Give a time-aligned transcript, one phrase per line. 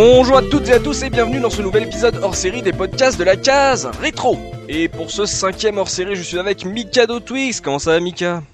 [0.00, 2.72] Bonjour à toutes et à tous et bienvenue dans ce nouvel épisode hors série des
[2.72, 4.38] podcasts de la case rétro.
[4.68, 7.60] Et pour ce cinquième hors série, je suis avec Mikado Twix.
[7.60, 8.44] Comment ça va, Mika?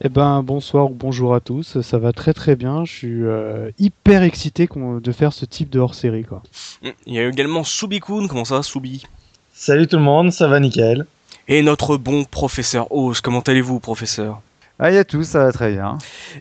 [0.00, 3.70] Eh ben bonsoir ou bonjour à tous, ça va très très bien, je suis euh,
[3.78, 6.42] hyper excité qu'on- de faire ce type de hors série quoi.
[6.82, 8.26] Hmm, Il y a également Soubikoun.
[8.26, 9.04] Comment ça va, Soubi?
[9.52, 11.04] Salut tout le monde, ça va nickel.
[11.46, 13.20] Et notre bon professeur Oz.
[13.20, 14.40] Comment allez-vous, professeur?
[14.78, 15.96] Ah, y tout, ça va très bien.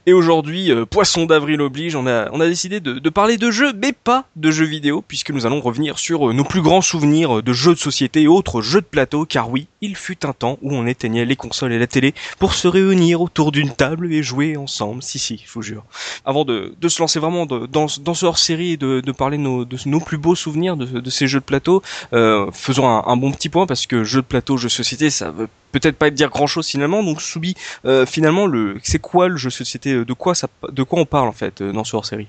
[0.05, 3.49] Et aujourd'hui, euh, poisson d'avril oblige, on a, on a décidé de, de parler de
[3.49, 6.81] jeux, mais pas de jeux vidéo, puisque nous allons revenir sur euh, nos plus grands
[6.81, 10.33] souvenirs de jeux de société et autres jeux de plateau, car oui, il fut un
[10.33, 14.11] temps où on éteignait les consoles et la télé pour se réunir autour d'une table
[14.11, 15.01] et jouer ensemble.
[15.01, 15.85] Si, si, je vous jure.
[16.25, 19.43] Avant de, de se lancer vraiment dans, dans ce hors-série et de, de parler de
[19.43, 21.81] nos, de nos plus beaux souvenirs de, de ces jeux de plateau,
[22.11, 25.31] euh, faisons un, bon petit point, parce que jeux de plateau, jeux de société, ça
[25.31, 27.53] veut peut-être pas dire grand-chose finalement, donc Soubi,
[27.85, 31.05] euh, finalement, le, c'est quoi le jeu de société De quoi ça, de quoi on
[31.05, 32.27] parle en fait euh, dans ce hors-série?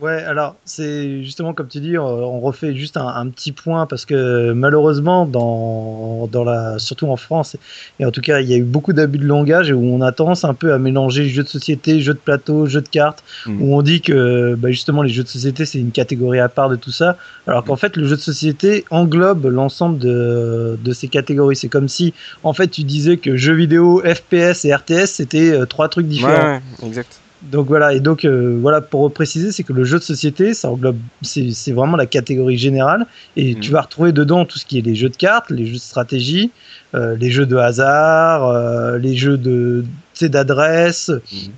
[0.00, 4.04] Ouais, alors c'est justement comme tu dis, on refait juste un, un petit point parce
[4.04, 7.56] que malheureusement, dans, dans la, surtout en France,
[8.00, 10.00] et en tout cas, il y a eu beaucoup d'abus de langage et où on
[10.00, 13.22] a tendance un peu à mélanger jeux de société, jeux de plateau, jeux de cartes,
[13.46, 13.62] Mhm.
[13.62, 16.68] où on dit que bah, justement les jeux de société c'est une catégorie à part
[16.70, 21.06] de tout ça, alors qu'en fait le jeu de société englobe l'ensemble de, de ces
[21.06, 21.54] catégories.
[21.54, 25.66] C'est comme si en fait tu disais que jeux vidéo, FPS et RTS c'était euh,
[25.66, 26.54] trois trucs différents.
[26.54, 27.20] Ouais, ouais, exact.
[27.52, 30.70] Donc voilà, et donc euh, voilà, pour préciser, c'est que le jeu de société, ça
[30.70, 33.06] englobe, c'est c'est vraiment la catégorie générale,
[33.36, 33.60] et Mhm.
[33.60, 35.78] tu vas retrouver dedans tout ce qui est les jeux de cartes, les jeux de
[35.78, 36.50] stratégie,
[36.94, 39.84] euh, les jeux de hasard, euh, les jeux de,
[40.22, 41.52] d'adresse, Mhm.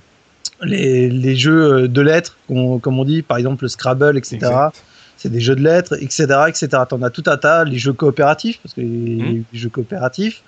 [0.63, 4.39] les, les jeux de lettres, comme on dit, par exemple le Scrabble, etc.
[5.19, 6.67] C'est des jeux de lettres, etc., etc.
[6.87, 9.43] T'en as tout un tas, les jeux coopératifs, parce que les, Mhm.
[9.51, 10.43] les jeux coopératifs.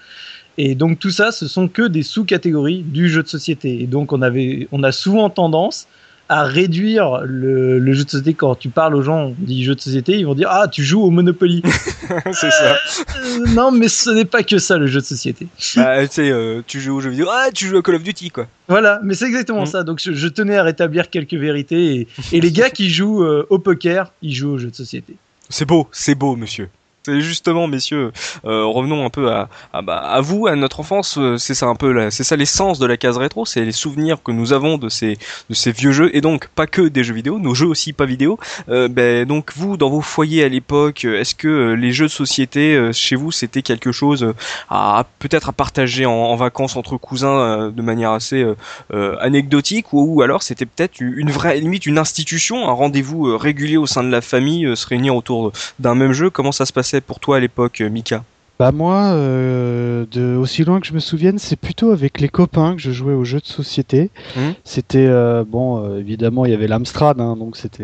[0.62, 3.82] Et donc tout ça, ce sont que des sous-catégories du jeu de société.
[3.82, 5.88] Et donc on avait, on a souvent tendance
[6.32, 9.74] à réduire le, le jeu de société quand tu parles aux gens, on dit jeu
[9.74, 11.64] de société, ils vont dire ah tu joues au Monopoly.
[12.34, 12.76] c'est ça.
[12.76, 15.48] Euh, non mais ce n'est pas que ça le jeu de société.
[15.78, 18.46] Bah, euh, tu joues aux jeux vidéo, ah, tu joues à Call of Duty, quoi.
[18.68, 19.66] Voilà, mais c'est exactement Mhm.
[19.68, 19.84] ça.
[19.84, 23.48] Donc je, je tenais à rétablir quelques vérités et, et les gars qui jouent euh,
[23.50, 25.16] au poker, ils jouent au jeu de société.
[25.50, 26.70] C'est beau, c'est beau, monsieur.
[27.06, 28.12] C'est justement, messieurs,
[28.44, 31.18] euh, revenons un peu à, à, bah, à vous, à notre enfance.
[31.18, 33.46] euh, C'est ça un peu, c'est ça l'essence de la case rétro.
[33.46, 35.18] C'est les souvenirs que nous avons de ces,
[35.50, 38.06] de ces vieux jeux et donc pas que des jeux vidéo, nos jeux aussi pas
[38.06, 38.38] vidéo.
[38.68, 42.12] Euh, ben, donc vous, dans vos foyers à l'époque, est-ce que euh, les jeux de
[42.12, 44.34] société euh, chez vous c'était quelque chose
[44.70, 48.46] à peut-être à partager en, vacances entre cousins de manière assez
[48.92, 53.86] anecdotique ou, ou alors c'était peut-être une vraie limite une institution, un rendez-vous régulier au
[53.88, 56.30] sein de la famille, se réunir autour d'un même jeu?
[56.30, 56.99] Comment ça se passait?
[57.02, 58.24] Pour toi à l'époque, euh, Mika
[58.60, 62.76] Bah moi, euh, de aussi loin que je me souvienne, c'est plutôt avec les copains
[62.76, 64.10] que je jouais aux jeux de société.
[64.36, 64.54] Mhm.
[64.64, 67.84] C'était euh, bon, euh, évidemment il y avait l'Amstrad, hein, donc c'était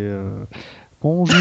[1.01, 1.35] bon, on joue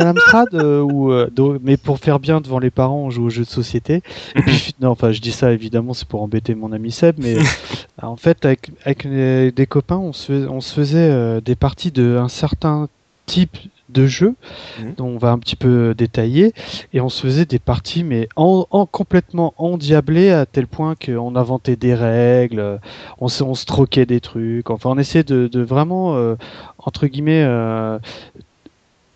[0.00, 3.44] à l'Amstrad ou do- mais pour faire bien devant les parents, on joue aux jeux
[3.44, 4.02] de société.
[4.34, 7.36] Et puis non, enfin je dis ça évidemment c'est pour embêter mon ami Seb, mais
[8.02, 12.16] en fait avec avec les- des copains on se on se faisait des parties de
[12.16, 12.88] un certain
[13.26, 13.56] type
[13.88, 14.34] de jeu
[14.80, 14.94] Mhm.
[14.96, 16.52] dont on va un petit peu détailler
[16.92, 21.36] et on se faisait des parties mais en, en- complètement endiablées à tel point qu'on
[21.36, 22.78] inventait des règles, euh,
[23.18, 26.34] on se, on se troquait des trucs, enfin on essayait de, de vraiment euh,
[26.78, 27.98] entre guillemets euh,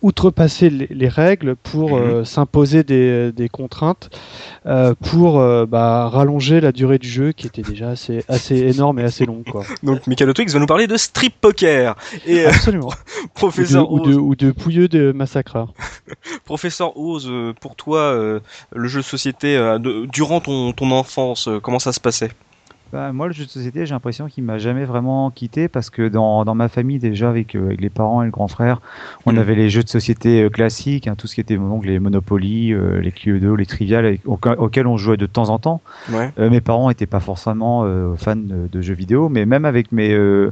[0.01, 4.09] outrepasser les, les règles pour euh, s'imposer des, des contraintes
[4.65, 8.99] euh, pour euh, bah, rallonger la durée du jeu qui était déjà assez, assez énorme
[8.99, 9.63] et assez longue quoi.
[9.83, 11.95] Donc Mika Twix va nous parler de strip poker
[12.25, 12.87] et Absolument.
[13.23, 15.73] ou, de, professeur ou, de, ou de pouilleux de massacreurs.
[16.45, 18.39] professeur Oz, pour toi
[18.73, 19.77] le jeu de société
[20.11, 22.31] durant ton, ton enfance, comment ça se passait?
[22.91, 26.09] Bah, moi, le jeu de société, j'ai l'impression qu'il m'a jamais vraiment quitté parce que
[26.09, 28.81] dans, dans ma famille, déjà, avec, euh, avec les parents et le grand frère,
[29.25, 29.37] on Mhm.
[29.37, 32.73] avait les jeux de société euh, classiques, hein, tout ce qui était donc les Monopoly,
[32.73, 35.81] euh, les Cluedo, les Trivial, auxquels on jouait de temps en temps.
[36.11, 36.31] Ouais.
[36.37, 39.93] Euh, mes parents n'étaient pas forcément euh, fans de, de jeux vidéo, mais même avec
[39.93, 40.51] mes, euh,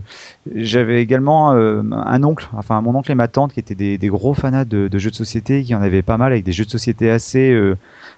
[0.56, 4.08] j'avais également euh, un oncle, enfin mon oncle et ma tante qui étaient des, des
[4.08, 6.64] gros fanats de, de jeux de société, qui en avaient pas mal avec des jeux
[6.66, 7.76] de société assez euh,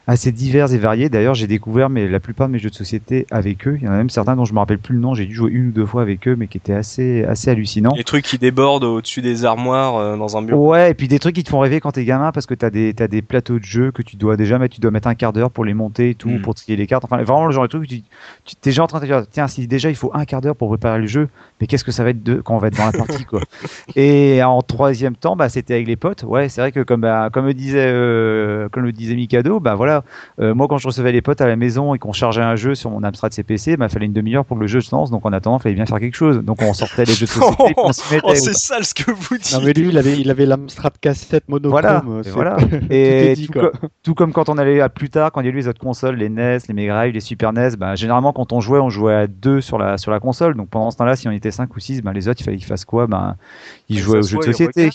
[0.07, 1.09] assez divers et variés.
[1.09, 3.77] D'ailleurs, j'ai découvert mais la plupart de mes jeux de société avec eux.
[3.80, 5.13] Il y en a même certains dont je me rappelle plus le nom.
[5.13, 7.94] J'ai dû jouer une ou deux fois avec eux, mais qui étaient assez assez hallucinants.
[7.95, 10.71] Les trucs qui débordent au-dessus des armoires euh, dans un bureau.
[10.71, 12.69] Ouais, et puis des trucs qui te font rêver quand t'es gamin parce que t'as
[12.69, 15.15] des t'as des plateaux de jeux que tu dois déjà mettre, tu dois mettre un
[15.15, 16.42] quart d'heure pour les monter et tout, Mm.
[16.42, 17.03] pour trier les cartes.
[17.06, 18.01] Enfin, vraiment le genre de truc où tu
[18.45, 20.42] tu t'es déjà en train de te dire tiens si déjà il faut un quart
[20.42, 22.68] d'heure pour préparer le jeu, mais qu'est-ce que ça va être de quand on va
[22.68, 23.42] être dans la partie quoi.
[23.95, 26.24] Et en troisième temps, bah c'était avec les potes.
[26.24, 29.75] Ouais, c'est vrai que comme bah, comme le disait euh, comme le disait Mikado, bah
[29.75, 29.90] voilà,
[30.39, 32.75] euh, moi quand je recevais les potes à la maison et qu'on chargeait un jeu
[32.75, 35.25] sur mon Amstrad CPC, bah fallait une demi-heure pour que le jeu se lance, donc
[35.25, 36.38] en attendant, il fallait bien faire quelque chose.
[36.43, 38.25] Donc on sortait les jeux de société, on se mettait.
[38.27, 39.51] Oh, c'est sale ce que vous dites.
[39.53, 41.71] Non mais lui, il avait, il avait l'Amstrad cassette monochrome.
[41.71, 42.55] Voilà, euh, et voilà.
[42.59, 43.71] tout Et est dit, tout, quoi.
[43.71, 45.67] co- tout comme quand on allait à plus tard, quand il y a eu les
[45.67, 48.79] autres consoles, les NES, les Mega Drive, les Super NES, ben, généralement quand on jouait,
[48.79, 50.55] on jouait à deux sur la, sur la console.
[50.55, 52.57] Donc pendant ce temps-là, si on était 5 ou 6, ben, les autres, il fallait
[52.57, 53.07] qu'ils fassent quoi?
[53.07, 53.35] Ben,
[53.89, 54.89] Ils jouaient aux jeux de société.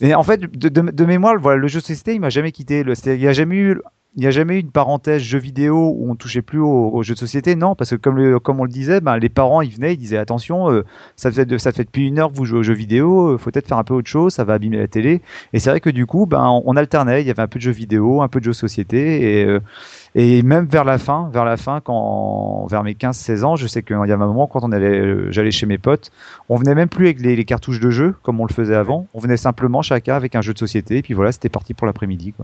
[0.00, 2.52] Et en fait, de, de- de mémoire, voilà, le jeu de société, il m'a jamais
[2.52, 2.84] quitté.
[2.84, 3.80] Le- Il n'y a jamais eu.
[4.18, 7.04] Il n'y a jamais eu une parenthèse jeu vidéo où on touchait plus aux, aux
[7.04, 9.70] jeux de société, non, parce que comme, comme on le disait, ben, les parents ils
[9.70, 10.84] venaient, ils disaient attention, euh,
[11.14, 13.52] ça, fait ça fait depuis une heure que vous jouez aux jeux vidéo, euh, faut
[13.52, 15.22] peut-être faire un peu autre chose, ça va abîmer la télé.
[15.52, 17.62] Et c'est vrai que du coup, ben, on, alternait, il y avait un peu de
[17.62, 21.44] jeux vidéo, un peu de jeux de société, et, euh, même vers la fin, vers
[21.44, 24.64] la fin, quand vers mes 15-16 ans, je sais qu'il y a un moment quand
[24.64, 26.10] on allait, euh, j'allais chez mes potes,
[26.48, 29.06] on venait même plus avec les, les cartouches de jeu comme on le faisait avant.
[29.14, 31.86] On venait simplement chacun avec un jeu de société, et puis voilà, c'était parti pour
[31.86, 32.34] l'après-midi.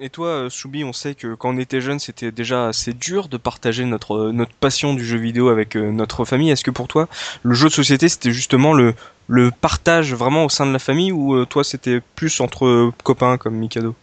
[0.00, 3.28] Et toi, euh, Soubi, on sait que quand on était jeune, c'était déjà assez dur
[3.28, 6.50] de partager notre euh, notre passion du jeu vidéo avec euh, notre famille.
[6.50, 7.08] Est-ce que pour toi,
[7.42, 8.94] le jeu de société, c'était justement le
[9.28, 12.92] le partage vraiment au sein de la famille ou euh, toi, c'était plus entre euh,
[13.02, 13.94] copains comme Mikado?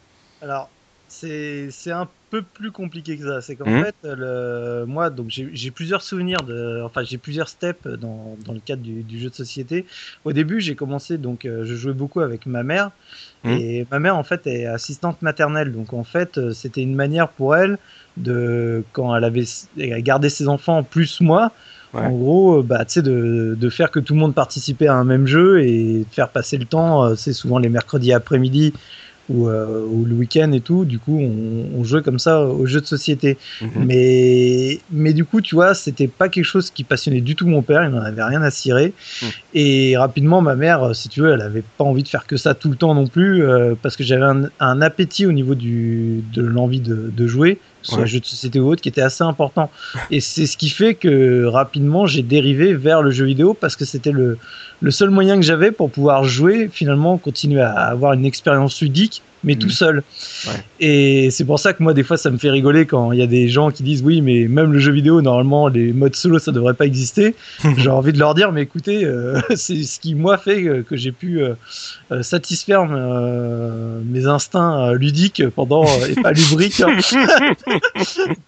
[0.41, 0.69] Alors,
[1.07, 3.41] c'est c'est un peu plus compliqué que ça.
[3.41, 3.83] C'est qu'en Mhm.
[3.85, 8.59] fait, le, moi, donc j'ai plusieurs souvenirs de, enfin, j'ai plusieurs steps dans, dans le
[8.59, 9.85] cadre du, du jeu de société.
[10.25, 12.89] Au début, j'ai commencé donc, euh, je jouais beaucoup avec ma mère.
[13.43, 13.51] Mhm.
[13.59, 15.71] Et ma mère, en fait, est assistante maternelle.
[15.71, 17.77] Donc, en fait, euh, c'était une manière pour elle
[18.17, 19.45] de, quand elle avait
[20.01, 21.51] gardé ses enfants plus moi,
[21.93, 22.01] Ouais.
[22.01, 24.95] en gros, euh, bah, tu sais, de, de faire que tout le monde participait à
[24.95, 27.15] un même jeu et de faire passer le temps.
[27.15, 28.73] C'est souvent les mercredis après-midi
[29.29, 30.85] ou, euh, ou le week-end et tout.
[30.85, 33.37] Du coup, on, on jouait comme ça aux jeux de société.
[33.61, 33.69] Mhm.
[33.85, 37.61] Mais, mais du coup, tu vois, c'était pas quelque chose qui passionnait du tout mon
[37.61, 37.83] père.
[37.83, 38.93] Il n'en avait rien à cirer.
[39.21, 39.25] Mm.
[39.55, 42.37] Et rapidement, ma mère, euh, si tu veux, elle avait pas envie de faire que
[42.37, 45.55] ça tout le temps non plus, euh, parce que j'avais un, un appétit au niveau
[45.55, 48.07] du, de l'envie de, de jouer, soit Ouais.
[48.07, 49.69] jeu de société ou autre, qui était assez important.
[50.11, 53.85] Et c'est ce qui fait que rapidement, j'ai dérivé vers le jeu vidéo parce que
[53.85, 54.37] c'était le,
[54.81, 59.21] le seul moyen que j'avais pour pouvoir jouer, finalement, continuer à avoir une expérience ludique,
[59.43, 59.71] mais tout Mhm.
[59.73, 60.03] seul.
[60.47, 60.63] Ouais.
[60.79, 63.21] Et c'est pour ça que moi, des fois, ça me fait rigoler quand il y
[63.23, 66.39] a des gens qui disent oui, mais même le jeu vidéo, normalement, les modes solo,
[66.39, 67.35] ça devrait pas exister.
[67.77, 70.95] J'ai envie de leur dire, mais écoutez, euh, c'est ce qui, moi, fait que, que
[70.95, 71.55] j'ai pu euh,
[72.11, 76.97] euh, satisfaire euh, mes instincts euh, ludiques pendant, euh, et pas lubriques, hein,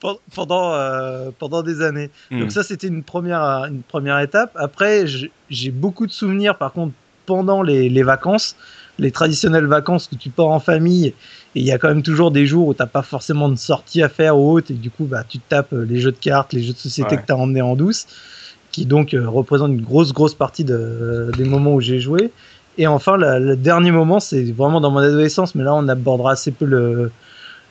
[0.01, 2.09] pen- pendant, euh, pendant des années.
[2.31, 2.39] Mhm.
[2.39, 4.51] Donc ça, c'était une première, une première étape.
[4.55, 6.93] Après, j'ai j'ai beaucoup de souvenirs, par contre,
[7.27, 8.55] pendant les, les vacances,
[8.97, 11.13] les traditionnelles vacances que tu pars en famille, et
[11.59, 14.09] il y a quand même toujours des jours où t'as pas forcément de sortie à
[14.09, 16.53] faire ou autre, et du coup, bah, tu te tapes euh, les jeux de cartes,
[16.53, 17.21] les jeux de société Ouais.
[17.21, 18.07] que t'as emmenés en douce,
[18.71, 22.31] qui donc euh, représentent une grosse, grosse partie de, des moments où j'ai joué.
[22.77, 26.31] Et enfin, la- le dernier moment, c'est vraiment dans mon adolescence, mais là, on abordera
[26.33, 27.09] assez peu le,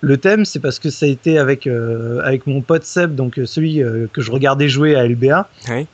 [0.00, 3.38] le thème, c'est parce que ça a été avec, euh, avec mon pote Seb, donc
[3.38, 5.86] euh, celui euh, que je regardais jouer à LBA, Ouais.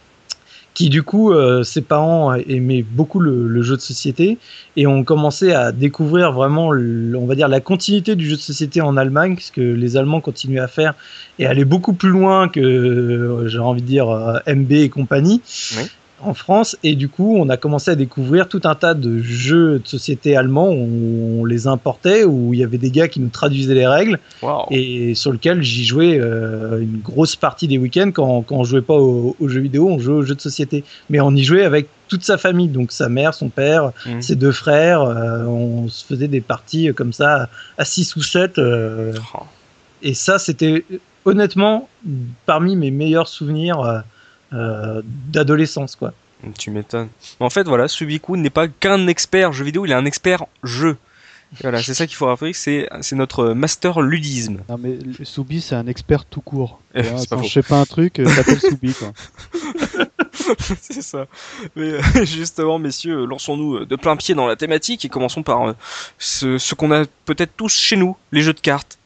[0.74, 4.38] Qui du coup, euh, ses parents aimaient beaucoup le, le jeu de société
[4.76, 8.40] et ont commencé à découvrir vraiment, le- on va dire, la continuité du jeu de
[8.40, 10.94] société en Allemagne, parce que les Allemands continuent à faire
[11.38, 15.42] et aller beaucoup plus loin que, euh, j'ai envie de dire, euh, MB et compagnie.
[15.76, 15.82] Oui.
[16.22, 19.78] En France, et du coup, on a commencé à découvrir tout un tas de jeux
[19.78, 23.30] de société allemands où on les importait, où il y avait des gars qui nous
[23.30, 24.18] traduisaient les règles,
[24.70, 28.82] et sur lequel j'y jouais euh, une grosse partie des week-ends quand, quand on jouait
[28.82, 30.84] pas aux, aux jeux vidéo, on jouait aux jeux de société.
[31.08, 34.20] Mais on y jouait avec toute sa famille, donc sa mère, son père, Mhm.
[34.20, 35.02] ses deux frères.
[35.02, 37.48] euh, on se faisait des parties comme ça
[37.78, 38.58] à 6 ou 7.
[38.58, 39.38] Oh.
[40.02, 40.84] et ça, c'était
[41.24, 41.88] honnêtement
[42.46, 44.00] parmi mes meilleurs souvenirs euh, euh,
[44.52, 45.96] d'adolescence.
[45.96, 46.12] quoi.
[46.58, 47.08] Tu m'étonnes.
[47.38, 50.96] En fait, voilà, Subiku n'est pas qu'un expert jeu vidéo, il est un expert jeu.
[51.52, 54.58] Et Voilà, c'est ça qu'il faut rappeler, c'est c'est notre master ludisme.
[54.68, 56.80] Non mais Soubi c'est un expert tout court.
[56.94, 57.02] Quand
[57.38, 57.42] faux.
[57.42, 59.12] je sais pas un truc, euh, t'appelles Soubi quoi.
[60.80, 61.26] c'est ça.
[61.74, 65.68] Mais euh, justement, messieurs, lançons-nous euh, de plein pied dans la thématique et commençons par
[65.68, 65.72] euh,
[66.18, 68.98] ce, ce qu'on a peut-être tous chez nous, les jeux de cartes.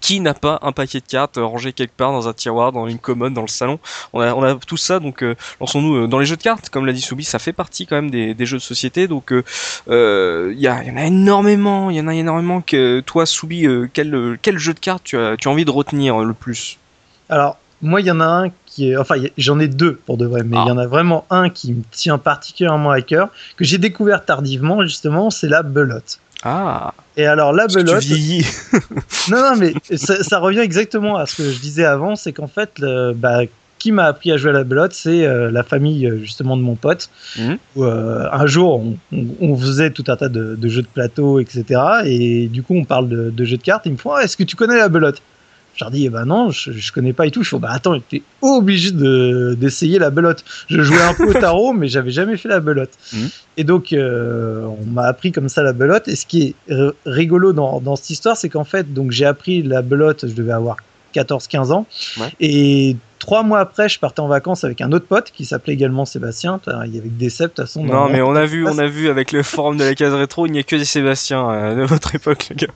[0.00, 2.86] Qui n'a pas un paquet de cartes euh, rangé quelque part dans un tiroir, dans
[2.86, 3.78] une commode, dans le salon
[4.12, 6.68] On a, tout ça, donc euh, lançons-nous euh, dans les jeux de cartes.
[6.70, 10.58] Comme l'a dit Soubi, ça fait partie quand même des, jeux de société, donc il
[10.58, 11.90] y, en a énormément.
[11.90, 12.60] Il y en a énormément.
[12.60, 16.18] Que toi, Soubi, quel, quel jeu de cartes tu as, tu as envie de retenir
[16.18, 16.78] le plus?
[17.28, 18.96] Alors, moi, il y en a un qui est.
[18.96, 20.68] Enfin, j'en ai deux pour de vrai, mais il Ah.
[20.68, 24.82] y en a vraiment un qui me tient particulièrement à cœur, que j'ai découvert tardivement,
[24.82, 26.18] justement, c'est la belote.
[26.42, 28.02] Ah, Et alors, la tu belote.
[28.04, 28.44] vieillis.
[29.30, 32.46] Non, non, mais ça, ça revient exactement à ce que je disais avant, c'est qu'en
[32.46, 33.40] fait, le, bah,
[33.78, 36.62] qui m'a appris à jouer à la belote, c'est euh, la famille euh, justement de
[36.62, 37.08] mon pote.
[37.74, 40.86] Où, euh, un jour, on, on- on faisait tout un tas de, de jeux de
[40.88, 41.64] plateau, etc.
[42.04, 43.86] Et du coup, on parle de, de jeux de cartes.
[43.86, 45.20] Ils me font, Ah, est-ce que tu connais la belote?
[45.76, 47.42] Je leur dis, eh ben non, je, je connais pas et tout.
[47.42, 50.42] Je fais, bah attends, t'es obligé de, d'essayer la belote.
[50.68, 52.90] Je jouais un peu au tarot, mais j'avais jamais fait la belote.
[53.12, 53.28] Mhm.
[53.58, 56.08] Et donc, euh, on m'a appris comme ça la belote.
[56.08, 59.26] Et ce qui est r- rigolo dans, dans cette histoire, c'est qu'en fait, donc j'ai
[59.26, 60.78] appris la belote, je devais avoir
[61.14, 61.86] 14-15 ans.
[62.18, 62.32] Ouais.
[62.40, 66.04] Et trois mois après, je partais en vacances avec un autre pote qui s'appelait également
[66.06, 66.58] Sébastien.
[66.86, 67.84] Il y avait que des Seb, de toute façon.
[67.84, 70.46] Non, mais on a vu, on a vu avec le forum de la case rétro,
[70.46, 72.72] il n'y a que des Sébastien euh, de votre époque, les gars.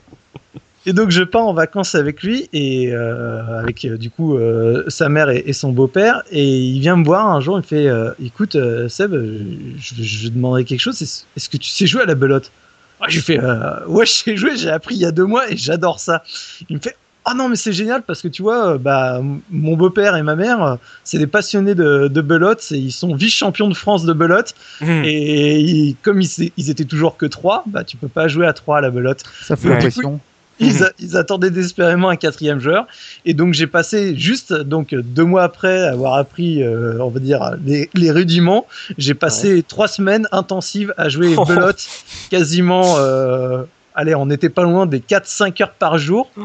[0.87, 4.83] Et donc je pars en vacances avec lui et euh, avec euh, du coup euh,
[4.87, 7.65] sa mère et, et son beau-père et il vient me voir un jour il me
[7.65, 12.01] fait euh, écoute euh, Seb je, je demanderais quelque chose est-ce que tu sais jouer
[12.01, 12.51] à la belote?
[12.99, 15.25] Ah, je lui fais euh, ouais je sais jouer j'ai appris il y a deux
[15.25, 16.23] mois et j'adore ça
[16.67, 16.95] il me fait
[17.25, 19.21] ah non mais c'est génial parce que tu vois bah
[19.51, 23.67] mon beau-père et ma mère c'est des passionnés de, de belote ils sont vice champions
[23.67, 25.03] de France de belote Hmm.
[25.05, 28.53] et ils- comme ils, ils étaient toujours que trois bah tu peux pas jouer à
[28.53, 29.75] trois à la belote Ça fait Ouais.
[29.75, 30.19] l'impression.
[30.59, 32.85] Ils, a- ils attendaient désespérément un quatrième joueur.
[33.25, 37.51] Et donc j'ai passé juste donc deux mois après avoir appris, euh, on va dire
[37.65, 38.67] les, les rudiments,
[38.97, 41.45] j'ai passé trois semaines intensives à jouer Oh.
[41.47, 41.87] belote,
[42.29, 42.95] quasiment.
[42.97, 43.63] euh,
[43.95, 46.29] allez, on n'était pas loin des 4-5 heures par jour.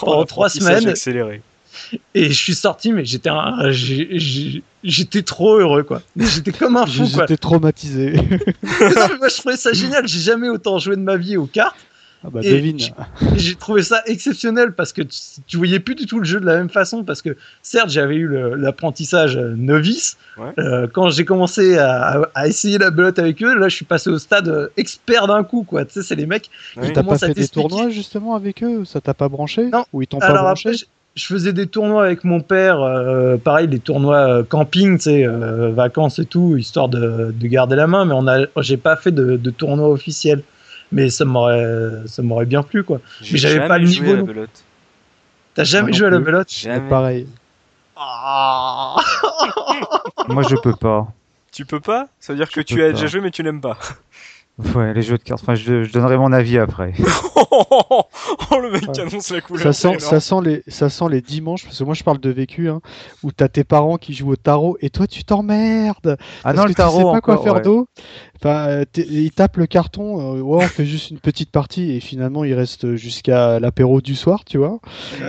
[0.00, 0.88] Pendant trois L'apprentissage semaines.
[0.90, 1.42] accéléré.
[2.14, 3.70] Et je suis sorti, mais j'étais un-
[4.82, 6.02] j'étais trop heureux quoi.
[6.16, 7.22] J'étais comme un fou quoi.
[7.22, 8.12] J'étais traumatisé.
[8.12, 10.06] Mais non, mais moi je trouvais ça génial.
[10.06, 11.76] J'ai jamais autant joué de ma vie aux cartes.
[12.22, 12.78] Ah bah Et devine.
[13.36, 16.44] j'ai trouvé ça exceptionnel parce que tu, tu voyais plus du tout le jeu de
[16.44, 20.52] la même façon parce que certes j'avais eu l'apprentissage euh, novice Ouais.
[20.58, 24.18] Euh, quand j'ai commencé à, essayer la belote avec eux là je suis passé au
[24.18, 26.84] stade euh, expert d'un coup quoi tu sais c'est les mecs Oui.
[26.84, 29.66] Ils T'as pas commencent à fait des tournois justement avec eux Ça t'a pas branché
[29.66, 29.84] Non.
[29.92, 30.86] Ou ils t'ont pas alors branché après
[31.16, 35.26] je, faisais des tournois avec mon père euh, pareil des tournois euh, camping tu sais
[35.26, 38.96] euh, vacances et tout histoire de, de garder la main mais on a j'ai pas
[38.96, 40.42] fait de, de tournoi officiel
[40.92, 44.12] mais ça m'aurait ça m'aurait bien plu quoi J'ai Mais j'avais pas le joué niveau
[44.12, 44.64] à la non- belote.
[45.54, 46.88] t'as jamais Moi joué à la belote Mais Jamais.
[46.88, 47.26] Pareil.
[47.96, 48.96] Ah
[50.28, 51.08] Moi, je peux pas.
[51.52, 52.08] Tu peux pas?
[52.20, 52.92] Ça veut dire que tu as pas.
[52.92, 53.76] déjà joué mais tu n'aimes pas.
[54.74, 55.42] Ouais, les jeux de cartes.
[55.42, 56.92] Enfin, je, je donnerai mon avis après.
[57.50, 59.00] oh le mec Ouais.
[59.00, 59.62] annonce la couleur.
[59.62, 62.30] Ça sent, ça, sent les, ça sent les dimanches, parce que moi je parle de
[62.30, 62.80] vécu, hein,
[63.22, 66.16] où t'as tes parents qui jouent au tarot et toi tu t'emmerdes.
[66.44, 67.62] Ah parce non, que le tu sais tarot pas quoi faire ouais.
[67.62, 67.86] d'eau.
[68.42, 72.00] Enfin, euh, ils tapent le carton, euh, ouais, on fait juste une petite partie et
[72.00, 74.80] finalement il reste jusqu'à l'apéro du soir, tu vois.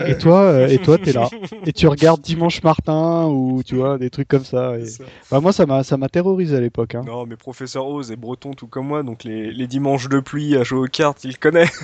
[0.07, 1.27] Et toi, euh, et toi t'es là.
[1.65, 4.77] Et tu regardes Dimanche Martin ou tu vois, des trucs comme ça.
[4.77, 4.85] Et...
[4.85, 5.03] Ça.
[5.29, 6.95] Bah, moi ça m'a ça m'a terrorisé à l'époque.
[6.95, 7.03] Hein.
[7.05, 10.55] Non, mais professeur Oz est breton tout comme moi, donc les, les dimanches de pluie
[10.57, 11.69] à jouer aux cartes, il connaît.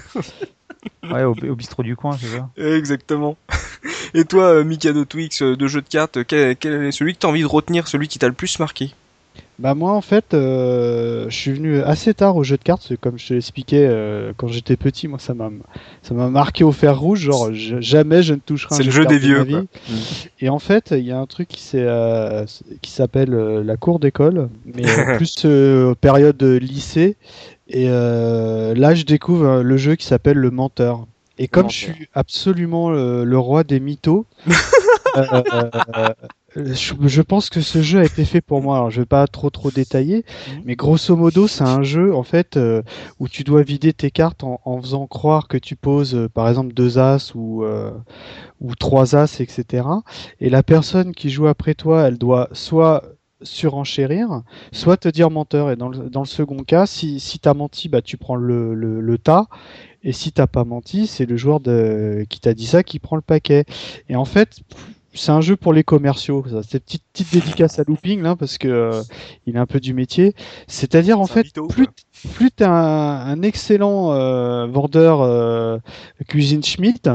[1.04, 2.50] Ouais, au, au bistrot du coin, c'est ça.
[2.58, 3.36] Exactement.
[4.14, 7.20] Et toi, euh, Mikado Twix, euh, de jeu de cartes, quel, quel est celui que
[7.20, 8.94] t'as envie de retenir, celui qui t'a le plus marqué?
[9.60, 13.18] Bah moi en fait, euh, je suis venu assez tard au jeu de cartes, comme
[13.18, 15.50] je te l'expliquais euh, quand j'étais petit, moi ça m'a
[16.04, 18.92] ça m'a marqué au fer rouge, genre je- jamais je ne toucherai un C'est le
[18.92, 19.68] jeu, jeu de des cartes de ma vieux, vie.
[19.68, 19.96] quoi.
[20.42, 22.46] Et en fait, il y a un truc qui s'est euh,
[22.84, 27.16] qui s'appelle euh, la cour d'école, mais euh, plus euh, période lycée.
[27.68, 31.08] Et euh, là, je découvre le jeu qui s'appelle le menteur.
[31.40, 34.26] Et comme je suis absolument le, le roi des mythos,
[35.18, 36.14] euh,
[36.66, 38.78] je, je pense que ce jeu a été fait pour moi.
[38.78, 40.62] Alors, je vais pas trop trop détailler, Mhm.
[40.66, 42.82] mais grosso modo, c'est un jeu en fait euh,
[43.20, 46.50] où tu dois vider tes cartes en, en faisant croire que tu poses, euh, par
[46.50, 47.92] exemple, deux as ou euh,
[48.62, 49.88] ou trois as, etc.
[50.40, 53.04] Et la personne qui joue après toi, elle doit soit
[53.44, 55.72] surenchérir, soit te dire menteur.
[55.72, 58.36] Et dans le, dans le second cas, si, si tu as menti, bah, tu prends
[58.36, 59.48] le, le, le tas.
[60.04, 63.16] Et si t'as pas menti, c'est le joueur de, qui t'a dit ça qui prend
[63.16, 63.66] le paquet.
[64.10, 64.60] Et en fait,
[65.18, 66.44] c'est un jeu pour les commerciaux.
[66.50, 66.62] ça.
[66.68, 69.02] C'est petite, petite dédicace à Looping, là, parce que euh,
[69.46, 70.34] il est un peu du métier.
[70.68, 71.88] C'est-à-dire, en fait, plus,
[72.34, 75.78] plus t'es un, un excellent euh, vendeur euh,
[76.28, 77.10] cuisine Schmidt,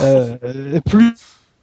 [0.00, 1.14] euh, plus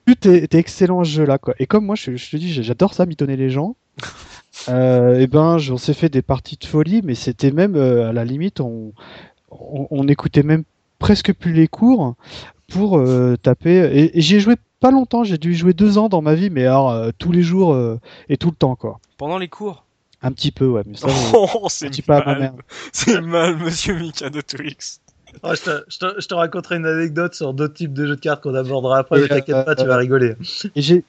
[0.05, 1.53] plus t'es excellent à ce jeu-là, quoi.
[1.59, 3.75] Et comme moi, je, je te dis, j'adore ça, mitonner les gens.
[4.69, 8.11] Euh, et ben, on s'est fait des parties de folie, mais c'était même euh, à
[8.13, 8.91] la limite, on,
[9.51, 10.63] on, on écoutait même
[10.97, 12.15] presque plus les cours
[12.67, 13.87] pour euh, taper.
[13.93, 16.35] Et, et j'y ai joué pas longtemps, j'ai dû y jouer deux ans dans ma
[16.35, 18.99] vie, mais alors euh, tous les jours euh, et tout le temps, quoi.
[19.17, 19.85] Pendant les cours
[20.21, 20.83] Un petit peu, ouais.
[20.85, 22.53] Mais ça, euh, Oh, c'est mal.
[22.91, 25.01] C'est mal, monsieur Mikado Twix.
[25.43, 28.15] Oh, je, te, je, te, je te raconterai une anecdote sur d'autres types de jeux
[28.15, 30.35] de cartes qu'on abordera après, mais t'inquiète pas, tu vas rigoler.
[30.75, 31.03] Et j'ai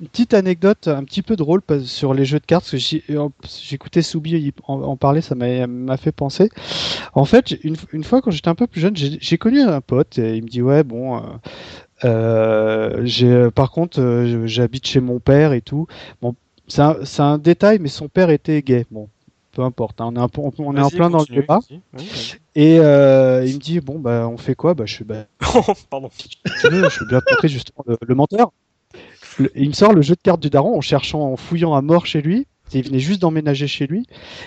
[0.00, 3.00] une petite anecdote un petit peu drôle sur les jeux de cartes, parce que
[3.62, 6.48] j'écoutais Soubi en, en parler, ça m'a fait penser.
[7.12, 9.80] En fait, une, une fois quand j'étais un peu plus jeune, j'ai j'ai connu un
[9.80, 11.20] pote, et il me dit ouais bon, euh,
[12.04, 15.86] euh, j'ai par contre euh, j'habite chez mon père et tout.
[16.22, 16.34] Bon,
[16.68, 18.86] c'est un, détail, mais son père était gay.
[18.90, 19.08] Bon,
[19.52, 20.00] peu importe.
[20.00, 21.60] hein, on est, un peu- on, on est en plein dans le débat.
[21.94, 22.34] Oui.
[22.54, 24.74] Et euh, il me dit bon bah on fait quoi?
[24.74, 25.24] Bah je suis bah
[25.90, 26.10] Pardon.
[26.46, 28.52] je veux bien montrer justement le, le menteur.
[29.38, 31.82] Le- il me sort le jeu de cartes du daron en cherchant, en fouillant à
[31.82, 32.46] mort chez lui.
[32.74, 34.06] Il venait juste d'emménager chez lui.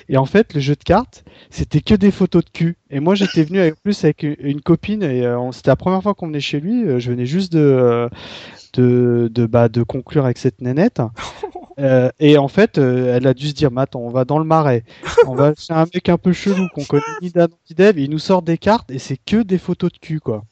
[0.09, 2.77] Et en fait, le jeu de cartes, c'était que des photos de cul.
[2.89, 6.13] Et moi, j'étais venu avec plus avec une, copine et euh, c'était la première fois
[6.13, 6.85] qu'on venait chez lui.
[6.85, 8.09] Euh, Je venais juste de euh,
[8.73, 11.01] de de, bah, de conclure avec cette nénette.
[11.79, 14.45] Euh, et en fait, euh, elle a dû se dire, attends, on va dans le
[14.45, 14.83] marais.
[15.25, 17.97] On va chez un mec un peu chelou qu'on connaît ni d'Adam ni d'Ève.
[17.97, 20.43] et Il nous sort des cartes et c'est que des photos de cul, quoi.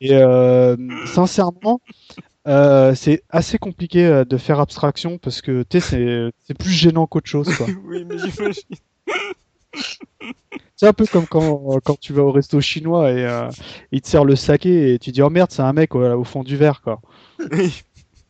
[0.00, 1.80] Et euh, sincèrement,
[2.48, 7.06] euh, c'est assez compliqué euh, de faire abstraction parce que tu sais, c'est plus gênant
[7.06, 7.66] qu'autre chose, quoi.
[7.86, 8.62] Oui, mais j'imagine.
[10.76, 13.48] C'est un peu comme quand, quand tu vas au resto chinois et euh,
[13.92, 16.24] il te sert le saké et tu dis oh merde c'est un mec voilà, au
[16.24, 17.00] fond du verre quoi.
[17.52, 17.82] Oui.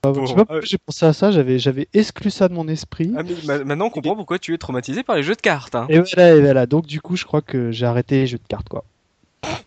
[0.04, 3.12] Euh, Bon, pourquoi j'ai pensé à ça, j'avais j'avais exclu ça de mon esprit.
[3.16, 5.74] Ah, mais maintenant on comprend pourquoi tu es traumatisé par les jeux de cartes.
[5.76, 5.86] hein.
[5.88, 6.66] Et voilà, et voilà.
[6.66, 8.84] Donc du coup je crois que j'ai arrêté les jeux de cartes quoi.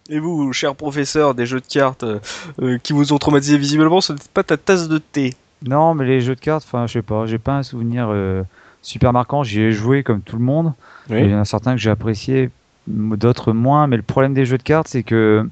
[0.09, 2.19] Et vous, cher professeur des jeux de cartes euh,
[2.61, 5.33] euh, qui vous ont traumatisé visiblement, ce n'est pas ta tasse de thé.
[5.67, 8.43] Non, mais les jeux de cartes, enfin, je sais pas, j'ai pas un souvenir euh,
[8.83, 9.43] super marquant.
[9.43, 10.73] J'y ai joué comme tout le monde.
[11.09, 11.17] Oui.
[11.17, 12.51] Et Il y en a certains que j'ai appréciés,
[12.85, 13.87] d'autres moins.
[13.87, 15.49] Mais le problème des jeux de cartes, c'est que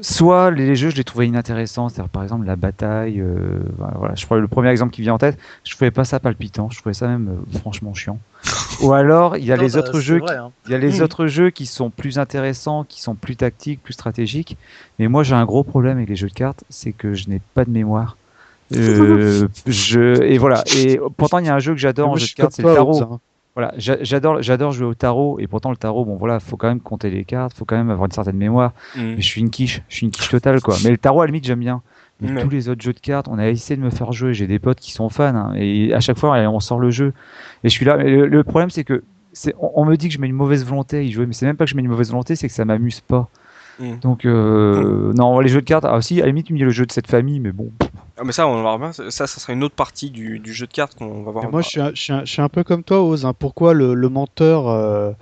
[0.00, 1.88] soit les jeux, je les trouvais inintéressants.
[1.88, 3.20] C'est-à-dire, par exemple, la bataille.
[3.20, 6.04] euh, voilà, voilà, je crois le premier exemple qui vient en tête, je trouvais pas
[6.04, 6.70] ça palpitant.
[6.70, 8.22] Je trouvais ça même euh, franchement chiant.
[8.80, 10.52] Ou alors, il y a Non, les bah, autres jeux vrai, hein.
[10.64, 11.02] il y a les Mm.
[11.02, 14.56] autres jeux qui sont plus intéressants, qui sont plus tactiques, plus stratégiques.
[14.98, 17.40] Mais moi, j'ai un gros problème avec les jeux de cartes, c'est que je n'ai
[17.54, 18.16] pas de mémoire.
[18.74, 20.62] Euh, je et voilà.
[20.66, 22.62] Et pourtant, il y a un jeu que j'adore en je jeu de cartes, c'est
[22.62, 23.18] le tarot.
[23.58, 25.40] Voilà, j'a- j'adore, j'adore jouer au tarot.
[25.40, 27.90] Et pourtant, le tarot, bon voilà, faut quand même compter les cartes, faut quand même
[27.90, 28.70] avoir une certaine mémoire.
[28.94, 29.00] Mm.
[29.00, 30.76] Mais je suis une quiche, je suis une quiche totale quoi.
[30.84, 31.82] Mais le tarot, à la limite, j'aime bien.
[32.20, 34.32] Mais tous les autres jeux de cartes, on a essayé de me faire jouer.
[34.32, 37.12] J'ai des potes qui sont fans, hein, et à chaque fois, on sort le jeu.
[37.64, 37.96] Et je suis là.
[37.96, 39.02] Mais le, le problème, c'est que
[39.58, 41.46] on, on me dit que je mets une mauvaise volonté à y jouer, mais c'est
[41.46, 43.28] même pas que je mets une mauvaise volonté, c'est que ça m'amuse pas.
[43.78, 43.98] Mm.
[44.02, 45.84] Donc euh, non, les jeux de cartes.
[45.86, 47.70] Ah si, à la limite, dis le jeu de cette famille, mais bon.
[48.20, 48.92] Ah, mais ça, on va voir.
[48.94, 51.44] Ça, ça sera une autre partie du, du jeu de cartes qu'on va voir.
[51.44, 53.24] Et moi, je suis, un, je, suis un, je suis un peu comme toi, Oz.
[53.24, 53.32] hein.
[53.38, 55.12] Pourquoi le, le menteur euh,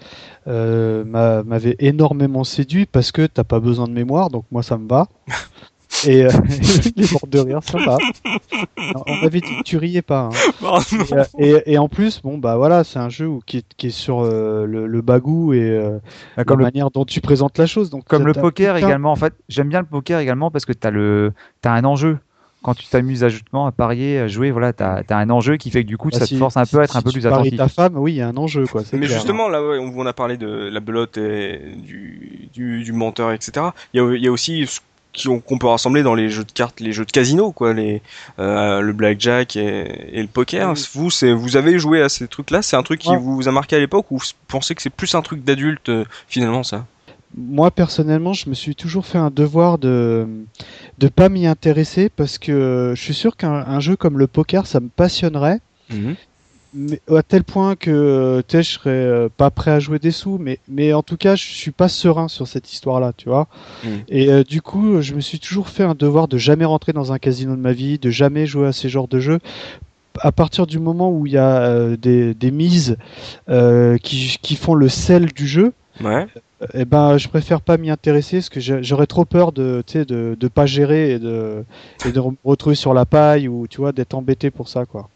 [0.49, 2.87] euh, m'a- m'avait énormément séduit?
[2.87, 5.09] Parce que t'as pas besoin de mémoire, donc moi, ça me va.
[6.05, 6.31] Et euh,
[6.97, 7.61] il est mort de rire.
[8.95, 10.31] Non, On m'avait dit que tu riais pas.
[10.33, 10.53] hein.
[10.63, 10.79] Oh.
[10.93, 13.65] Et, euh, et, et en plus, bon, bah voilà, c'est un jeu où, qui, est,
[13.77, 15.99] qui est sur euh, le, le bagou et euh,
[16.37, 17.91] Bah, comme la le, manière dont tu présentes la chose.
[17.91, 19.13] Donc, comme le poker également.
[19.13, 21.33] En fait, j'aime bien le poker également parce que t'as le,
[21.63, 22.19] t'as un enjeu.
[22.63, 25.71] Quand tu t'amuses à justement à parier, à jouer, voilà, t'as as un enjeu qui
[25.71, 27.03] fait que du coup, Bah, ça si- te force un peu à être si un
[27.03, 27.57] peu tu plus attentif.
[27.57, 28.83] ta femme, oui, il y a un enjeu, quoi.
[28.93, 29.11] Mais clair.
[29.13, 33.31] justement, là, ouais, on, on a parlé de la belote et du, du, du menteur,
[33.31, 33.67] etc.
[33.95, 34.81] Il y a, il y a aussi ce
[35.25, 38.03] qu'on peut rassembler dans les jeux de cartes, les jeux de casino, quoi, les,
[38.39, 40.73] euh, le blackjack et, et le poker.
[40.75, 40.87] Oui.
[40.95, 42.63] Vous, vous avez joué à ces trucs-là?
[42.63, 43.19] C'est un truc qui Ouais.
[43.19, 46.05] vous a marqué à l'époque ou vous pensez que c'est plus un truc d'adulte euh,
[46.29, 46.85] finalement ça?
[47.37, 50.27] Moi personnellement, je me suis toujours fait un devoir de
[50.99, 54.67] de pas m'y intéresser parce que je suis sûr qu'un un jeu comme le poker,
[54.67, 55.61] ça me passionnerait,
[56.77, 60.11] mais à tel point que tu sais, je serais euh, pas prêt à jouer des
[60.13, 63.49] sous, mais mais en tout cas, je suis pas serein sur cette histoire-là, tu vois.
[63.83, 64.05] Mhm.
[64.09, 67.13] Et euh, du coup, je me suis toujours fait un devoir de jamais rentrer dans
[67.13, 69.41] un casino de ma vie, de jamais jouer à ces genres de jeux.
[70.21, 72.97] À partir du moment où il y a euh, des, des mises
[73.51, 76.27] euh, qui, qui font le sel du jeu, Ouais.
[76.75, 80.49] eh ben, je préfère pas m'y intéresser parce que j'aurais trop peur de, de, de
[80.49, 81.65] pas gérer et de,
[82.05, 85.09] et de me retrouver sur la paille ou tu vois d'être embêté pour ça quoi.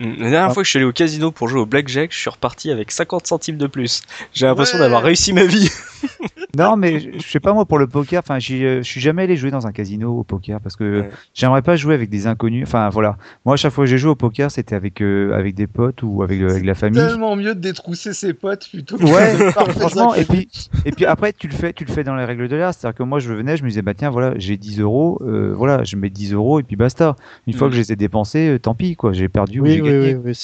[0.00, 0.50] La dernière Ah.
[0.50, 2.90] fois que je suis allé au casino pour jouer au blackjack, je suis reparti avec
[2.92, 4.02] 50 centimes de plus.
[4.32, 4.84] J'ai l'impression Ouais.
[4.84, 5.68] d'avoir réussi ma vie.
[6.56, 8.20] Non, mais je sais pas moi pour le poker.
[8.24, 11.10] Enfin, euh, je suis jamais allé jouer dans un casino au poker parce que Ouais.
[11.34, 12.64] j'aimerais pas jouer avec des inconnus.
[12.66, 13.16] Enfin voilà.
[13.44, 16.02] Moi, à chaque fois que j'ai joué au poker, c'était avec euh, avec des potes
[16.02, 16.98] ou avec, euh, avec la famille.
[17.00, 20.14] Tellement mieux de détrousser ses potes plutôt que Ouais, de franchement.
[20.14, 20.48] Et puis
[20.84, 22.72] et puis après, tu le fais, tu le fais dans les règles de l'art.
[22.74, 25.52] C'est-à-dire que moi, je venais, je me disais bah tiens voilà, j'ai 10 euros, euh,
[25.54, 27.14] voilà, je mets 10 euros et puis basta.
[27.46, 30.14] Une fois que je les ai dépensés, euh, tant pis quoi, j'ai perdu Oui, oui,
[30.14, 30.34] oui,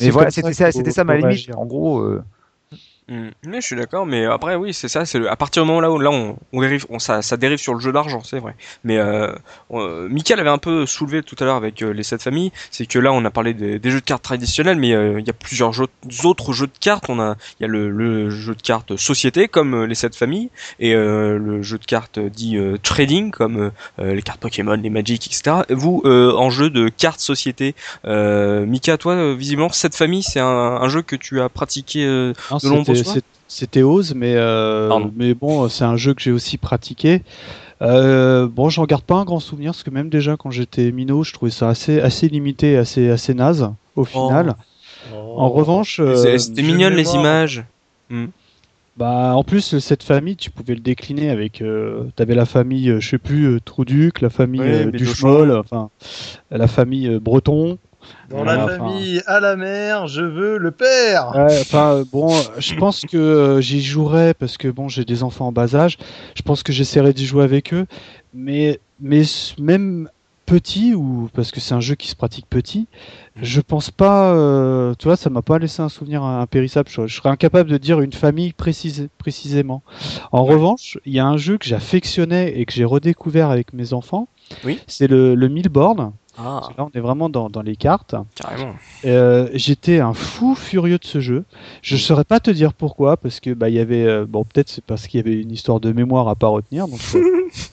[0.00, 1.50] oui, voilà, c'était ça, ma limite.
[1.54, 2.00] En gros.
[2.00, 2.22] euh,
[3.10, 5.80] Mais je suis d'accord, mais après oui, c'est ça, c'est le- à partir du moment
[5.80, 8.38] là où là on, on dérive, on, ça, ça dérive sur le jeu d'argent, c'est
[8.38, 8.54] vrai.
[8.84, 9.32] Mais euh,
[9.72, 12.84] euh, Michael avait un peu soulevé tout à l'heure avec euh, les sept familles, c'est
[12.84, 15.30] que là on a parlé des, des jeux de cartes traditionnels, mais euh, il y
[15.30, 15.86] a plusieurs jeux,
[16.24, 17.06] autres jeux de cartes.
[17.08, 20.50] On a, il y a le, le jeu de cartes société comme les sept familles
[20.78, 25.26] et euh, le jeu de cartes dit trading comme euh, les cartes Pokémon, les Magic,
[25.26, 25.62] etc.
[25.70, 30.46] Vous euh, en jeu de cartes société, euh, Mika, toi visiblement cette famille c'est un,
[30.46, 32.04] un jeu que tu as pratiqué.
[32.04, 32.94] euh, Non, de l'ombre au
[33.48, 37.22] c'était- Oz, mais euh, mais bon, c'est un jeu que j'ai aussi pratiqué.
[37.80, 41.22] Euh, bon, j'en garde pas un grand souvenir parce que même déjà quand j'étais minot,
[41.24, 44.56] je trouvais ça assez assez limité, assez assez naze au final.
[45.14, 47.64] En revanche, euh, C'est- C'était mignonne les images.
[48.96, 51.62] bah en plus cette famille, tu pouvais le décliner avec.
[51.62, 54.98] Euh, T'avais la famille, je sais plus, Trouduc, la famille euh, Bédochon.
[55.12, 55.90] Duchemol, enfin
[56.50, 57.78] la famille euh, Breton.
[58.30, 61.34] Dans Voilà, la famille, à la mer, je veux le père.
[61.34, 65.04] Ouais, enfin euh, bon, euh, je pense que euh, j'y jouerai parce que bon, j'ai
[65.04, 65.98] des enfants en bas âge.
[66.34, 67.86] Je pense que j'essaierai d'y jouer avec eux,
[68.32, 69.22] mais mais
[69.58, 70.08] même
[70.46, 72.88] petit ou parce que c'est un jeu qui se pratique petit,
[73.42, 74.32] je pense pas.
[74.34, 76.88] euh, tu vois, ça m'a pas laissé un souvenir impérissable.
[76.90, 79.82] Je, je serais incapable de dire une famille précise, précisément.
[80.32, 80.54] En Ouais.
[80.54, 84.28] revanche, il y a un jeu que j'affectionnais et que j'ai redécouvert avec mes enfants.
[84.64, 84.82] Oui.
[84.86, 86.12] C'est le, le Milborn.
[86.40, 88.14] Ah, Là, on est vraiment dans, dans les cartes.
[88.36, 88.74] carrément.
[89.04, 91.44] Euh, j'étais un fou furieux de ce jeu.
[91.82, 91.98] Je Mm.
[91.98, 94.84] saurais pas te dire pourquoi, parce que bah il y avait euh, bon peut-être c'est
[94.84, 97.18] parce qu'il y avait une histoire de mémoire à pas retenir, donc ça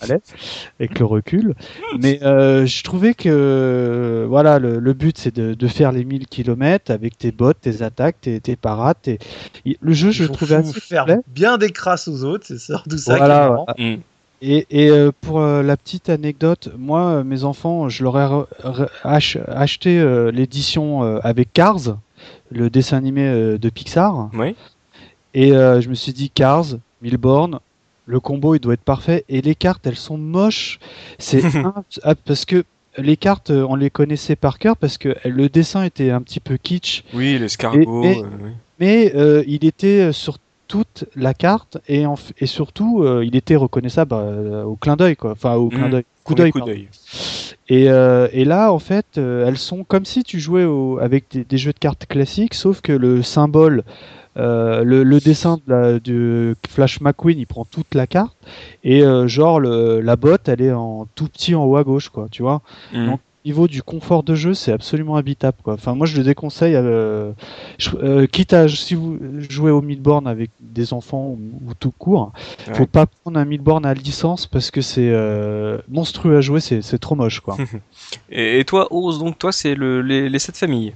[0.01, 0.21] allait
[0.79, 1.53] avec le recul.
[1.99, 6.27] Mais euh, je trouvais que voilà le, le but c'est de, de faire les 1000
[6.27, 8.97] km avec tes bottes, tes attaques, tes, tes parades.
[9.01, 9.19] tes-
[9.79, 12.45] Le jeu je Il le faut- trouvais faut assez faire bien des crasses aux autres,
[12.47, 13.65] c'est ça Voilà, qui est marrant.
[13.77, 14.01] Mm.
[14.47, 18.45] Et, et euh, pour euh, la petite anecdote, moi, euh, mes enfants, je leur ai
[19.03, 21.97] ach- acheté l'édition avec Cars,
[22.51, 24.29] le dessin animé de Pixar.
[24.33, 24.55] Oui.
[25.33, 26.65] Et je me suis dit, Cars,
[27.01, 27.59] Milborn,
[28.05, 29.25] le combo, il doit être parfait.
[29.29, 30.79] Et les cartes, elles sont moches.
[31.17, 31.41] C'est
[32.03, 32.63] ah, parce que
[32.97, 36.55] les cartes, on les connaissait par cœur parce que le dessin était un petit peu
[36.57, 38.05] kitsch, Oui, l'escargot.
[38.05, 38.51] Euh, oui.
[38.79, 43.35] mais euh, il était sur toute la carte et, en f- et surtout, euh, il
[43.35, 45.31] était reconnaissable euh, au clin d'œil, quoi.
[45.31, 45.91] Enfin, au clin Mm.
[45.91, 46.03] d'œil.
[46.23, 46.51] Coup d'œil.
[47.69, 51.43] Et, euh, et là, en fait, elles sont comme si tu jouais au- avec des,
[51.43, 53.83] des jeux de cartes classiques, sauf que le symbole,
[54.35, 58.35] le, le dessin de la, Flash McQueen, il prend toute la carte,
[58.83, 62.27] et genre le, la botte, elle est en tout petit en haut à gauche, quoi,
[62.31, 62.61] tu vois.
[62.93, 63.05] Mm.
[63.05, 65.75] Donc, niveau du confort de jeu, c'est absolument habitable, quoi.
[65.75, 67.31] Enfin, moi, je le déconseille, euh,
[67.77, 71.91] je- euh, quitte à si vous jouez au Midborn avec des enfants ou, ou tout
[71.91, 72.33] court,
[72.67, 72.73] Ouais.
[72.73, 76.97] faut pas prendre un Midborn à licence parce que c'est euh, monstrueux à jouer, c'est
[76.99, 77.55] trop moche, quoi.
[78.29, 80.93] Et, et toi, Ose, donc toi, c'est le, les, les sept familles.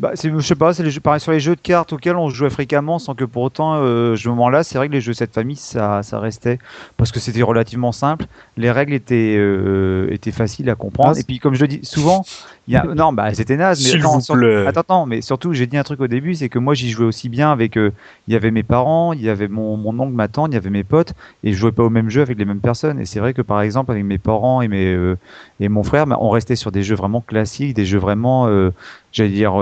[0.00, 2.28] Bah, je sais pas, c'est les jeux, pareil sur les jeux de cartes auxquels on
[2.28, 5.16] jouait fréquemment sans que pour autant, euh, ce moment-là, c'est vrai que les jeux de
[5.16, 6.58] cette famille, ça, ça restait
[6.96, 8.26] parce que c'était relativement simple.
[8.56, 11.12] Les règles étaient, euh, étaient faciles à comprendre.
[11.14, 12.24] Ah, Et puis, comme je le dis souvent,
[12.72, 13.84] y a, non, bah, c'était naze.
[13.84, 14.66] Mais attends, vous sur- plaît.
[14.66, 17.04] attends, attends, mais surtout, j'ai dit un truc au début, c'est que moi, j'y jouais
[17.04, 17.92] aussi bien avec, euh,
[18.26, 20.56] il y avait mes parents, il y avait mon, mon oncle, ma tante, il y
[20.56, 22.98] avait mes potes, et je jouais pas au même jeu avec les mêmes personnes.
[22.98, 25.16] Et c'est vrai que, par exemple, avec mes parents et mes, euh,
[25.60, 28.70] et mon frère, bah, on restait sur des jeux vraiment classiques, des jeux vraiment, euh,
[29.12, 29.54] j'allais dire,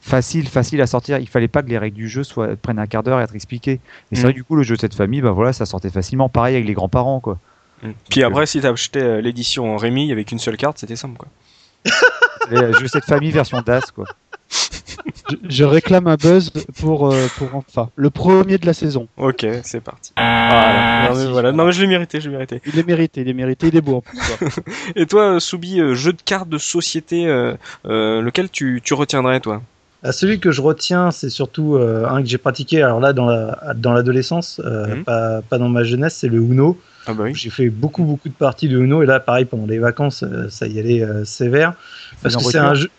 [0.00, 1.18] facile, facile à sortir.
[1.18, 3.34] Il fallait pas que les règles du jeu soient, prennent un quart d'heure à être
[3.34, 3.80] expliquées.
[4.10, 4.24] Et c'est Mm.
[4.24, 6.28] vrai que du coup, le jeu de cette famille, bah voilà, ça sortait facilement.
[6.28, 7.38] Pareil avec les grands-parents, quoi.
[7.82, 7.90] Mm.
[8.10, 11.28] Puis après, si t'achetais euh, l'édition Rémi avec une seule carte, c'était simple, quoi.
[12.50, 14.04] Jeux de cette famille version DAS, quoi.
[15.30, 19.06] Je, je réclame un buzz pour, euh, pour enfin, le premier de la saison.
[19.16, 20.12] Ok, c'est parti.
[20.16, 20.72] Voilà.
[20.72, 21.32] Non, mais merci.
[21.32, 21.52] voilà.
[21.52, 22.60] Non, mais je l'ai mérité, je l'ai mérité.
[22.66, 24.18] Il est mérité, il est mérité, il est beau en plus.
[24.18, 24.48] quoi.
[24.96, 27.54] Et toi, euh, Soubi, euh, jeu de cartes de société, euh,
[27.86, 29.62] euh, lequel tu, tu retiendrais, toi?
[30.02, 32.82] Ah, celui que je retiens, c'est surtout euh, un que j'ai pratiqué.
[32.82, 35.04] Alors là, dans la dans l'adolescence, euh, Mhm.
[35.04, 36.78] pas, pas dans ma jeunesse, c'est le Uno.
[37.06, 37.34] Ah bah oui.
[37.34, 40.48] J'ai fait beaucoup beaucoup de parties de Uno et là, pareil pendant les vacances, euh,
[40.48, 41.74] ça y allait euh, sévère
[42.22, 42.90] parce en que c'est un jeu.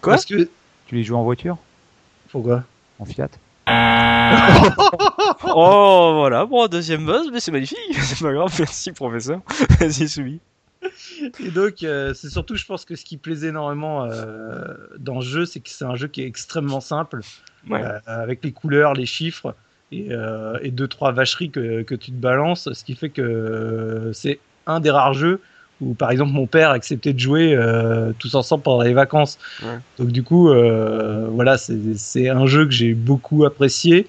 [0.00, 0.48] Quoi Parce que
[0.86, 1.56] Tu les joues en voiture
[2.30, 2.64] pourquoi
[2.98, 3.28] En Fiat
[5.54, 6.46] Oh, voilà.
[6.46, 7.78] Bon, deuxième buzz, mais c'est magnifique.
[8.00, 9.40] C'est pas grave, merci, professeur.
[9.80, 10.40] Vas-y, Soubi.
[11.40, 15.22] Et donc, euh, c'est surtout, je pense que ce qui plaisait énormément euh, dans le
[15.24, 17.20] jeu, c'est que c'est un jeu qui est extrêmement simple,
[17.68, 17.82] Ouais.
[17.82, 19.54] euh, avec les couleurs, les chiffres
[19.92, 20.08] et,
[20.62, 24.80] et deux trois vacheries que, que tu te balances, ce qui fait que c'est un
[24.80, 25.40] des rares jeux
[25.80, 27.56] où, par exemple, mon père acceptait de jouer
[28.18, 29.38] tous ensemble pendant les vacances.
[29.62, 29.78] Ouais.
[29.98, 30.48] Donc, du coup,
[31.30, 34.06] voilà, c'est un jeu que j'ai beaucoup apprécié.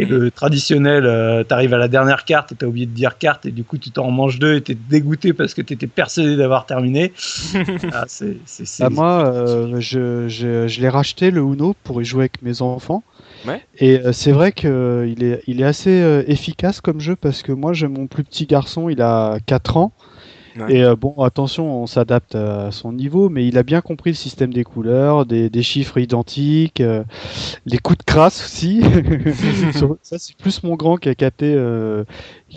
[0.00, 3.44] Et le traditionnel, euh, t'arrives à la dernière carte et t'as oublié de dire carte
[3.46, 6.64] et du coup tu t'en manges deux et t'es dégoûté parce que t'étais persuadé d'avoir
[6.66, 7.12] terminé.
[7.92, 12.00] ah, c'est, c'est, c'est- Bah, moi, euh, je, je, je l'ai racheté le Uno pour
[12.00, 13.02] y jouer avec mes enfants.
[13.46, 13.62] Ouais.
[13.78, 14.68] Et euh, c'est vrai qu'il
[15.22, 18.46] est, il est assez euh, efficace comme jeu parce que moi, j'ai mon plus petit
[18.46, 19.92] garçon, il a 4 ans.
[20.68, 24.16] Et euh, bon, attention, on s'adapte à son niveau, mais il a bien compris le
[24.16, 27.04] système des couleurs, des, des chiffres identiques, euh,
[27.66, 28.82] les coups de crasse aussi.
[30.02, 32.04] Ça, c'est plus mon grand qui a capté euh,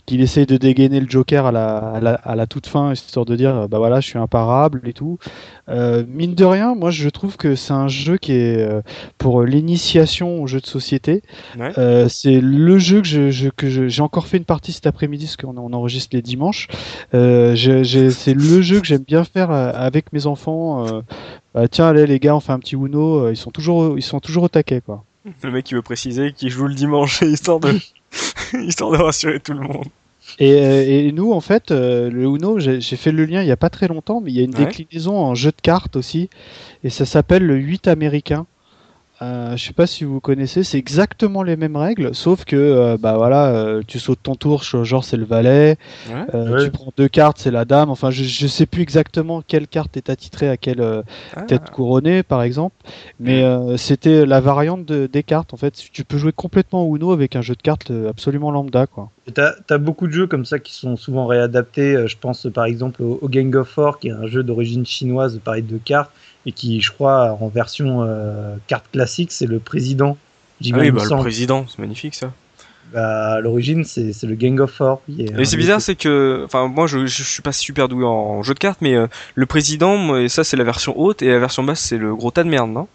[0.05, 3.25] qu'il essaye de dégainer le Joker à la, à la, à la toute fin, histoire
[3.25, 5.19] de dire, bah voilà, je suis imparable et tout.
[5.69, 8.81] Euh, mine de rien, moi, je trouve que c'est un jeu qui est euh,
[9.17, 11.21] pour l'initiation aux jeux de société.
[11.59, 11.71] Ouais.
[11.77, 14.87] Euh, c'est le jeu que je, je- que je- j'ai encore fait une partie cet
[14.87, 16.67] après-midi, parce qu'on on enregistre les dimanches.
[17.13, 20.85] Euh, c'est le jeu que j'aime bien faire avec mes enfants.
[21.53, 23.29] bah, tiens, allez les gars, on fait un petit Uno.
[23.29, 25.03] Ils sont toujours, ils sont toujours au taquet, quoi.
[25.43, 27.69] Le mec qui veut préciser qu'il joue le dimanche histoire de
[28.67, 29.85] histoire de rassurer tout le monde.
[30.39, 33.51] Et, euh, et nous, en fait, euh, le Uno, j'ai fait le lien il y
[33.51, 34.65] a pas très longtemps, mais il y a une Ouais.
[34.65, 36.29] déclinaison en jeu de cartes aussi,
[36.83, 38.47] et ça s'appelle le 8 américain.
[39.21, 42.97] Euh, je sais pas si vous connaissez, c'est exactement les mêmes règles, sauf que euh,
[42.99, 45.77] bah voilà, euh, tu sautes ton tour, genre c'est le valet,
[46.11, 46.25] Ouais.
[46.33, 46.65] euh, Ouais.
[46.65, 47.89] tu prends deux cartes, c'est la dame.
[47.91, 51.03] Enfin, je, je sais plus exactement quelle carte est attitrée à quelle euh,
[51.35, 51.41] Ah.
[51.43, 52.75] tête couronnée, par exemple,
[53.19, 55.53] mais euh, c'était la variante de- des cartes.
[55.53, 58.87] En fait, tu peux jouer complètement au Uno avec un jeu de cartes absolument lambda,
[58.87, 59.11] quoi.
[59.27, 62.07] Et T'as as beaucoup de jeux comme ça qui sont souvent réadaptés.
[62.07, 65.39] Je pense par exemple au, au Gang of Four, qui est un jeu d'origine chinoise,
[65.41, 66.11] pareil de cartes,
[66.45, 70.17] et qui, je crois, en version euh, carte classique, c'est le président.
[70.65, 72.31] Ah oui, bah, le président, c'est magnifique ça.
[72.93, 75.01] Bah, à l'origine, c'est le Gang of Four.
[75.07, 78.53] Mais c'est bizarre, c'est que, enfin, moi, je, je suis pas super doué en jeu
[78.53, 81.63] de cartes, mais euh, le président, et ça, c'est la version haute, et la version
[81.63, 82.87] basse, c'est le gros tas de merde, non?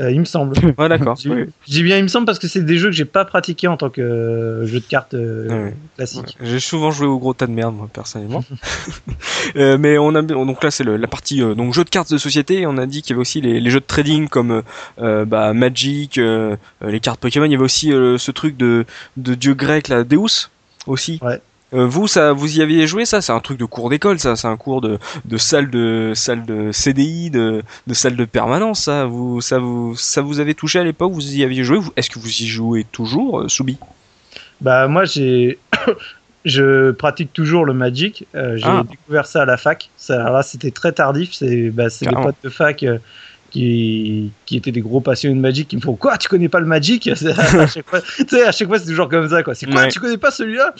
[0.00, 0.56] Euh, il me semble.
[0.78, 1.16] Ouais, d'accord.
[1.16, 1.44] Je oui.
[1.66, 3.68] je dis bien, il me semble parce que c'est des jeux que j'ai pas pratiqué
[3.68, 6.36] en tant que euh, jeu de cartes euh, Ouais, classique.
[6.40, 8.44] Ouais, J'ai souvent joué au gros tas de merde, moi, personnellement.
[9.56, 12.18] Euh, mais on a, donc là, c'est la partie euh, donc jeux de cartes de
[12.18, 12.62] société.
[12.62, 14.62] et On a dit qu'il y avait aussi les, les jeux de trading comme
[14.98, 17.44] euh, bah, Magic, les cartes Pokémon.
[17.44, 18.84] Il y avait aussi euh, ce truc de,
[19.16, 20.50] de dieu grec, là, Deus,
[20.86, 21.20] aussi.
[21.22, 21.40] Ouais.
[21.74, 23.20] Euh, vous, ça, vous y aviez joué ça?
[23.20, 24.36] C'est un truc de cours d'école, ça.
[24.36, 28.82] C'est un cours de, de salle de salle de CDI, de, de salle de permanence.
[28.82, 31.12] Ça, vous, ça vous, ça vous avait touché à l'époque?
[31.12, 31.78] Vous y aviez joué?
[31.96, 33.78] Est-ce que vous y jouez toujours, euh, Soubi?
[34.60, 35.58] Bah moi j'ai
[36.44, 38.26] je pratique toujours le Magic.
[38.34, 38.84] Euh, j'ai Ah.
[38.88, 39.90] découvert ça à la fac.
[39.96, 41.32] Ça, là c'était très tardif.
[41.32, 42.84] C'est bah, c'est potes de fac
[43.54, 46.58] qui qui étaient des gros passionnés de Magic qui me font quoi Tu connais pas
[46.58, 47.08] le Magic?
[47.08, 49.54] À chaque fois, à chaque fois c'est toujours comme ça quoi.
[49.54, 49.88] C'est quoi Ouais.
[49.88, 50.74] Tu connais pas celui-là?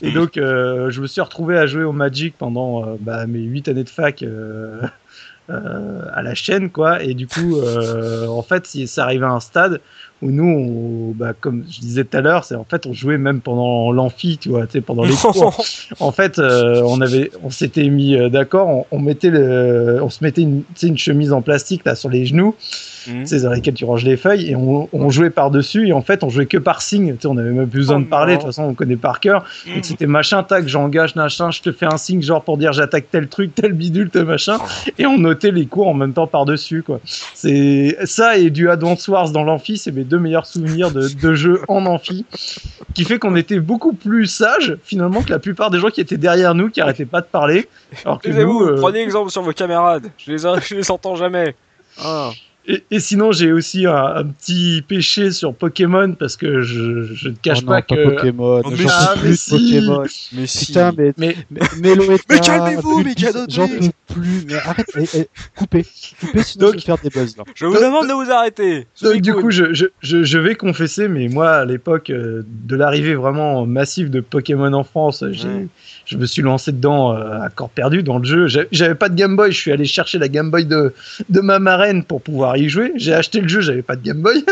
[0.00, 3.40] Et donc euh, je me suis retrouvé à jouer au Magic pendant euh, bah, mes
[3.40, 4.22] huit années de fac.
[4.22, 4.80] euh,
[5.50, 9.82] à la chaîne quoi et du coup en fait ça arrivait à un stade
[10.24, 13.18] où nous on, bah, comme je disais tout à l'heure c'est en fait on jouait
[13.18, 15.54] même pendant l'amphi tu vois tu sais pendant les cours.
[16.00, 20.08] En fait euh, on avait on s'était mis euh, d'accord on, on mettait le on
[20.08, 22.54] se mettait une, une chemise en plastique là sur les genoux
[23.06, 23.26] Mhm.
[23.26, 26.02] sais, dans lesquelles tu ranges les feuilles et on, on jouait par dessus et en
[26.02, 27.14] fait on jouait que par signe.
[27.14, 28.96] Tu sais, on avait même plus besoin Oh de parler de toute façon on connaît
[28.96, 29.44] par cœur.
[29.66, 33.06] Donc c'était machin tac j'engage machin je te fais un signe genre pour dire j'attaque
[33.10, 34.58] tel truc tel bidule tel machin.
[34.98, 37.00] Et on notait les cours en même temps par dessus quoi.
[37.34, 41.34] C'est ça et du Advance Wars dans l'amphi c'est mes deux meilleurs souvenirs de, de
[41.34, 42.24] jeux en amphi.
[42.94, 46.16] Qui fait qu'on était beaucoup plus sages finalement que la plupart des gens qui étaient
[46.16, 47.68] derrière nous qui arrêtaient pas de parler.
[48.04, 50.10] Alors que nous, euh, prenez exemple sur vos camarades.
[50.18, 51.54] Je les, je les entends jamais.
[52.02, 52.30] Ah.
[52.66, 57.28] Et, et sinon, j'ai aussi un, un petit péché sur Pokémon parce que je, je
[57.28, 58.14] ne cache Oh non, pas que.
[58.14, 59.06] Pokémon, Oh, mais j'en si.
[59.14, 60.02] peux plus de Ah, mais Pokémon.
[60.32, 60.66] Mais si.
[60.66, 61.94] Putain, mais, Mais mais,
[62.30, 63.14] mais calmez-vous, mais
[63.48, 65.84] J'en peux plus, mais arrête, eh, coupez,
[66.20, 67.44] coupez, sinon Donc- je vais faire des buzz là.
[67.54, 68.86] Je vous demande de vous arrêter.
[69.02, 73.14] donc, du coup, je, je, je, vais confesser, mais moi, à l'époque euh, de l'arrivée
[73.14, 75.66] vraiment massive de Pokémon en France, j'ai- Ouais.
[76.14, 78.46] Je me suis lancé dedans euh, à corps perdu dans le jeu.
[78.70, 80.94] J'avais pas de Game Boy, je suis allé chercher la Game Boy de,
[81.28, 82.92] de ma marraine pour pouvoir y jouer.
[82.96, 84.44] J'ai acheté le jeu, j'avais pas de Game Boy.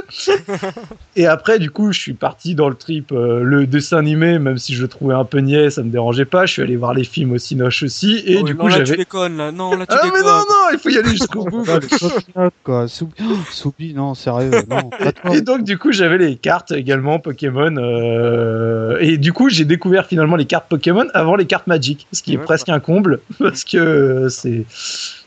[1.16, 4.58] Et après, du coup, je suis parti dans le trip, euh, le dessin animé, même
[4.58, 6.46] si je le trouvais un peu niais, ça me dérangeait pas.
[6.46, 8.22] Je suis allé voir les films au Cinoche aussi.
[8.26, 8.96] Et Oh, du non, coup, là, tu j'avais.
[8.98, 9.52] déconnes, là.
[9.52, 10.22] Non, là, tu Ah, mais déconnes.
[10.24, 11.64] non, non, il faut y aller jusqu'au bout.
[11.66, 12.88] Les Pokémon, quoi.
[12.88, 13.12] Soubi,
[13.52, 14.90] Soubi, non, sérieux, non.
[14.98, 15.32] Attends.
[15.32, 17.76] Et donc, du coup, j'avais les cartes également Pokémon.
[17.76, 22.22] euh, Et du coup, j'ai découvert finalement les cartes Pokémon avant les cartes Magic, ce
[22.22, 24.64] qui est Ouais, presque un comble parce que c'est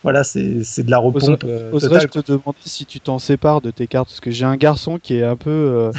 [0.05, 3.71] voilà, c'est c'est de la repompe euh, Oserais-je te demander si tu t'en sépares de
[3.71, 5.49] tes cartes Parce que j'ai un garçon qui est un peu.
[5.49, 5.91] euh,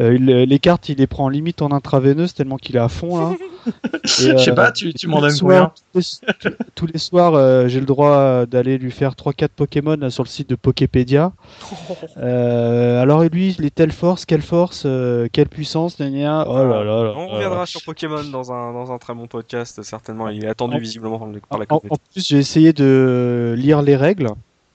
[0.00, 3.18] euh, il- les cartes, il les prend limite en intraveineuse tellement qu'il est à fond
[3.20, 3.36] là.
[4.04, 7.68] Et, Je sais pas, tu, tu m'en donnes combien tous, les- tous les soirs, euh,
[7.68, 11.32] j'ai le droit d'aller lui faire 3-4 Pokémon sur le site de Poképédia.
[12.16, 16.44] Euh, alors, et lui, les telle force, quelle force, euh, quelle puissance, gna gna.
[16.48, 17.12] Oh là là là.
[17.16, 17.34] On là.
[17.34, 20.28] reviendra sur Pokémon dans un, dans un très bon podcast, certainement.
[20.28, 21.18] Il est attendu En- visiblement
[21.48, 22.02] par, la En, en communauté.
[22.12, 24.28] plus, j'ai essayé de lire les règles.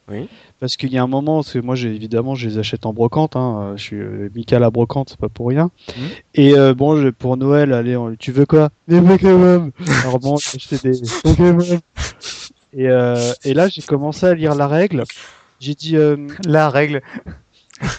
[0.09, 0.29] Oui.
[0.59, 2.93] Parce qu'il y a un moment, parce que moi, j'ai évidemment, je les achète en
[2.93, 3.35] brocante.
[3.35, 5.71] Hein, je suis euh, Mika la brocante, c'est pas pour rien.
[5.97, 6.07] Mhm.
[6.35, 8.69] Et euh, bon, je- pour Noël, allez, on- tu veux quoi?
[8.87, 9.71] Des Pokémon.
[10.03, 11.79] Alors bon, j'ai acheté des Pokémon.
[12.77, 15.03] Et, euh, et là, j'ai commencé à lire la règle.
[15.59, 17.01] J'ai dit, euh, La règle.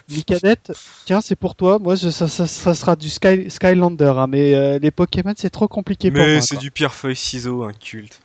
[0.09, 0.73] Mikadette,
[1.05, 1.79] tiens, c'est pour toi.
[1.79, 5.51] Moi, je- ça, ça, ça sera du Sky, Skylander, hein, mais euh, les Pokémon, c'est
[5.51, 6.43] trop compliqué pour Mais moi.
[6.43, 6.63] c'est quoi.
[6.63, 8.21] du pierre-feuille-ciseau, un culte.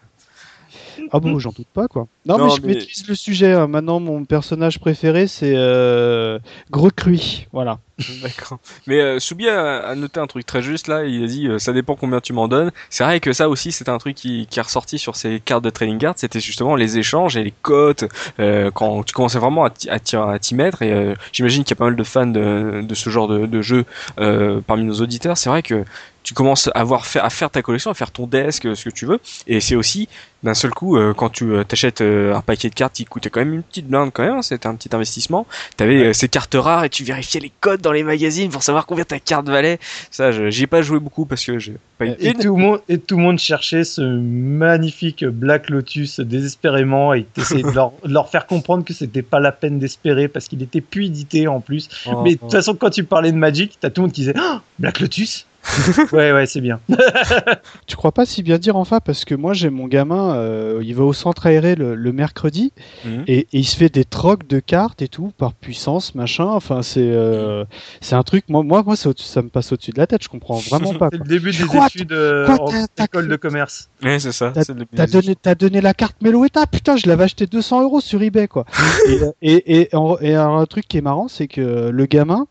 [1.11, 2.07] Ah bon, j'en doute pas, quoi.
[2.25, 3.53] Non, Non, mais je mais- maîtrise le sujet.
[3.53, 3.67] hein.
[3.67, 6.39] Maintenant, mon personnage préféré, c'est euh,
[6.71, 7.47] Gros Cruy.
[7.51, 7.79] Voilà.
[8.21, 8.59] D'accord.
[8.87, 11.03] Mais euh, Soubi a, a noté un truc très juste là.
[11.05, 12.71] Il a dit euh, ça dépend combien tu m'en donnes.
[12.89, 15.63] C'est vrai que ça aussi c'était un truc qui, qui est ressorti sur ces cartes
[15.63, 16.13] de trading cards.
[16.17, 18.05] C'était justement les échanges et les cotes
[18.39, 20.81] euh, quand tu commençais vraiment à t'y- mettre.
[20.81, 23.45] Et euh, j'imagine qu'il y a pas mal de fans de, de ce genre de,
[23.45, 23.85] de jeu
[24.19, 25.37] euh, parmi nos auditeurs.
[25.37, 25.83] C'est vrai que
[26.23, 28.85] tu commences à avoir fait, à faire ta collection, à faire ton desk, euh, ce
[28.85, 29.19] que tu veux.
[29.47, 30.07] Et c'est aussi
[30.43, 33.53] d'un seul coup euh, quand tu t'achètes un paquet de cartes qui coûtait quand même
[33.53, 34.33] une petite blinde quand même.
[34.37, 35.47] hein, C'était un petit investissement.
[35.77, 38.85] T'avais euh, ces cartes rares et tu vérifiais les codes dans les magazines pour savoir
[38.85, 39.79] combien ta carte valait.
[40.09, 42.81] Ça, j'y ai pas joué beaucoup parce que j'ai pas eu Et tout, le monde,
[42.89, 48.47] et tout le monde cherchait ce magnifique Black Lotus désespérément et t'essayais de leur, faire
[48.47, 51.89] comprendre que c'était pas la peine d'espérer parce qu'il était plus édité en plus.
[52.05, 54.21] Oh, Mais de toute façon, quand tu parlais de Magic, t'as tout le monde qui
[54.21, 55.45] disait Ah, Black Lotus?
[56.11, 56.79] Ouais, ouais, c'est bien.
[57.87, 60.95] Tu crois pas si bien dire enfin parce que moi j'ai mon gamin, euh, il
[60.95, 62.73] va au centre aéré le, le mercredi
[63.05, 63.23] Mhm.
[63.27, 66.45] et, et il se fait des trocs de cartes et tout par puissance machin.
[66.45, 67.65] Enfin c'est euh,
[68.01, 70.23] c'est un truc moi moi moi ça, ça me passe au-dessus de la tête.
[70.23, 71.09] Je comprends vraiment pas.
[71.11, 73.89] C'est le début des Quoi, études euh, quoi, en école de commerce.
[74.03, 74.51] Ouais, c'est ça.
[74.95, 78.47] T'as- donné, t'as donné la carte Meloetta, putain, je l'avais acheté 200 euros sur eBay,
[78.47, 78.65] quoi.
[79.07, 82.47] et, et, et, en- et alors, un truc qui est marrant, c'est que le gamin,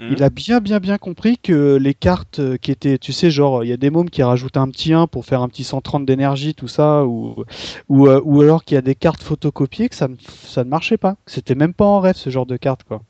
[0.00, 0.12] Mhm.
[0.16, 3.64] il a bien, bien, bien compris que les cartes euh, qui étaient, tu sais, genre,
[3.64, 6.06] il y a des mômes qui rajoutent un petit 1 pour faire un petit 130
[6.06, 7.44] d'énergie, tout ça, ou,
[7.88, 10.68] ou, euh, ou alors qu'il y a des cartes photocopiées, que ça ne, ça ne
[10.70, 11.16] marchait pas.
[11.26, 13.02] C'était même pas en rêve, ce genre de carte, quoi.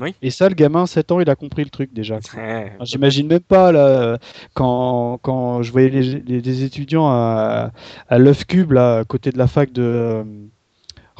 [0.00, 0.14] Oui.
[0.22, 2.20] Et ça, le gamin, 7 ans, il a compris le truc déjà.
[2.36, 2.72] Ouais.
[2.82, 4.18] J'imagine même pas là
[4.54, 7.72] quand, quand je voyais les, les- des étudiants à,
[8.08, 10.24] à l'œuf cube là à côté de la fac de euh,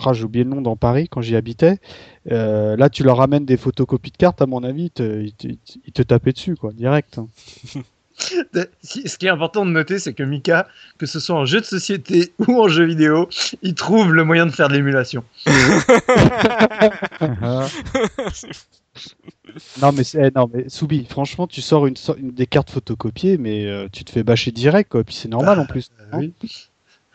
[0.08, 1.78] ah, j'ai oublié le nom dans Paris quand j'y habitais.
[2.32, 5.32] Euh, là, tu leur ramènes des photocopies de cartes, à mon avis, ils te, ils
[5.32, 5.48] te,
[5.86, 7.18] ils te tapaient dessus quoi, direct.
[7.18, 7.28] hein.
[8.16, 11.64] Ce qui est important de noter, c'est que Mika, que ce soit en jeu de
[11.66, 13.28] société ou en jeu vidéo,
[13.62, 15.24] il trouve le moyen de faire de l'émulation.
[19.80, 23.66] non mais c'est- eh, non mais Soubi, franchement, tu sors une, des cartes photocopiées, mais
[23.66, 25.04] euh, tu te fais bâcher direct quoi.
[25.04, 25.90] Puis c'est normal en plus.
[26.00, 26.18] Euh, hein.
[26.18, 26.32] oui.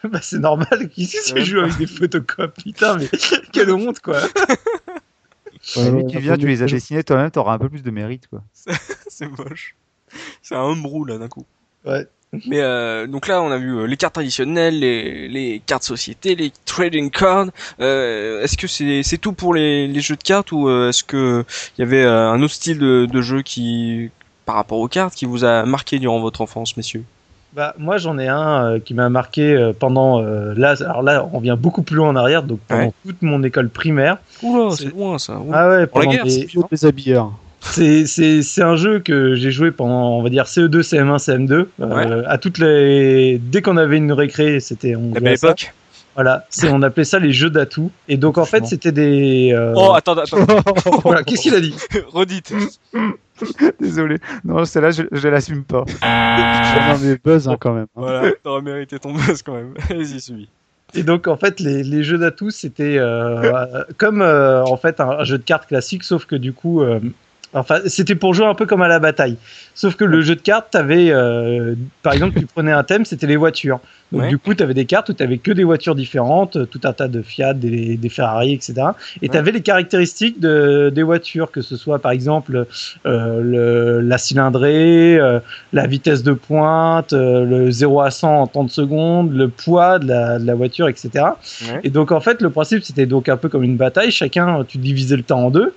[0.09, 0.89] Bah, c'est normal.
[0.89, 3.09] Qui c'est qui joue avec des photocopies Putain, mais
[3.51, 4.21] quelle honte, quoi.
[5.75, 7.91] Ouais, Limite, ouais, tu viens, tu les as dessinés toi-même, t'auras un peu plus de
[7.91, 8.43] mérite, quoi.
[8.53, 9.75] c'est moche.
[10.41, 11.45] C'est un homebrew là d'un coup.
[11.85, 12.07] Ouais.
[12.45, 16.35] Mais euh, donc là, on a vu euh, les cartes traditionnelles, les, les cartes société,
[16.35, 17.47] les trading cards.
[17.79, 21.43] Euh, est-ce que c'est c'est tout pour les, les jeux de cartes ou est-ce que
[21.77, 24.11] il y avait un autre style de, de jeu qui,
[24.45, 27.03] par rapport aux cartes, qui vous a marqué durant votre enfance, messieurs?
[27.55, 30.21] Bah, moi, j'en ai un euh, qui m'a marqué euh, pendant.
[30.21, 32.91] euh, là, alors là, on revient beaucoup plus loin en arrière, donc pendant Ouais.
[33.05, 34.17] toute mon école primaire.
[34.43, 35.39] Oula, C'est- loin ça.
[35.39, 35.57] Oula.
[35.57, 37.31] Ah ouais, Pour la pendant guerre, des- c'est habilleurs.
[37.61, 41.67] C'est, un jeu que j'ai joué pendant, on va dire, CE2, CM1, CM2.
[41.81, 43.37] Euh, à toutes les...
[43.37, 44.95] Dès qu'on avait une récré, c'était.
[44.95, 45.47] On La belle ça.
[45.47, 45.73] époque.
[46.15, 47.91] Voilà, c'est, on appelait ça les jeux d'atouts.
[48.09, 49.51] Et donc, en fait, c'était des.
[49.53, 50.37] euh, Oh, attends, attends.
[51.03, 51.73] voilà, qu'est-ce qu'il a dit?
[52.13, 52.53] Redites.
[53.79, 54.17] Désolé.
[54.43, 55.85] Non, celle-là, je, je l'assume pas.
[56.01, 57.87] non mais buzz hein, quand même.
[57.95, 58.01] hein.
[58.01, 59.73] Voilà, t'aurais mérité ton buzz quand même.
[59.89, 60.49] Vas-y, suis.
[60.95, 64.99] Et donc, en fait, les, les jeux d'atouts, c'était euh, euh, comme euh, en fait
[64.99, 66.99] un, un jeu de cartes classique, sauf que du coup, euh,
[67.53, 69.37] enfin, c'était pour jouer un peu comme à la bataille.
[69.75, 73.27] Sauf que le jeu de cartes, t'avais, euh, par exemple, tu prenais un thème, c'était
[73.27, 73.79] les voitures.
[74.11, 74.27] Donc, Ouais.
[74.29, 76.81] du coup, tu avais des cartes où tu avais que des voitures différentes, euh, tout
[76.83, 78.73] un tas de Fiat, des, des Ferrari, etc.
[79.21, 79.29] Et Ouais.
[79.29, 82.65] tu avais les caractéristiques de, des voitures, que ce soit par exemple
[83.05, 85.39] euh, le, la cylindrée, euh,
[85.73, 90.07] la vitesse de pointe, euh, le 0 à 100 en 30 secondes, le poids de
[90.07, 91.09] la, de la voiture, etc.
[91.61, 91.79] Ouais.
[91.83, 94.11] Et donc en fait, le principe c'était donc un peu comme une bataille.
[94.11, 95.75] Chacun, tu divisais le temps en deux,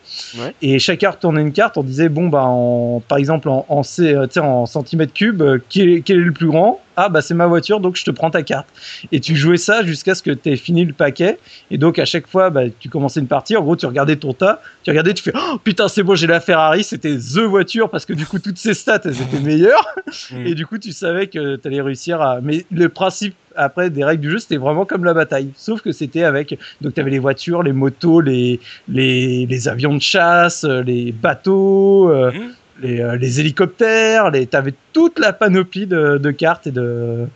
[0.63, 1.62] et chacun retournait une carte.
[1.77, 4.27] On disait bon bah en, par exemple en, euh,
[4.67, 6.81] centimètres cubes, euh, quel est le plus grand?
[6.97, 8.67] Ah bah c'est ma voiture, donc je te prends ta carte.
[9.13, 11.39] Et tu jouais ça jusqu'à ce que tu aies fini le paquet.
[11.71, 13.57] Et donc à chaque fois, bah, tu commençais une partie.
[13.57, 16.27] En gros, tu regardais ton tas, tu regardais, tu fais oh, putain c'est bon, j'ai
[16.27, 19.87] la Ferrari, c'était the voiture parce que du coup toutes ses stats elles étaient meilleures.
[20.31, 20.47] Mm.
[20.47, 22.41] Et du coup, tu savais que tu allais réussir à.
[22.43, 25.51] Mais le principe après des règles du jeu, c'était vraiment comme la bataille.
[25.57, 26.59] Sauf que c'était avec.
[26.81, 32.11] Donc, tu avais les voitures, les motos, les, les, les avions de chasse, les bateaux,
[32.11, 32.53] euh, Mhm.
[32.83, 34.31] Les, euh, les hélicoptères.
[34.31, 34.47] Les...
[34.47, 37.27] Tu avais toute la panoplie de, de cartes et de.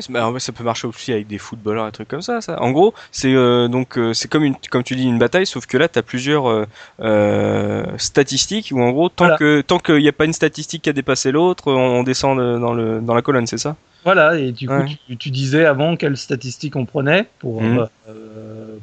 [0.00, 2.42] C'est- bah, ça peut marcher aussi avec des footballeurs et trucs comme ça.
[2.42, 2.60] ça.
[2.60, 5.64] En gros, c'est euh, donc euh, c'est comme une, comme tu dis une bataille, sauf
[5.64, 6.66] que là, t'as plusieurs euh,
[7.00, 9.38] euh, statistiques où en gros, tant Voilà.
[9.38, 12.58] que tant qu'il n'y a pas une statistique qui a dépassé l'autre, on, descend de-
[12.58, 13.76] dans le dans la colonne, c'est ça?
[14.04, 14.98] Voilà, et du coup, Ouais.
[15.08, 17.86] tu, tu disais avant quelles statistiques on prenait pour, Mhm.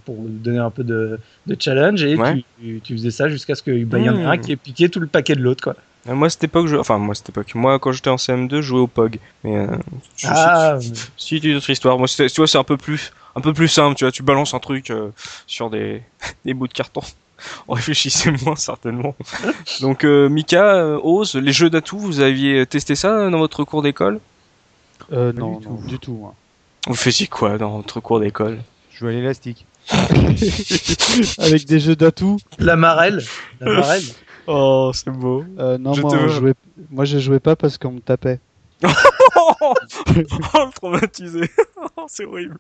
[0.06, 2.44] pour donner un peu de, de challenge, et Ouais.
[2.62, 4.90] tu, tu faisais ça jusqu'à ce qu'il bah, y en ait un qui ait piqué
[4.90, 5.64] tout le paquet de l'autre.
[5.64, 5.76] quoi.
[6.08, 6.76] Euh, Moi, cette époque, je...
[6.76, 9.20] enfin moi, cette époque, moi, quand j'étais en CM2, je jouais au POG.
[9.44, 9.68] Mais euh,
[10.18, 11.98] je- Ah, si, si, une autre histoire.
[11.98, 14.24] Moi, c'était- tu vois, c'est un peu plus un peu plus simple, tu vois, tu
[14.24, 15.10] balances un truc euh,
[15.46, 16.02] sur des,
[16.46, 17.02] des bouts de carton.
[17.68, 19.14] On réfléchissait moins certainement.
[19.82, 23.82] Donc euh, Mika, euh, Ose, les jeux d'atout, vous aviez testé ça dans votre cours
[23.82, 24.20] d'école?
[25.12, 25.88] Euh, non, du non, tout.
[25.88, 26.14] du tout.
[26.14, 26.34] moi.
[26.88, 28.60] Vous faisiez quoi dans votre cours d'école?
[28.92, 29.66] Je joue à l'élastique.
[31.40, 32.38] Avec des jeux d'atout.
[32.58, 33.24] La marelle.
[33.60, 34.04] La marelle.
[34.48, 35.44] Oh, c'est beau.
[35.60, 36.28] Euh, non, Je moi, te veux.
[36.30, 36.54] jouais...
[36.92, 38.40] moi je jouais pas parce qu'on me tapait.
[38.84, 39.74] oh,
[40.16, 41.50] le traumatisé.
[42.08, 42.58] c'est horrible.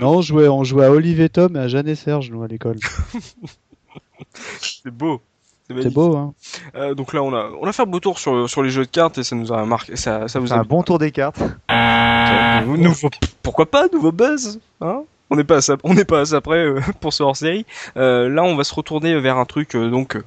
[0.00, 2.48] Non, on jouait, on jouait à Olivier Tom et à Jeanne et Serge, nous, à
[2.48, 2.76] l'école.
[4.60, 5.20] C'est beau.
[5.70, 6.32] C'est beau, hein
[6.76, 8.86] Euh, donc là, on a, on a fait un beau tour sur, sur les jeux
[8.86, 9.96] de cartes et ça nous a marqué.
[9.96, 11.38] Ça, ça vous a un bon tour des cartes.
[12.66, 13.10] Nouveau-
[13.42, 15.02] pourquoi pas nouveau buzz hein?
[15.30, 17.36] On n'est pas à ça, on n'est pas à ça près euh, pour ce hors
[17.36, 17.66] série.
[17.96, 20.22] Euh, là, on va se retourner vers un truc euh, donc euh,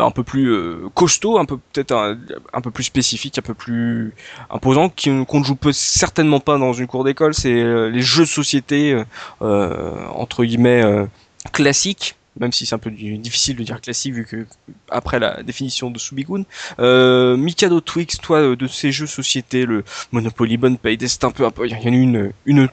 [0.00, 2.18] un peu plus euh, costaud, un peu peut-être un,
[2.52, 4.14] un peu plus spécifique, un peu plus
[4.50, 7.34] imposant, qu'on ne joue certainement pas dans une cour d'école.
[7.34, 9.02] C'est euh, les jeux de société
[9.40, 11.06] entre guillemets
[11.52, 12.16] classiques.
[12.38, 14.46] Même si c'est un peu difficile de dire classique vu que
[14.90, 16.42] après la définition de Subigun,
[16.78, 21.30] euh, Mikado Twix, toi de ces jeux de société, le Monopoly, Bonne Paye, c'est un
[21.30, 22.68] peu, un peu, il y en a une, une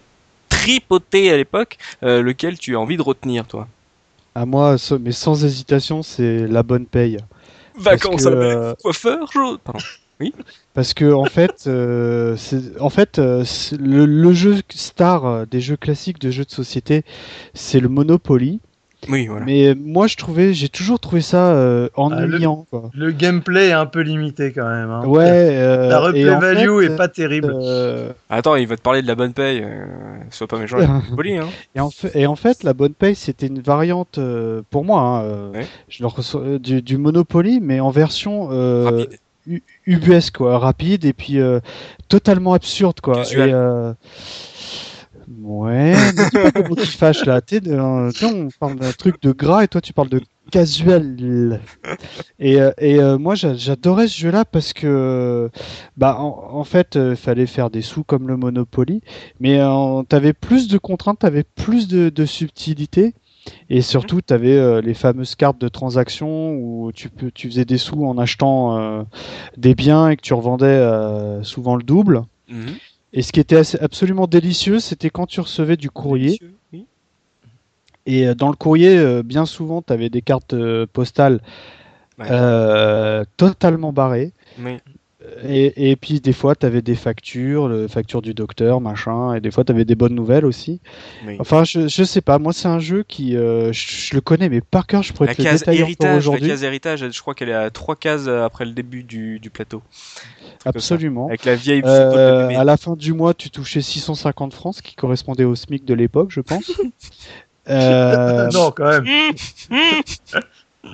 [0.64, 3.68] tripotée à l'époque, euh, lequel tu as envie de retenir, toi?
[4.36, 7.18] À moi, ça- mais sans hésitation, c'est la bonne paye.
[7.78, 9.58] Vacances que, à la euh, coiffeur, jaune.
[9.64, 9.80] Pardon.
[10.74, 13.44] Parce que en fait, euh, c'est- en fait, euh,
[13.80, 17.04] le, le jeu star des jeux classiques de jeux de société,
[17.54, 18.60] c'est le Monopoly.
[19.10, 19.46] Oui, voilà.
[19.46, 22.66] Mais moi, je trouvais, j'ai toujours trouvé ça euh, ennuyant.
[22.70, 22.90] quoi.
[22.94, 24.90] Le gameplay est un peu limité quand même.
[24.90, 25.06] Hein.
[25.06, 25.26] Ouais.
[25.30, 27.54] euh, La et replay en value fait, est pas terrible.
[27.56, 29.62] euh, Attends, il va te parler de la bonne paye.
[29.64, 29.86] Euh,
[30.32, 30.78] sois pas méchant.
[30.78, 31.48] Monopoly, hein.
[31.76, 35.02] Et en, fait, et en fait, la bonne paye, c'était une variante euh, pour moi.
[35.02, 35.68] hein, euh, Ouais.
[35.90, 39.20] je le reçois- euh, du, du Monopoly, mais en version euh, Rapide.
[39.86, 41.60] UBS quoi, rapide et puis euh,
[42.08, 43.24] totalement absurde quoi.
[45.30, 47.42] Euh, Ouais, mais dis pas qui fâchent là.
[47.42, 49.94] Tu sais, de- euh, tu sais, on parle d'un truc de gras et toi tu
[49.94, 50.22] parles de
[50.52, 51.60] casual.
[52.40, 55.50] Et, euh, et euh, moi j'a- j'adorais ce jeu-là parce que,
[55.98, 59.02] bah, en, en fait, il fallait faire des sous comme le Monopoly,
[59.40, 63.14] mais euh, t'avais plus de contraintes, t'avais plus de, de subtilité.
[63.70, 68.06] Et surtout, tu avais les fameuses cartes de transaction où tu, tu faisais des sous
[68.06, 69.04] en achetant euh,
[69.58, 72.22] des biens et que tu revendais euh, souvent le double.
[72.48, 72.76] Mhm.
[73.14, 76.40] Et ce qui était assez- absolument délicieux, c'était quand tu recevais du courrier.
[76.74, 76.86] Oui.
[78.06, 81.40] Et euh, dans le courrier, euh, bien souvent, tu avais des cartes euh, postales
[82.20, 82.28] Ouais.
[82.30, 84.34] euh, totalement barrées.
[84.60, 84.78] Oui.
[85.48, 89.34] Et, et puis des fois, tu avais des factures, le facture du docteur, machin.
[89.36, 90.82] Et des fois, tu avais des bonnes nouvelles aussi.
[91.26, 91.38] Oui.
[91.40, 92.40] Enfin, je, je sais pas.
[92.40, 95.28] Moi, c'est un jeu qui, euh, je, je le connais, mais par cœur, je pourrais
[95.28, 97.70] La te le case détailler encore héritage, la case héritage, je crois qu'elle est à
[97.70, 99.82] trois cases après le début du, du plateau.
[100.66, 101.28] Absolument.
[101.28, 102.56] Avec la vieille de Euh, bébé.
[102.56, 105.94] à la fin du mois, tu touchais 650 francs, ce qui correspondait au SMIC de
[105.94, 106.72] l'époque, je pense.
[107.70, 109.06] Euh, non, quand même.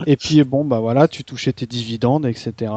[0.05, 2.71] et puis bon, bah voilà, tu touchais tes dividendes, etc.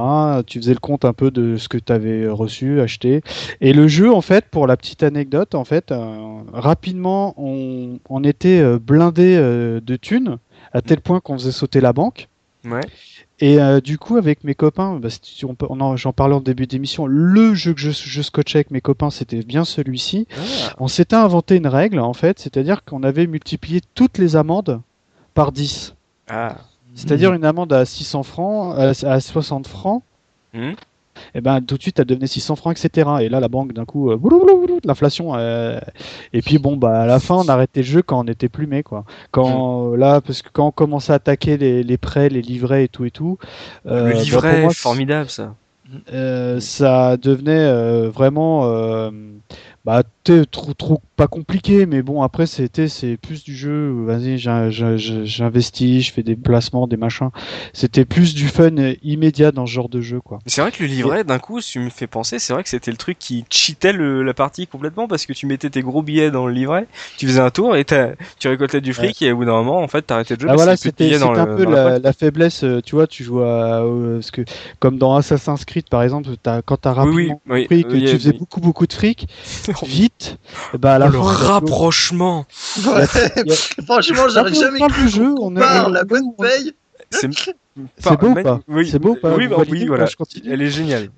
[0.47, 3.23] Tu faisais le compte un peu de ce que tu avais reçu, acheté.
[3.61, 8.25] Et le jeu, en fait, pour la petite anecdote, en fait, euh, rapidement, on, on
[8.25, 10.39] était euh, blindé euh, de thunes
[10.73, 12.29] à tel point qu'on faisait sauter la banque.
[12.65, 12.81] Ouais.
[13.41, 15.09] Et euh, du coup, avec mes copains, bah,
[15.43, 18.81] on on j'en parlais en début d'émission, le jeu que je, je scotchais avec mes
[18.81, 20.29] copains, c'était bien celui-ci.
[20.31, 20.75] Ah.
[20.79, 24.81] On s'était inventé une règle, en fait, c'est-à-dire qu'on avait multiplié toutes les amendes
[25.35, 25.95] par 10.
[26.29, 26.57] Ah.
[26.95, 30.03] C'est-à-dire une amende à 600 francs, euh, à 60 francs,
[30.55, 30.75] Mhm.
[31.35, 33.09] et ben tout de suite elle devenait 600 francs, etc.
[33.23, 34.19] Et là la banque d'un coup, euh,
[34.85, 35.35] l'inflation.
[35.37, 35.79] euh,
[36.33, 38.83] et puis bon bah à la fin on arrêtait le jeu quand on était plumé
[38.83, 39.05] quoi.
[39.31, 42.89] Quand là parce que quand on commençait à attaquer les, les prêts, les livrets et
[42.89, 43.39] tout et tout.
[43.87, 45.55] euh, le bah, livret, moi, formidable ça.
[46.13, 49.11] euh, ça devenait euh, vraiment euh,
[49.85, 50.03] bah
[50.51, 54.97] trop trop pas compliqué mais bon après c'était c'est plus du jeu vas-y j'in- j'in-
[54.97, 57.31] j'investis je fais des placements des machins
[57.73, 58.71] c'était plus du fun
[59.03, 61.73] immédiat dans ce genre de jeu quoi C'est vrai que le livret, d'un coup, si
[61.73, 64.67] tu me fais penser, c'est vrai que c'était le truc qui cheatait le- la partie
[64.67, 67.77] complètement parce que tu mettais tes gros billets dans le livret, tu faisais un tour
[67.77, 70.51] et tu récoltais du fric et au bout d'un moment, en fait, t'arrêtais de jouer.
[70.51, 72.01] ah voilà y avait plus de c'était un le- peu la la, poche.
[72.01, 74.43] la faiblesse euh, tu vois tu joues à euh, parce que
[74.81, 77.97] comme dans Assassin's Creed par exemple t'as, quand t'as Oui, oui, rapidement oui, compris que
[77.99, 79.29] tu faisais beaucoup beaucoup de fric
[79.83, 80.12] vite
[80.79, 82.47] bah à la Oh, le fin rapprochement.
[83.87, 86.75] Franchement, j'arrive on jamais du jeu on la bonne paye.
[87.11, 87.29] C'est
[88.19, 90.07] beau ou pas Oui, C'est beau ou pas Oui, bah, oui, ou voilà.
[90.07, 91.09] Je continue Elle est géniale.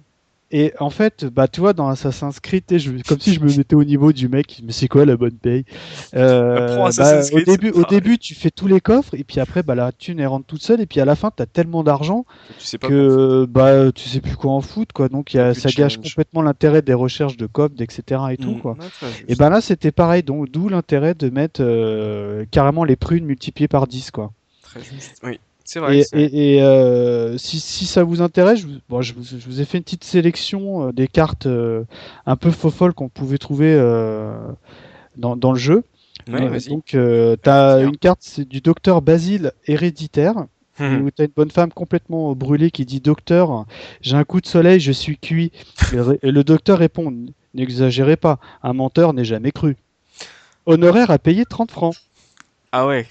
[0.50, 3.56] Et en fait, bah, tu vois, dans Assassin's Creed, tu je- comme si je me
[3.56, 5.64] mettais au niveau du mec, mais c'est quoi la bonne paye?
[6.14, 9.74] Euh, bah, Au début, au début, tu fais tous les coffres, et puis après, bah,
[9.74, 12.24] la thune elle rentre toute seule, et puis à la fin, t'as tellement d'argent
[12.60, 15.08] Tu sais que bah, tu sais plus quoi en foutre, quoi.
[15.08, 18.20] Donc, y a, ça gâche complètement l'intérêt des recherches de codes, etc.
[18.30, 18.60] et tout, Mm.
[18.60, 18.72] quoi.
[18.78, 19.08] Ouais.
[19.28, 23.66] Et ben là, c'était pareil, donc d'où l'intérêt de mettre euh, carrément les prunes multipliées
[23.68, 24.30] par 10, quoi.
[24.62, 25.16] Très juste.
[25.24, 25.40] Oui,
[25.80, 25.98] vrai.
[25.98, 29.22] Et, c'est- et- et, euh, si, si ça vous intéresse, je vous, bon, je, vous,
[29.24, 31.84] je vous ai fait une petite sélection euh, des cartes euh,
[32.26, 34.36] un peu faux folles qu'on pouvait trouver euh,
[35.16, 35.82] dans, dans le jeu.
[36.28, 37.88] Ouais, donc, euh, t'as Tiens.
[37.88, 40.46] une carte, c'est du docteur Basile héréditaire,
[40.80, 41.02] Mhm.
[41.02, 43.64] où t'as une bonne femme complètement brûlée qui dit Docteur,
[44.00, 45.52] j'ai un coup de soleil, je suis cuit.
[45.92, 47.12] Et le- et le docteur répond
[47.54, 49.76] N'exagérez pas, un menteur n'est jamais cru.
[50.66, 51.94] Honoraire à payer 30 francs.
[52.72, 53.06] Ah ouais.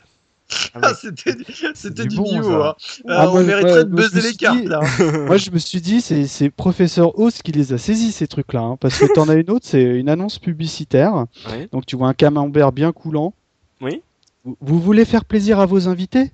[0.75, 1.35] Ah Ah, c'était
[1.73, 2.49] c'était du bon, niveau.
[2.61, 2.69] ça.
[2.69, 2.75] Hein.
[3.07, 4.79] Ah, Euh, moi, on mériterait ouais, de buzzer me les suis cartes dit- là.
[5.27, 8.61] Moi, je me suis dit, c'est c'est Professeur House qui les a saisis, ces trucs-là.
[8.61, 11.25] hein, parce que t'en as une autre, c'est une annonce publicitaire.
[11.51, 11.67] Ouais.
[11.71, 13.33] Donc, tu vois un camembert bien coulant.
[13.81, 14.01] Oui.
[14.45, 16.31] Vous, vous voulez faire plaisir à vos invités?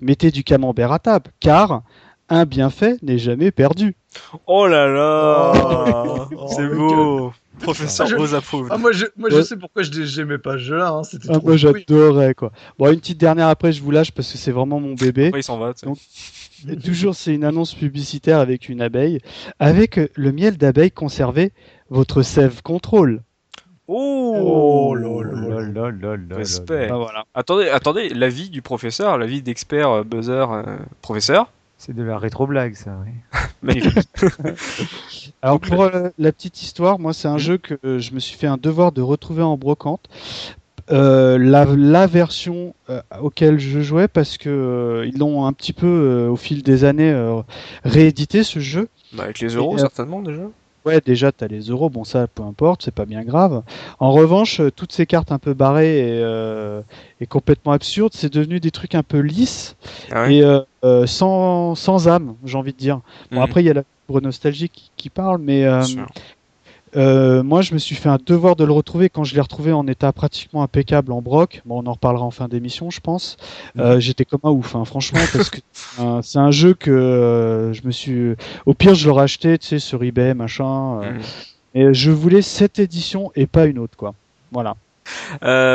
[0.00, 1.82] Mettez du camembert à table, car
[2.28, 3.96] un bienfait n'est jamais perdu.
[4.46, 5.52] Oh là là
[6.36, 7.32] Oh, C'est oh, beau
[7.62, 8.68] Professeur Je- Rose approuve.
[8.70, 9.42] Ah, moi, je, moi je Ouais.
[9.44, 10.90] sais pourquoi je j'aimais pas ce jeu-là.
[10.90, 11.02] Hein.
[11.28, 12.52] Ah, trop moi, j'adorais, quoi.
[12.78, 15.28] Bon, une petite dernière après, je vous lâche parce que c'est vraiment mon bébé.
[15.28, 15.74] Après, il s'en va.
[15.74, 15.86] tu sais.
[15.86, 19.20] Donc, toujours, c'est une annonce publicitaire avec une abeille.
[19.58, 21.52] Avec euh, le miel d'abeille conservé,
[21.88, 23.22] votre sève contrôle.
[23.92, 26.36] Oh, Oh là là.
[26.36, 26.88] Respect.
[26.90, 27.24] Ah, voilà.
[27.34, 30.62] Attendez, attendez, l'avis du professeur, l'avis d'expert euh, buzzer euh,
[31.02, 31.50] professeur.
[31.82, 32.98] C'est de la rétro-blague, ça,
[33.62, 33.80] oui.
[35.42, 37.38] Alors pour euh, la petite histoire, moi c'est un Mhm.
[37.38, 40.04] jeu que euh, je me suis fait un devoir de retrouver en brocante.
[40.90, 45.72] Euh, la, la version euh, auquel je jouais parce que euh, ils l'ont un petit
[45.72, 47.40] peu euh, au fil des années euh,
[47.84, 48.88] réédité ce jeu.
[49.14, 50.42] Bah, avec les euros, Et, euh, certainement, déjà.
[50.86, 53.62] Ouais, déjà t'as les euros, bon ça peu importe, c'est pas bien grave.
[53.98, 56.80] En revanche, euh, toutes ces cartes un peu barrées et, euh,
[57.20, 59.76] et complètement absurdes, c'est devenu des trucs un peu lisses
[60.10, 60.42] Ah ouais et
[60.84, 63.00] euh, sans, sans âme, j'ai envie de dire.
[63.30, 63.44] Bon Mhm.
[63.44, 65.82] après il y a la fibre nostalgique qui, qui parle, mais euh.
[66.96, 69.72] Euh, moi, je me suis fait un devoir de le retrouver quand je l'ai retrouvé
[69.72, 71.62] en état pratiquement impeccable en broc.
[71.64, 73.36] Bon, on en reparlera en fin d'émission, je pense.
[73.78, 75.58] Euh, J'étais comme un ouf, hein, franchement, parce que
[76.22, 78.34] c'est un jeu que euh, je me suis.
[78.66, 81.00] Au pire, je l'aurais acheté, tu sais, sur eBay, machin.
[81.02, 81.20] Mhm.
[81.74, 84.14] Et je voulais cette édition et pas une autre, quoi.
[84.50, 84.74] Voilà.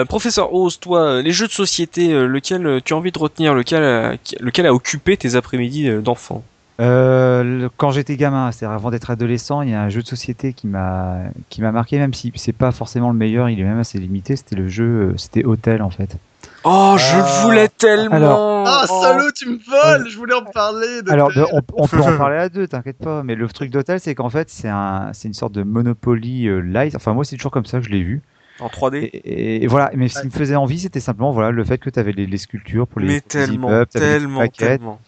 [0.05, 4.15] Professeur Oz, toi, les jeux de société, lequel tu as envie de retenir, lequel, a-
[4.39, 6.43] lequel a occupé tes après-midi d'enfant?
[6.81, 10.07] Euh, le- quand j'étais gamin, c'est-à-dire avant d'être adolescent, il y a un jeu de
[10.07, 11.19] société qui m'a
[11.49, 14.35] qui m'a marqué, même si c'est pas forcément le meilleur, il est même assez limité.
[14.35, 16.17] C'était le jeu, euh, c'était Hotel en fait.
[16.65, 17.43] Oh, je Ah.
[17.43, 19.01] voulais tellement Alors- Ah, Oh.
[19.03, 21.01] salaud, tu me voles Je voulais en parler.
[21.01, 23.23] de Alors, on, on peut en parler à deux, t'inquiète pas.
[23.23, 26.59] Mais le truc d'Hotel, c'est qu'en fait, c'est un, c'est une sorte de Monopoly euh,
[26.59, 26.95] light.
[26.95, 28.21] Enfin, moi, c'est toujours comme ça que je l'ai vu.
[28.59, 29.91] En 3D Et, et- et voilà.
[29.95, 32.25] Mais ce qui me faisait envie, c'était simplement voilà le fait que tu avais les,
[32.25, 34.99] les sculptures pour les, Mais les tellement, immeubles, t'avais les petites tellement, tellement.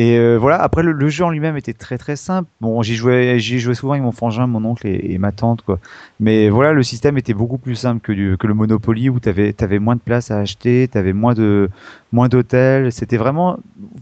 [0.00, 2.48] Et euh, voilà, après le, le jeu en lui-même était très très simple.
[2.60, 5.62] Bon, j'y jouais, j'y jouais souvent avec mon frangin, mon oncle et, et ma tante,
[5.62, 5.80] quoi.
[6.20, 9.54] Mais voilà, le système était beaucoup plus simple que, du, que le Monopoly où t'avais
[9.60, 11.68] avais moins de place à acheter, t'avais moins de
[12.12, 12.92] moins d'hôtels.
[12.92, 13.58] C'était vraiment,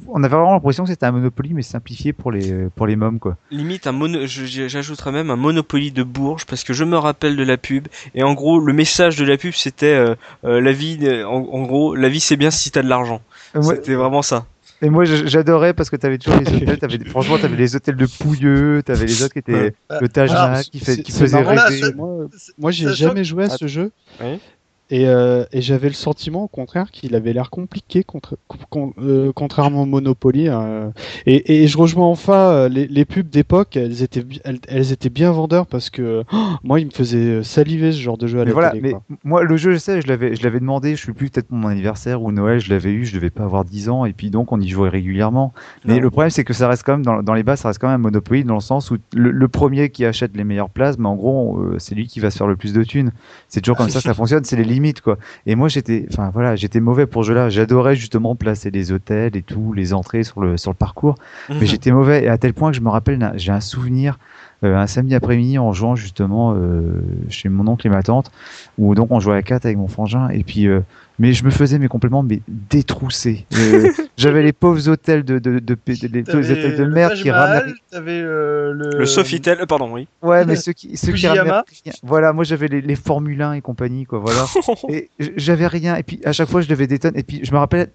[0.09, 3.19] on avait vraiment l'impression que c'était un Monopoly mais simplifié pour les pour les mômes,
[3.19, 3.37] quoi.
[3.51, 7.37] Limite un mono, je- j'ajouterais même un Monopoly de Bourges parce que je me rappelle
[7.37, 10.73] de la pub et en gros le message de la pub c'était euh, euh, la
[10.73, 13.23] vie, en, en gros la vie c'est bien si t'as de l'argent.
[13.61, 14.47] C'était vraiment ça.
[14.83, 16.79] Et moi, j'adorais parce que t'avais toujours les hôtels.
[16.79, 20.31] T'avais, des- franchement, t'avais les hôtels de Pouilleux, t'avais les autres qui étaient le Taj
[20.31, 21.81] Alors, Mahal qui, fait, qui faisait marrant, rêver.
[21.81, 22.27] ça- Moi,
[22.59, 23.91] moi j'ai jamais joué à ce jeu.
[24.21, 24.39] Oui.
[24.89, 28.39] Et, euh, et j'avais le sentiment, au contraire, qu'il avait l'air compliqué, contre,
[28.71, 30.47] con- euh, contrairement au Monopoly.
[30.49, 30.91] euh.
[31.27, 35.33] et, et je rejoins enfin les, les pubs d'époque, elles étaient, elles, elles étaient bien
[35.33, 38.51] vendeurs parce que oh, moi, il me faisait saliver ce genre de jeu à Mais
[38.51, 38.81] la voilà, télé.
[38.83, 39.03] mais quoi.
[39.25, 41.67] moi le jeu je sais, je l'avais je l'avais demandé, je sais plus peut-être mon
[41.67, 44.53] anniversaire ou Noël, je l'avais eu, je devais pas avoir 10 ans et puis donc
[44.53, 45.53] on y jouait régulièrement.
[45.85, 46.01] Mais Non.
[46.03, 47.89] le problème c'est que ça reste quand même dans, dans les bases, ça reste quand
[47.89, 50.97] même un Monopoly dans le sens où le, le premier qui achète les meilleures places,
[50.97, 53.11] mais en gros c'est lui qui va se faire le plus de thunes.
[53.49, 55.17] C'est toujours comme ça que ça fonctionne, c'est les limites quoi.
[55.47, 59.37] Et moi j'étais enfin voilà, j'étais mauvais pour ce jeu-là, j'adorais justement placer les hôtels
[59.37, 61.17] et tout, les entrées sur le sur le parcours
[61.49, 61.57] Mhm.
[61.61, 64.19] mais j'étais mauvais et à tel point que je me rappelle j'ai un souvenir
[64.65, 68.31] euh, un samedi après-midi en jouant justement euh, chez mon oncle et ma tante
[68.79, 70.81] où donc on jouait à 4 avec mon frangin et puis euh,
[71.19, 75.59] mais je me faisais mais complètement mais détrousser Euh, j'avais les pauvres hôtels de de,
[75.59, 76.21] de, de- les
[76.53, 78.99] hôtels de le merde qui ramenaient T'avais euh, le.
[78.99, 80.09] Le Sofitel, euh, pardon, oui.
[80.23, 81.63] ouais mais ceux qui ceux qui ramenaient
[82.03, 84.45] voilà moi j'avais les, les Formule 1 et compagnie quoi voilà
[84.89, 87.53] et j'avais rien et puis à chaque fois je devais des tonnes et puis je
[87.53, 87.91] me rappelle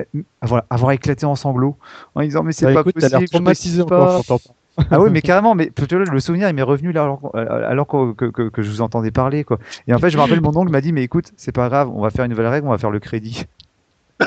[0.00, 0.04] euh,
[0.40, 1.76] avoir, avoir éclaté en sanglots
[2.14, 4.54] en disant mais c'est Bah, pas écoute, possible je encore pas.
[4.90, 8.62] Ah oui, mais carrément, mais le souvenir, il m'est revenu là alors, alors que, que,
[8.62, 9.58] je vous entendais parler, quoi.
[9.86, 11.90] Et en fait, je me rappelle, mon oncle m'a dit, mais écoute, c'est pas grave,
[11.94, 13.44] on va faire une nouvelle règle, on va faire le crédit.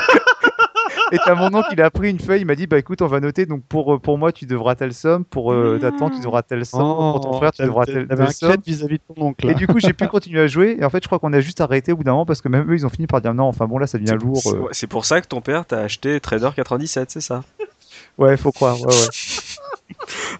[1.11, 3.07] Et t'as mon oncle, il a pris une feuille, il m'a dit, bah écoute, on
[3.07, 6.19] va noter, donc pour, pour moi, tu devras telle somme, pour euh, ta tante, tu
[6.19, 8.55] devras telle somme, pour ton Oh, frère, tu devras telle, somme.
[8.65, 9.49] vis-à-vis de ton oncle.
[9.49, 11.39] Et du coup, j'ai pu continuer à jouer, et en fait, je crois qu'on a
[11.39, 13.33] juste arrêté au bout d'un moment, parce que même eux, ils ont fini par dire,
[13.33, 14.41] non, enfin bon, là, ça devient lourd.
[14.47, 14.67] Euh.
[14.71, 17.43] c'est pour ça que ton père t'a acheté Trader 97, c'est ça?
[18.17, 19.07] Ouais, faut croire, ouais, ouais.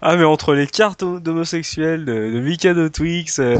[0.02, 3.56] Ah mais entre les cartes d'homosexuels de, de Mikado Twix euh,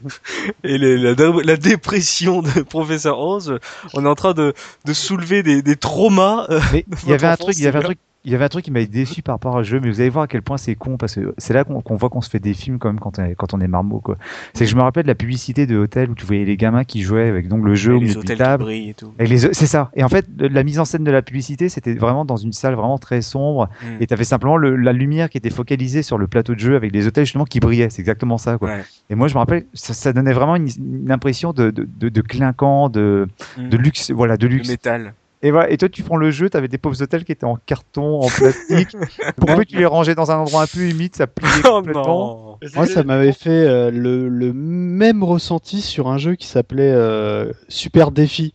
[0.64, 3.58] et les- la, dé- la dépression de Professeur Oz,
[3.94, 4.54] on est en train de,
[4.84, 6.46] de soulever des, des traumas.
[6.50, 6.60] euh,
[7.04, 8.64] il y avait un truc, il y avait un truc, il y avait un truc
[8.66, 10.74] qui m'avait déçu par rapport au jeu, mais vous allez voir à quel point c'est
[10.74, 13.18] con parce que c'est là qu'on voit qu'on se fait des films quand même quand
[13.18, 14.16] on est, quand on est marmot quoi.
[14.52, 16.84] C'est que je me rappelle de la publicité de hôtel où tu voyais les gamins
[16.84, 18.64] qui jouaient avec donc le jeu au les milieu table.
[18.64, 19.12] brillent et tout.
[19.52, 19.90] C'est ça.
[19.94, 22.74] Et en fait, la mise en scène de la publicité, c'était vraiment dans une salle
[22.74, 23.68] vraiment très sombre.
[23.82, 23.86] Mm.
[24.02, 26.92] Et t'avais simplement le- la lumière qui était focalisée sur le plateau de jeu avec
[26.92, 27.88] les hôtels justement qui brillaient.
[27.90, 28.68] C'est exactement ça, quoi.
[28.68, 28.84] Ouais.
[29.08, 32.08] Et moi, je me rappelle, ça, ça donnait vraiment une, une impression de, de, de,
[32.10, 33.68] de clinquant, de, Mm.
[33.70, 34.68] de luxe, voilà, de luxe.
[34.68, 35.14] métal.
[35.42, 35.70] Et voilà.
[35.70, 38.28] Et toi, tu prends le jeu, t'avais des pauvres hôtels qui étaient en carton, en
[38.28, 38.94] plastique.
[39.36, 42.58] Pour peu tu les rangeais dans un endroit un peu humide, ça pliait Oh complètement.
[42.74, 47.52] Moi, ça m'avait fait euh, le, le même ressenti sur un jeu qui s'appelait euh,
[47.68, 48.52] Super Défi.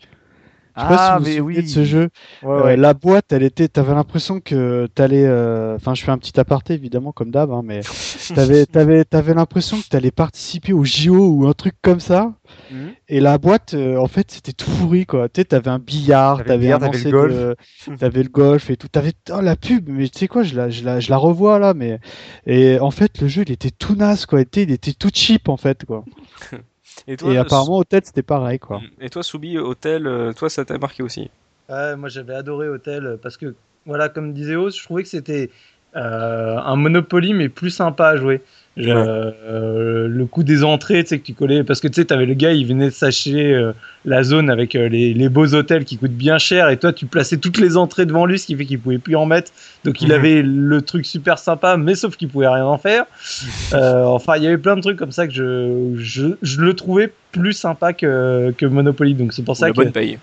[0.75, 1.61] Je sais pas Ah, si vous mais oui.
[1.63, 2.09] de ce jeu.
[2.41, 2.77] Ouais, Euh, ouais.
[2.77, 6.73] la boîte, elle était, t'avais l'impression que t'allais, euh, enfin, je fais un petit aparté
[6.73, 7.81] évidemment comme d'hab, hein, mais
[8.35, 12.33] t'avais, t'avais, t'avais l'impression que t'allais participer au JO ou un truc comme ça.
[12.71, 12.93] Mhm.
[13.07, 15.29] Et la boîte, euh, en fait, c'était tout pourri, quoi.
[15.29, 17.55] Tu t'avais un billard, T'avais un le golf.
[17.99, 18.87] t'avais le golf et tout.
[18.87, 21.59] T'avais oh, la pub, mais tu sais quoi, je la, je la, je la revois
[21.59, 21.99] là, mais
[22.45, 24.43] et en fait, le jeu, il était tout naze, quoi.
[24.43, 26.03] Tu sais, Il était tout cheap, en fait, quoi.
[27.07, 28.81] Et toi, Et apparemment, Hôtel, c'était pareil, quoi.
[28.99, 31.29] Et toi, Soubi, hôtel, euh, toi, ça t'a marqué aussi
[31.69, 35.09] Ouais, moi j'avais adoré Hôtel euh, parce que, voilà, comme disait Oz, je trouvais que
[35.09, 35.49] c'était
[35.95, 38.41] euh, un Monopoly mais plus sympa à jouer.
[38.77, 42.25] Euh, le coup des entrées, tu sais, que tu collais, parce que tu sais, t'avais
[42.25, 43.71] le gars, il venait de sacher euh,
[44.03, 47.05] la zone avec euh, les, les beaux hôtels qui coûtent bien cher et toi, tu
[47.07, 49.51] plaçais toutes les entrées devant lui, ce qui fait qu'il pouvait plus en mettre.
[49.85, 50.15] Donc il Mhm.
[50.15, 53.05] avait le truc super sympa, mais sauf qu'il pouvait rien en faire.
[53.73, 57.17] Enfin, il y avait plein de trucs comme ça que je, je, je le trouvais
[57.31, 59.15] plus sympa que, que Monopoly.
[59.15, 59.81] Donc c'est pour Ou ça La que.
[59.83, 60.19] bonne paye.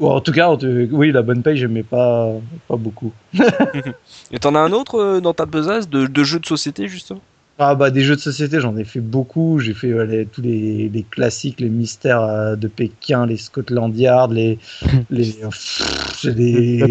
[0.00, 0.52] Ou en tout cas,
[0.92, 2.28] oui, la bonne paye, j'aimais pas,
[2.68, 3.16] pas beaucoup.
[4.30, 7.26] Et t'en as un autre dans ta besace de, de jeux de société, justement?
[7.58, 9.60] Ah bah des jeux de société, j'en ai fait beaucoup.
[9.60, 13.96] J'ai fait euh, les- tous les, les classiques, les mystères euh, de Pékin, les Scotland
[13.96, 14.58] Yard, les,
[15.10, 15.82] les, pff,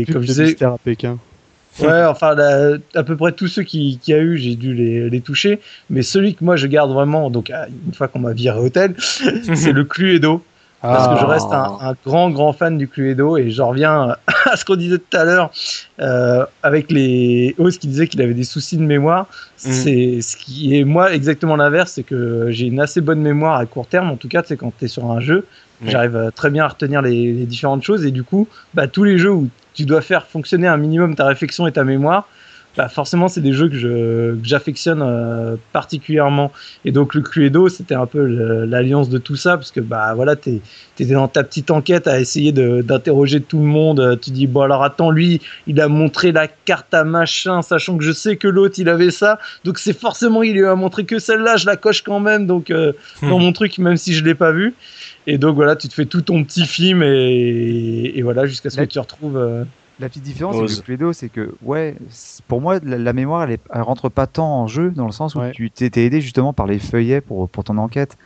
[0.05, 1.18] comme je disais, Mystère à Pékin.
[1.80, 5.20] ouais, enfin la- à peu près tous ceux qui, qui a eu, j'ai dû les,
[5.22, 5.59] toucher.
[5.89, 8.95] Mais celui que moi je garde vraiment, donc ah, une fois qu'on m'a viré hôtel,
[8.99, 10.41] c'est le Cluedo.
[10.84, 14.18] Parce que je reste un, un grand, grand fan du Cluedo et j'en reviens
[14.52, 15.50] à ce qu'on disait tout à l'heure
[16.02, 19.28] euh, avec les Oz qui disait qu'il avait des soucis de mémoire.
[19.56, 23.66] C'est ce qui est moi exactement l'inverse, c'est que j'ai une assez bonne mémoire à
[23.66, 24.12] court terme.
[24.12, 25.46] En tout cas, c'est quand tu es sur un jeu,
[25.86, 29.06] j'arrive euh, très bien à retenir les, les différentes choses et du coup, bah, tous
[29.06, 32.28] les jeux où tu dois faire fonctionner un minimum ta réflexion et ta mémoire,
[32.76, 36.52] bah forcément c'est des jeux que je que j'affectionne euh, particulièrement.
[36.86, 38.26] Et donc le Cluedo c'était un peu
[38.66, 40.60] l'alliance de tout ça parce que bah voilà t'es
[40.96, 44.18] t'étais dans ta petite enquête à essayer de- d'interroger tout le monde.
[44.22, 48.04] Tu dis bon alors attends lui il a montré la carte à machin sachant que
[48.04, 49.38] je sais que l'autre il avait ça.
[49.66, 52.48] Donc c'est forcément il lui a montré que celle-là je la coche quand même.
[52.48, 53.30] Donc euh, Hmm.
[53.30, 54.74] dans mon truc même si je l'ai pas vu.
[55.28, 58.78] Et donc voilà tu te fais tout ton petit film et, et voilà jusqu'à ce
[58.78, 59.64] que tu retrouves euh,
[60.00, 61.96] La petite différence avec le Cluedo, c'est que, ouais,
[62.48, 65.12] pour moi, la, la mémoire, elle, est, elle rentre pas tant en jeu, dans le
[65.12, 65.52] sens où Ouais.
[65.52, 68.18] tu t'étais aidé justement par les feuillets pour, pour ton enquête.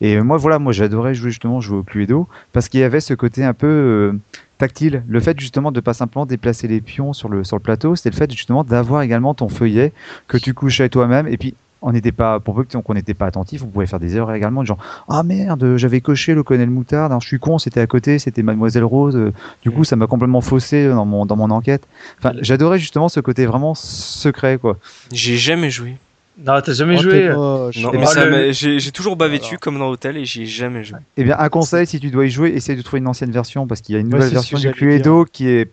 [0.00, 3.12] Et moi, voilà, moi, j'adorais jouer justement jouer au Cluedo, parce qu'il y avait ce
[3.12, 4.12] côté un peu euh,
[4.58, 5.04] tactile.
[5.08, 8.10] Le fait justement de pas simplement déplacer les pions sur le, sur le plateau, c'était
[8.10, 9.92] le fait justement d'avoir également ton feuillet
[10.28, 11.26] que tu couchais toi-même.
[11.26, 14.00] Et puis, on n'était pas, pour peu que- qu'on n'était pas attentif, on pouvait faire
[14.00, 17.58] des erreurs également, genre, ah merde, j'avais coché le colonel Moutarde, alors je suis con,
[17.58, 21.26] c'était à côté, c'était Mademoiselle Rose, euh, du coup, ça m'a complètement faussé dans mon,
[21.26, 21.82] dans mon enquête.
[22.18, 24.78] Enfin, j'adorais justement ce côté vraiment secret, quoi.
[25.12, 25.96] J'ai jamais joué.
[26.38, 27.76] non t'as jamais Oh, joué t'es moche.
[27.82, 30.24] Non, Et mais ça le- m'a- j'ai j'ai toujours bavé dessus comme dans Hôtel et
[30.24, 30.98] j'y ai jamais joué.
[31.16, 33.66] Eh bien, un conseil, si tu dois y jouer, essaye de trouver une ancienne version,
[33.66, 35.70] parce qu'il y a une nouvelle version du Cluedo qui est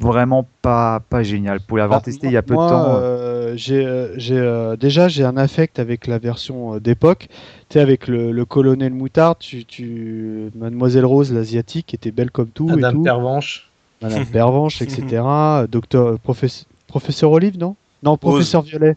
[0.00, 1.60] vraiment pas, pas géniale.
[1.60, 2.96] Pour l'avoir Ah, testé il y a peu moi, de temps.
[3.02, 7.28] euh, j'ai, euh, j'ai, euh, déjà, j'ai un affect avec la version euh, d'époque.
[7.68, 10.50] Tu sais, avec le, le colonel Moutarde, tu, tu...
[10.54, 13.04] Mademoiselle Rose, l'asiatique, était belle comme tout et Madame tout.
[13.04, 13.70] Pervenche
[14.02, 15.22] Madame Pervenche, etc.
[15.68, 17.76] Docteur, professe- professeur Olive, non?
[18.02, 18.96] Non, professeur Violet.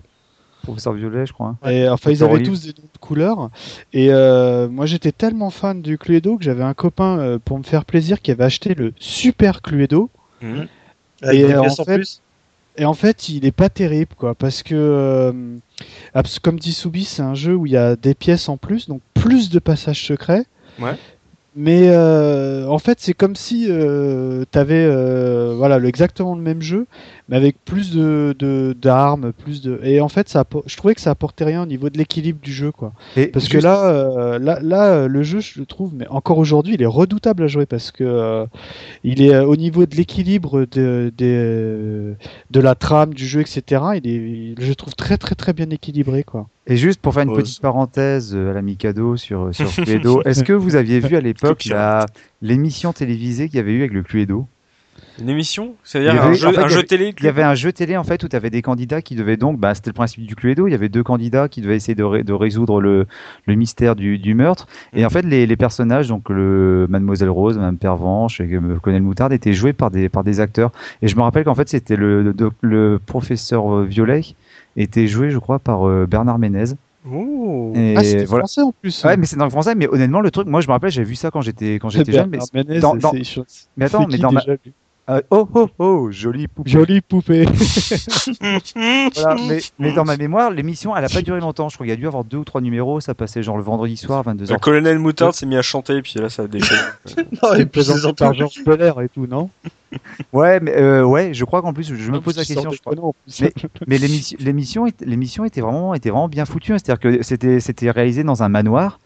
[0.64, 1.58] Professeur Violet, je crois.
[1.64, 1.70] hein.
[1.72, 2.48] Et enfin, ils avaient Olive.
[2.48, 3.50] tous des noms de couleurs.
[3.94, 7.64] Et euh, moi, j'étais tellement fan du Cluedo que j'avais un copain euh, pour me
[7.64, 10.12] faire plaisir qui avait acheté le super Cluedo.
[11.22, 12.22] Avec Et, des euh, en fait, plus?
[12.78, 15.32] Et en fait, il est pas terrible, quoi, parce que, euh,
[16.42, 19.02] comme dit Soubi, c'est un jeu où il y a des pièces en plus, donc
[19.14, 20.46] plus de passages secrets.
[20.80, 20.96] Ouais.
[21.56, 26.62] Mais euh, en fait, c'est comme si euh, t'avais euh, voilà le, exactement le même
[26.62, 26.88] jeu,
[27.32, 29.80] mais avec plus de de- d'armes, plus de.
[29.84, 32.52] Et en fait, ça, je trouvais que ça apportait rien au niveau de l'équilibre du
[32.54, 32.92] jeu, quoi.
[33.18, 36.08] Et Parce que juste- là, euh, là, là, euh, le jeu, je le trouve, mais
[36.10, 38.46] encore aujourd'hui, il est redoutable à jouer parce que euh,
[39.04, 42.16] il est euh, au niveau de l'équilibre de, de,
[42.52, 43.82] de la trame du jeu, etc.
[44.04, 46.48] Il est, je le trouve très, très, très bien équilibré, quoi.
[46.68, 50.44] Et juste pour faire une petite parenthèse euh, à la Mikado sur, sur Cluedo, est-ce
[50.44, 51.64] que vous aviez vu à l'époque
[52.42, 54.48] l'émission télévisée qu'il y avait eu avec le Cluedo?
[55.22, 57.28] Une émission C'est-à-dire un, jeu, en fait, un il y jeu avait- télé Il y
[57.28, 59.76] avait un jeu télé en fait où tu avais des candidats qui devaient donc, bah,
[59.76, 62.24] c'était le principe du Cluedo, il y avait deux candidats qui devaient essayer de, ré-
[62.24, 63.06] de résoudre le,
[63.46, 64.68] le mystère du, du meurtre.
[64.94, 69.04] Et en fait, les, les personnages, donc le Mademoiselle Rose, Madame Pervenche et euh, Colonel
[69.04, 70.72] Moutarde, étaient joués par des, par des acteurs.
[71.02, 74.22] Et je me rappelle qu'en fait, c'était le, le, le professeur euh, Violet
[74.78, 76.74] était joué, je crois, par euh, Bernard Ménez.
[77.10, 77.74] Ouh.
[77.76, 78.44] Et ah, c'était voilà.
[78.44, 79.04] français en plus.
[79.04, 79.74] Ouais, mais c'est dans le français.
[79.74, 82.12] Mais honnêtement, le truc, moi, je me rappelle, j'avais vu ça quand j'étais quand j'étais
[82.12, 82.30] jeune.
[82.30, 83.12] Mais, Bernard Ménez, dans- dans-
[83.76, 84.44] mais attends, mais dans ma,
[85.10, 86.70] euh, oh oh oh, jolie poupée.
[86.70, 87.46] Jolie poupée.
[88.76, 91.70] Voilà, mais, mais dans ma mémoire, l'émission, elle a pas duré longtemps.
[91.70, 93.00] Je crois qu'il y a dû avoir deux ou trois numéros.
[93.02, 94.52] Ça passait genre le vendredi soir, 22h.
[94.54, 96.78] Le colonel Moutarde s'est mis à chanter, et puis là, ça a déchiré.
[97.44, 99.50] Non, présenté surtout- par Georges Belair et tout, non?
[100.32, 102.72] Ouais, mais euh, ouais, je crois qu'en plus, je me pose la question.
[102.72, 102.94] je crois.
[103.42, 103.54] Mais-
[103.88, 106.74] Mais l'émission, l'émission, était- l'émission était vraiment, était vraiment bien foutue.
[106.74, 106.78] hein.
[106.84, 109.00] C'est-à-dire que c'était, c'était réalisé dans un manoir.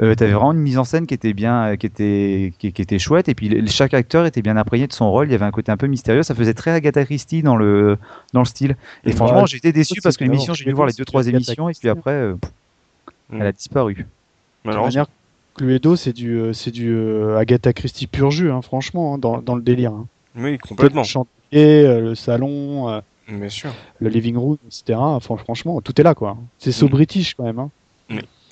[0.00, 2.82] Euh, T'avais vraiment une mise en scène qui était bien, euh, qui était, qui, qui
[2.82, 3.28] était chouette.
[3.28, 5.28] Et puis le- chaque acteur était bien imprégné de son rôle.
[5.28, 6.22] Il y avait un côté un peu mystérieux.
[6.22, 7.98] Ça faisait très Agatha Christie dans le,
[8.32, 8.76] dans le style.
[9.04, 11.68] Et Ouais, franchement, j'étais déçu parce que l'émission, j'ai dû voir les deux trois émissions
[11.68, 12.34] et puis après, euh,
[13.32, 14.06] elle a disparu.
[14.64, 14.86] Malheureusement.
[14.86, 15.06] manière,
[15.56, 16.96] Cluedo, c'est du, euh, c'est du
[17.36, 19.92] Agatha Christie pur jus, hein, franchement, hein, dans, dans le délire.
[19.92, 20.06] Hein.
[20.36, 21.02] Oui, complètement.
[21.02, 23.72] Le chantier, le salon, Bien sûr.
[24.00, 24.98] le living room, etc.
[24.98, 26.38] Enfin, franchement, tout est là, quoi.
[26.58, 26.90] C'est so Mm.
[26.90, 27.58] british quand même.
[27.58, 27.70] Hein.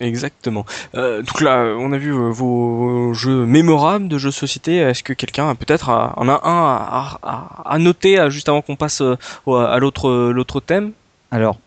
[0.01, 0.65] Exactement.
[0.95, 4.77] Euh, donc là, on a vu euh, vos, jeux mémorables de jeux de société.
[4.77, 8.77] Est-ce que quelqu'un peut-être en a un à, à- à noter à- juste avant qu'on
[8.77, 10.93] passe euh, à l'autre l'autre thème?
[11.31, 11.59] Alors,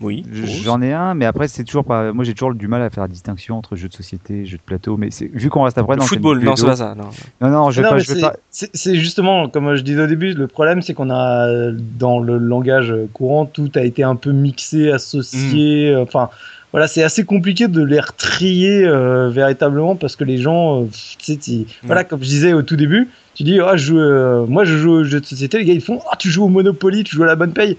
[0.00, 0.24] Oui.
[0.32, 2.12] J'en ai un, mais après c'est toujours pas.
[2.12, 4.62] Moi j'ai toujours du mal à faire la distinction entre jeux de société, jeux de
[4.62, 4.96] plateau.
[4.96, 6.94] Mais c'est vu qu'on reste après Le dans le football, non, c'est pas ça.
[6.94, 7.10] Non.
[7.40, 8.34] Non, non, je vais Non, Je pas.
[8.50, 12.92] c'est justement, comme je disais au début, le problème c'est qu'on a, dans le langage
[13.12, 15.92] courant, tout a été un peu mixé, associé.
[15.92, 15.94] Mm.
[15.94, 16.30] euh, Enfin,
[16.76, 20.86] voilà, c'est assez compliqué de les retrier euh, véritablement parce que les gens, euh,
[21.18, 24.44] tu sais, voilà, comme je disais au tout début, tu dis, ah, je joue, euh,
[24.46, 26.48] moi je joue aux jeux de société, les gars ils font, ah, tu joues au
[26.48, 27.78] Monopoly, tu joues à la bonne paye.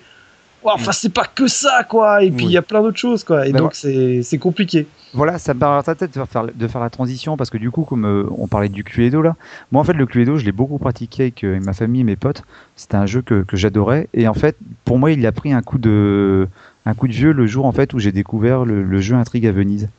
[0.63, 2.23] Enfin, c'est pas que ça, quoi.
[2.23, 2.53] Et puis, il Oui.
[2.53, 3.47] y a plein d'autres choses, quoi.
[3.47, 4.87] Et donc, c'est c'est compliqué.
[5.13, 7.71] Voilà, ça me paraît ta tête de faire, de faire la transition parce que du
[7.71, 9.35] coup, comme euh, on parlait du Cluedo là,
[9.71, 12.17] moi en fait le Cluedo, je l'ai beaucoup pratiqué avec, euh, avec ma famille mes
[12.17, 12.43] potes.
[12.75, 15.61] C'était un jeu que, que j'adorais et en fait, pour moi, il a pris un
[15.61, 16.47] coup de
[16.87, 19.45] un coup de vieux le jour en fait où j'ai découvert le, le jeu Intrigue
[19.47, 19.89] à Venise.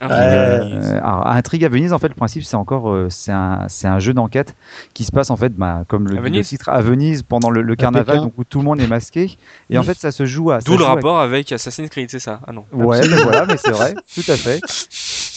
[0.00, 0.10] Ah.
[0.10, 3.86] Euh, alors, Intrigue à Venise, en fait, le principe, c'est encore, euh, c'est un, c'est
[3.86, 4.54] un jeu d'enquête
[4.92, 7.62] qui se passe en fait, bah, comme le, le Venise titre, à Venise pendant le,
[7.62, 9.38] le carnaval, donc où tout le monde est masqué.
[9.70, 10.58] Et en fait, ça se joue à.
[10.58, 12.40] D'où le à- rapport avec Assassin's Creed, c'est ça?
[12.46, 12.64] Ah non.
[12.72, 14.60] Ouais, mais voilà, mais c'est vrai, tout à fait.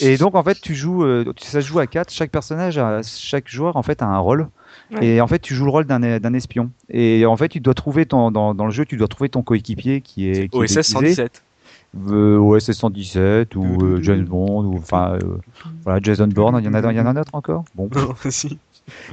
[0.00, 2.12] Et donc en fait, tu joues, euh, ça se joue à quatre.
[2.12, 4.48] Chaque personnage, a, chaque joueur en fait a un rôle.
[4.90, 5.06] Ouais.
[5.06, 6.70] Et en fait, tu joues le rôle d'un d'un espion.
[6.88, 9.42] Et en fait, tu dois trouver ton dans, dans le jeu, tu dois trouver ton
[9.42, 10.82] coéquipier qui est qui OSS déguisé.
[11.14, 11.42] 117.
[12.10, 15.38] Euh, OSS 117 ou euh, James Bond ou enfin euh,
[15.84, 16.58] voilà Jason Bourne.
[16.60, 17.64] Il y en a, il y en a un autre encore?
[17.74, 17.88] Bon.
[18.30, 18.58] Si.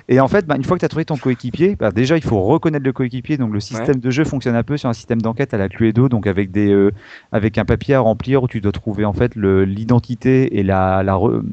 [0.07, 2.23] Et en fait, bah, une fois que tu as trouvé ton coéquipier, bah, déjà il
[2.23, 3.36] faut reconnaître le coéquipier.
[3.38, 6.07] Donc le système de jeu fonctionne un peu sur un système d'enquête à la Cluedo,
[6.07, 6.91] donc avec des euh,
[7.34, 11.13] avec un papier à remplir où tu dois trouver en fait l'identité et la, la
[11.15, 11.43] re-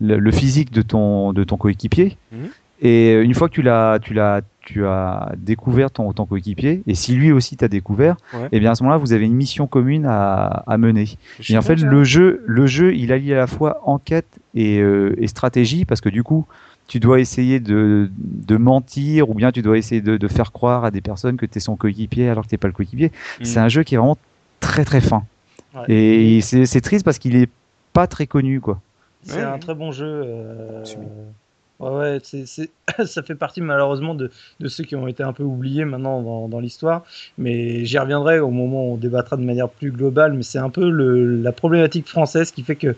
[0.00, 2.16] le, le physique de ton de ton coéquipier.
[2.32, 2.48] Mhm.
[2.84, 6.94] Et une fois que tu l'as tu l'as tu as découvert ton, ton coéquipier et
[6.94, 8.48] si lui aussi t'a découvert, Ouais.
[8.52, 11.06] et bien à ce moment-là vous avez une mission commune à, à mener.
[11.50, 15.14] Et en fait, le jeu, le jeu, il allie à la fois enquête et, euh,
[15.18, 16.46] et stratégie parce que du coup,
[16.86, 20.84] tu dois essayer de, de mentir ou bien tu dois essayer de, de faire croire
[20.84, 23.08] à des personnes que tu es son coéquipier alors que tu pas le coéquipier.
[23.40, 23.44] Mm.
[23.44, 24.18] C'est un jeu qui est vraiment
[24.60, 25.24] très très fin.
[25.74, 25.84] Ouais.
[25.88, 27.50] Et c'est triste parce qu'il est
[27.92, 28.80] pas très connu quoi.
[29.24, 30.06] C'est Ouais, un très bon jeu.
[30.06, 30.84] euh.
[31.80, 32.70] Ouais, ouais, c'est, c'est-
[33.06, 36.48] ça fait partie malheureusement de, de ceux qui ont été un peu oubliés maintenant dans,
[36.48, 37.02] dans l'histoire.
[37.36, 40.34] Mais j'y reviendrai au moment où on débattra de manière plus globale.
[40.34, 42.94] Mais c'est un peu le, la problématique française qui fait que,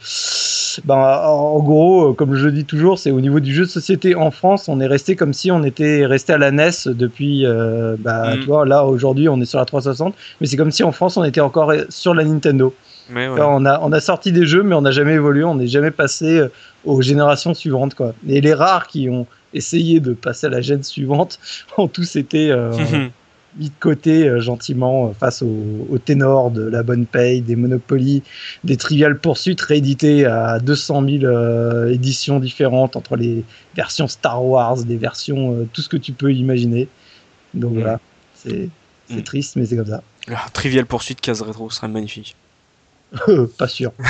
[0.85, 4.15] ben, en gros, comme je le dis toujours, c'est au niveau du jeu de société
[4.15, 7.47] en France, on est resté comme si on était resté à la NES depuis.
[7.47, 8.41] euh, bah, Mm.
[8.41, 10.15] tu vois, là aujourd'hui, on est sur la 360.
[10.41, 12.77] Mais c'est comme si en France, on était encore sur la Nintendo.
[13.09, 13.49] Mais Enfin, ouais.
[13.51, 15.91] on, a, on a sorti des jeux, mais on n'a jamais évolué, on n'est jamais
[15.91, 16.49] passé euh,
[16.85, 17.95] aux générations suivantes.
[17.95, 18.15] Quoi.
[18.29, 21.39] Et les rares qui ont essayé de passer à la gêne suivante
[21.79, 22.73] ont tous été euh,
[23.59, 28.23] mis de côté euh, gentiment face au, au ténor de la bonne paye, des Monopoly,
[28.65, 33.45] des Trivial poursuites réédités à 200 000 euh, éditions différentes entre les
[33.75, 36.89] versions Star Wars, des versions, tout ce que tu peux imaginer.
[37.55, 37.81] Donc Mm.
[37.81, 38.01] voilà,
[38.35, 38.69] c'est
[39.09, 39.23] Mm.
[39.23, 40.03] triste, mais c'est comme ça.
[40.29, 42.35] Ah, Trivial poursuite case rétro serait magnifique.
[43.59, 43.93] Pas sûr.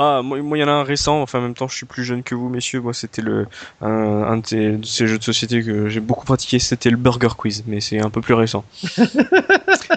[0.00, 1.20] Ah, moi, il y en a un récent.
[1.22, 2.80] Enfin, en même temps, je suis plus jeune que vous, messieurs.
[2.80, 3.46] Moi, c'était le
[3.80, 6.60] un, un de, ces, de ces jeux de société que j'ai beaucoup pratiqué.
[6.60, 8.64] C'était le Burger Quiz, mais c'est un peu plus récent.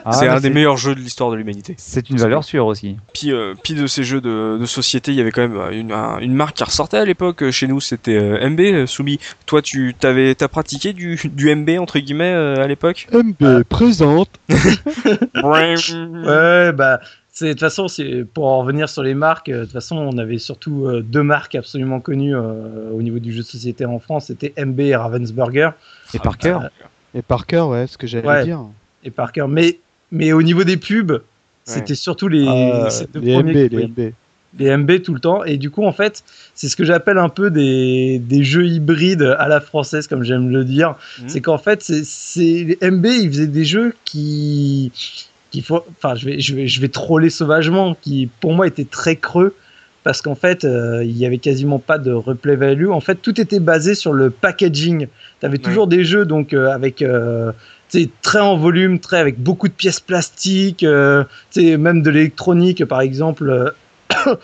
[0.03, 1.75] Ah, c'est un des meilleurs jeux de l'histoire de l'humanité.
[1.77, 2.97] C'est une valeur sûre aussi.
[3.13, 5.69] Puis, euh, puis de ces jeux de, de société, il y avait quand même euh,
[5.71, 7.79] une, un- une marque qui ressortait à l'époque euh, chez nous.
[7.81, 8.87] C'était euh, MB.
[8.87, 13.07] Soubi, toi, tu t'avais t'as pratiqué du, du MB entre guillemets euh, à l'époque?
[13.13, 14.29] MB présente.
[15.43, 16.99] Ouais, bah,
[17.39, 17.87] de toute façon,
[18.33, 19.49] pour en revenir sur les marques.
[19.49, 23.19] euh, De toute façon, on avait surtout euh, deux marques absolument connues euh, au niveau
[23.19, 24.25] du jeu de société en France.
[24.27, 25.69] C'était MB et Ravensburger
[26.13, 26.69] Et par cœur.
[27.13, 28.43] Et Parker, ouais, ce que j'allais Ouais.
[28.45, 28.61] dire.
[29.03, 29.45] et Parker.
[29.49, 29.79] Mais
[30.13, 31.21] mais au niveau des pubs,
[31.63, 34.13] c'était surtout les Euh, deux les premiers- MB, les oui, MB.
[34.59, 35.43] les MB tout le temps.
[35.45, 36.23] Et du coup, en fait,
[36.53, 40.49] c'est ce que j'appelle un peu des, des jeux hybrides à la française, comme j'aime
[40.49, 40.95] le dire.
[41.21, 41.29] Mhm.
[41.29, 44.91] C'est qu'en fait, c'est, MB, ils faisaient des jeux qui,
[45.51, 48.85] qui faut, enfin, je vais, je vais, je vais troller sauvagement, qui pour moi étaient
[48.85, 49.55] très creux.
[50.03, 52.89] Parce qu'en fait, euh, il y avait quasiment pas de replay value.
[52.89, 55.05] En fait, tout était basé sur le packaging.
[55.39, 57.51] Tu avais toujours des jeux donc euh, avec euh,
[58.23, 61.23] très en volume, très avec beaucoup de pièces plastiques, euh,
[61.55, 63.47] même de l'électronique, par exemple.
[63.47, 63.69] euh,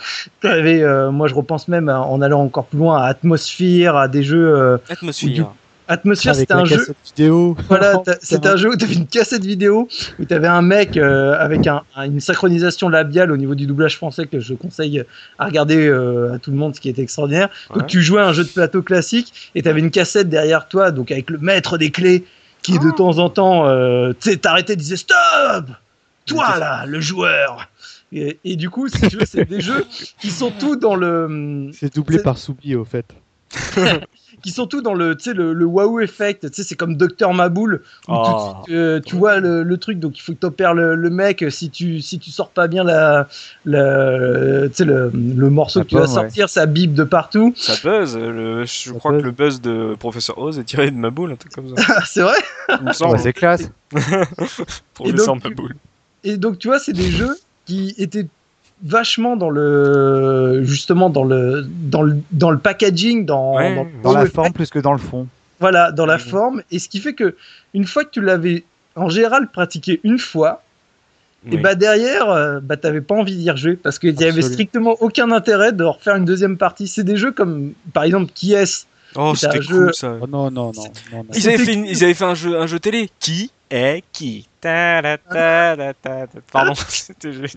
[0.41, 4.08] t'avais, euh, moi, je repense même à- en allant encore plus loin à Atmosphere, à
[4.08, 4.53] des jeux.
[4.89, 5.53] Atmosphère.
[5.88, 6.78] Atmosphere, c'était un jeu.
[6.78, 7.56] cassette vidéo.
[7.70, 9.88] Voilà, c'était un jeu où tu avais une cassette vidéo,
[10.20, 13.66] où tu avais un mec euh, avec un, un- une synchronisation labiale au niveau du
[13.68, 15.04] doublage français que je conseille
[15.40, 17.50] à regarder euh, à tout le monde, ce qui était extraordinaire.
[17.70, 17.80] Ouais.
[17.80, 20.68] Donc tu jouais à un jeu de plateau classique et tu avais une cassette derrière
[20.68, 22.26] toi, donc avec le maître des clés
[22.62, 22.84] qui Ah.
[22.86, 25.66] de temps en temps euh, tu sais, t'arrêtait et disait Stop
[26.26, 27.70] Toi là, le joueur
[28.12, 29.86] et, et du coup, si tu veux, c'est des jeux
[30.20, 33.06] qui sont tous dans le C'est doublé par Soubi, au fait.
[34.44, 36.48] qui sont tous dans le, tu sais, le, le wow effect.
[36.50, 38.24] Tu sais, c'est comme Docteur Maboule où Oh.
[38.26, 40.00] tout de suite, euh, tu vois le, le truc.
[40.00, 41.44] Donc il faut que tu opères le, le mec.
[41.50, 43.28] Si tu si tu sors pas bien la,
[43.66, 46.08] la tu sais, le, le morceau La que tu vas ouais.
[46.08, 47.54] sortir, ça bip de partout.
[47.58, 48.16] Ça buzz.
[48.16, 48.32] euh,
[48.62, 49.22] Le, je Ça crois buzz.
[49.22, 51.84] que le buzz de Professeur Oz est tiré de ma boule, un truc comme ça.
[51.98, 52.38] Ah, c'est vrai?
[52.94, 53.20] Semble.
[53.20, 53.70] c'est classe.
[54.94, 55.76] Professeur donc, ma boule.
[56.24, 58.28] Et donc tu vois, c'est des jeux qui étaient
[58.84, 64.25] vachement dans le justement dans le dans le dans le packaging dans, Ouais, dans, la
[64.25, 65.28] forme plus que dans le fond.
[65.59, 66.23] Voilà, dans la Mhm.
[66.23, 66.61] forme.
[66.71, 67.36] Et ce qui fait que
[67.73, 68.63] une fois que tu l'avais
[68.95, 70.61] en général pratiqué une fois,
[71.51, 74.95] et bah derrière, euh, bah t'avais pas envie d'y rejouer parce qu'il y avait strictement
[74.99, 76.88] aucun intérêt de refaire une deuxième partie.
[76.88, 80.15] C'est des jeux comme par exemple Qui est Oh, c'était jeu- cool ça.
[80.21, 80.84] Oh non, non, non.
[81.11, 81.25] non, non.
[81.34, 83.09] Ils avaient, fait une- ils avaient fait un jeu, un jeu télé.
[83.19, 84.47] Qui est qui?
[84.59, 86.39] Ta, ta, ta, ta, ta, ta.
[86.51, 87.49] Pardon, c'était génial.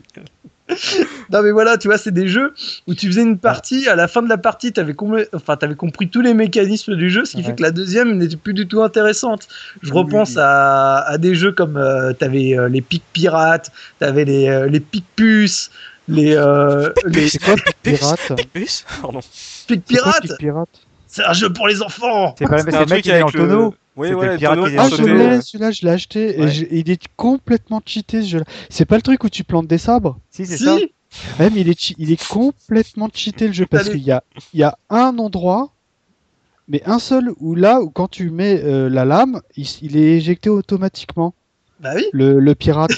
[1.30, 2.54] Non mais voilà, tu vois, c'est des jeux
[2.86, 6.08] où tu faisais une partie, à la fin de la partie, t'avais compris, enfin, compris
[6.08, 8.82] tous les mécanismes du jeu, ce qui fait que la deuxième n'était plus du tout
[8.82, 9.46] intéressante.
[9.82, 10.40] Je Oui, repense oui.
[10.40, 14.80] à, à des jeux comme euh, t'avais euh, les pics pirates, t'avais les euh, les
[14.80, 15.70] pics puces,
[16.08, 19.20] les euh, les C'est quoi Pic Pirate Bus Pardon.
[19.68, 20.22] pics pirates?
[20.22, 20.68] Pic Pirate
[21.06, 22.34] C'est un jeu pour les enfants.
[22.38, 23.74] C'est pas le mec truc avec le tonneau.
[24.00, 26.38] Oui, ouais, Ah, je l'ai, celui-là, je l'ai acheté.
[26.38, 26.44] Ouais.
[26.46, 28.44] Et j'ai- il est complètement cheaté, ce jeu-là.
[28.70, 30.64] C'est pas le truc où tu plantes des sabres Si, c'est Si.
[30.64, 30.78] ça.
[31.38, 34.22] Même il est, il est complètement cheaté, le jeu, parce qu'il y a,
[34.54, 35.74] il y a un endroit,
[36.66, 40.48] mais un seul, où là, où quand tu mets euh, la lame, il, est éjecté
[40.48, 41.34] automatiquement,
[41.80, 42.06] Bah oui.
[42.12, 42.92] le, le pirate.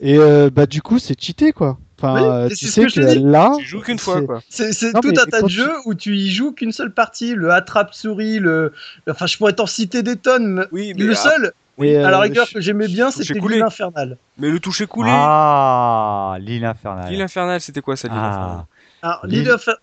[0.00, 1.78] Et euh, bah du coup, c'est cheaté, quoi.
[2.02, 3.52] Enfin, Oui, euh, tu ce sais que là...
[3.58, 6.30] Tu joues qu'une fois, c'est- tout mais un tas de tu- jeux où tu y
[6.30, 8.72] joues qu'une seule partie, le attrape-souris, le.
[9.08, 10.46] Enfin, je pourrais t'en citer des tonnes.
[10.54, 13.38] mais Oui, mais, Le ah, seul, à la euh, rigueur, je- que j'aimais bien, c'était
[13.38, 14.16] l'île infernale.
[14.38, 15.10] mais le toucher coulé.
[15.14, 17.10] Ah, l'île infernale.
[17.10, 18.64] L'île infernale, c'était quoi ça, l'île infernale
[19.02, 19.06] Ah.
[19.08, 19.80] Alors, L'île- l'île infernale.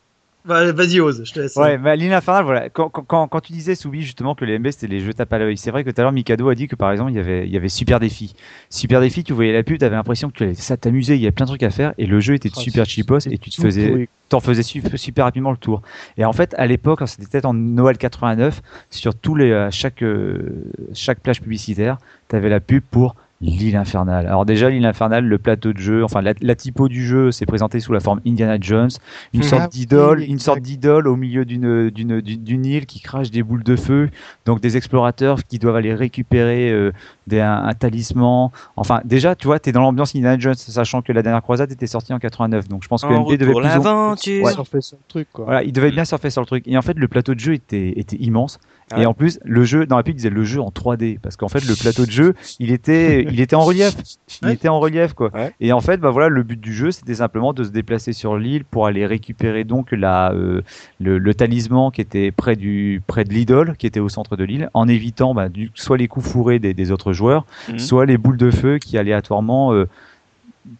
[0.47, 1.55] Ouais, Vas-y, ose, je te laisse.
[1.57, 2.69] Ouais, bah, l'île infernale, voilà.
[2.69, 5.39] Quand, quand- quand, tu disais, Soubi, justement, que les MB, c'était les jeux tape à
[5.39, 7.19] l'œil, c'est vrai que tout à l'heure, Mikado a dit que, par exemple, il y
[7.19, 8.33] avait, il y avait Super Défi.
[8.69, 11.45] Super Défi, tu voyais la pub, t'avais l'impression que ça t'amusait, il y avait plein
[11.45, 13.89] de trucs à faire, et le jeu était Ah, super cheapos, et tu te faisais,
[13.89, 14.09] pourri.
[14.29, 15.81] t'en faisais su- super rapidement le tour.
[16.17, 20.03] Et en fait, à l'époque, c'était peut-être en Noël 89, sur tous les, à chaque,
[20.03, 21.97] euh, chaque plage publicitaire,
[22.29, 24.25] t'avais la pub pour l'île infernale.
[24.25, 27.45] Alors déjà, l'île infernale, le plateau de jeu, enfin la, la typo du jeu, c'est
[27.45, 28.89] présenté sous la forme Indiana Jones,
[29.33, 29.45] une Mhm.
[29.45, 33.43] sorte Ah, d'idole, oui, une sorte d'idole au milieu d'une d'une île qui crache des
[33.43, 34.09] boules de feu,
[34.45, 36.91] donc des explorateurs qui doivent aller récupérer euh,
[37.27, 38.49] des, un, un talisman.
[38.75, 41.85] Enfin, déjà, tu vois, t'es dans l'ambiance Indiana Jones, sachant que la dernière croisade était
[41.87, 44.43] sortie en 89, donc je pense que En MD devait plus ou- l'aventure.
[44.45, 44.51] Ouais.
[44.53, 45.45] surfer sur le truc, quoi.
[45.45, 46.63] voilà, il devait bien surfer sur le truc.
[46.67, 48.57] Et en fait, le plateau de jeu était, était immense.
[48.89, 51.19] Ah Et en plus, le jeu, dans la pub, ils disaient le jeu en 3D,
[51.19, 53.95] parce qu'en fait, le plateau de jeu, il était, il était en relief.
[54.41, 54.53] Il Ouais.
[54.53, 55.29] était en relief, quoi.
[55.33, 55.51] Ouais.
[55.59, 58.37] Et en fait, bah voilà, le but du jeu, c'était simplement de se déplacer sur
[58.37, 60.61] l'île pour aller récupérer donc la, euh,
[61.01, 64.43] le, le talisman qui était près du, près de l'idole, qui était au centre de
[64.45, 67.79] l'île, en évitant bah, du, soit les coups fourrés des, des autres joueurs, Mhm.
[67.79, 69.87] soit les boules de feu qui aléatoirement euh,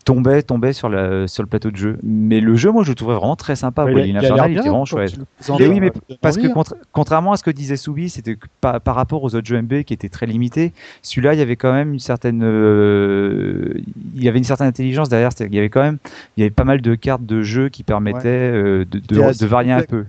[0.05, 1.97] tombaient, tombaient sur, la, sur le plateau de jeu.
[2.03, 3.85] Mais le jeu, moi, je le trouvais vraiment très sympa.
[3.85, 5.17] Ouais, il a- il il était vraiment chouette.
[5.59, 6.51] Mais oui, mais euh, parce que hein.
[6.53, 9.83] contra- contrairement à ce que disait Soubi, c'était par, par rapport aux autres jeux MB
[9.83, 13.73] qui étaient très limités, celui-là, il y avait quand même une certaine, euh,
[14.15, 15.29] il y avait une certaine intelligence derrière.
[15.29, 15.97] Qu'il y avait quand même,
[16.35, 19.83] il y avait pas mal de cartes de jeu qui permettaient euh, de, varier un
[19.83, 20.05] peu.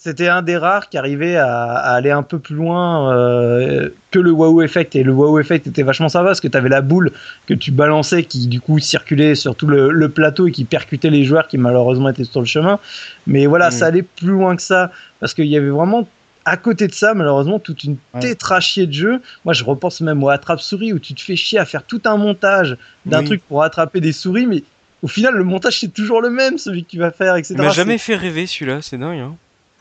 [0.00, 4.20] C'était un des rares qui arrivait à, à aller un peu plus loin euh, que
[4.20, 4.94] le wow effect.
[4.94, 7.10] Et le wow effect était vachement sympa parce que tu avais la boule
[7.46, 11.10] que tu balançais qui du coup circulait sur tout le, le plateau et qui percutait
[11.10, 12.78] les joueurs qui malheureusement étaient sur le chemin.
[13.26, 13.72] Mais voilà, Mm.
[13.72, 16.06] ça allait plus loin que ça parce qu'il y avait vraiment
[16.44, 19.20] à côté de ça, malheureusement, toute une tétrachier de jeux.
[19.44, 22.16] Moi, je repense même au attrape-souris où tu te fais chier à faire tout un
[22.16, 23.24] montage d'un Oui.
[23.26, 24.62] truc pour attraper des souris, mais
[25.02, 27.54] au final, le montage c'est toujours le même, celui que tu vas faire, etc.
[27.58, 29.18] Il m'a jamais fait rêver celui-là, c'est dingue.
[29.18, 29.34] Hein.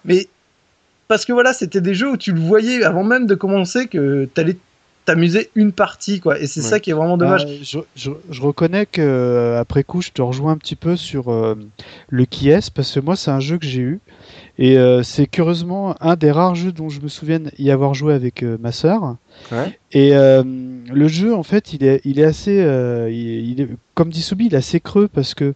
[0.08, 0.28] Mais
[1.08, 4.26] parce que voilà, c'était des jeux où tu le voyais avant même de commencer que
[4.34, 4.58] t'allais
[5.06, 6.38] t'amuser une partie, quoi.
[6.38, 6.66] Et c'est Ouais.
[6.68, 7.46] ça qui est vraiment dommage.
[7.46, 10.98] Euh, je, je- je reconnais que euh, après coup, je te rejoins un petit peu
[10.98, 11.56] sur euh,
[12.10, 14.00] le qui est parce que moi, c'est un jeu que j'ai eu
[14.58, 18.14] et euh, c'est curieusement un des rares jeux dont je me souviens y avoir joué
[18.14, 19.16] avec euh, ma sœur.
[19.54, 19.80] Ouais.
[19.94, 20.44] Et euh,
[20.92, 24.22] le jeu, en fait, il est, il est assez, euh, il, il est, comme dit
[24.22, 25.54] Soubi, il est assez creux parce que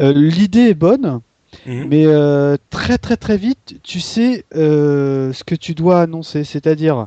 [0.00, 1.20] euh, l'idée est bonne,
[1.66, 1.86] Mhm.
[1.90, 7.06] mais euh, très très très vite, tu sais euh, ce que tu dois annoncer, c'est-à-dire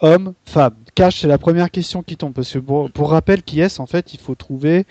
[0.00, 0.74] homme, femme.
[0.94, 3.86] Cash, c'est la première question qui tombe parce que pour, pour rappel, qui est en
[3.86, 4.84] fait, il faut trouver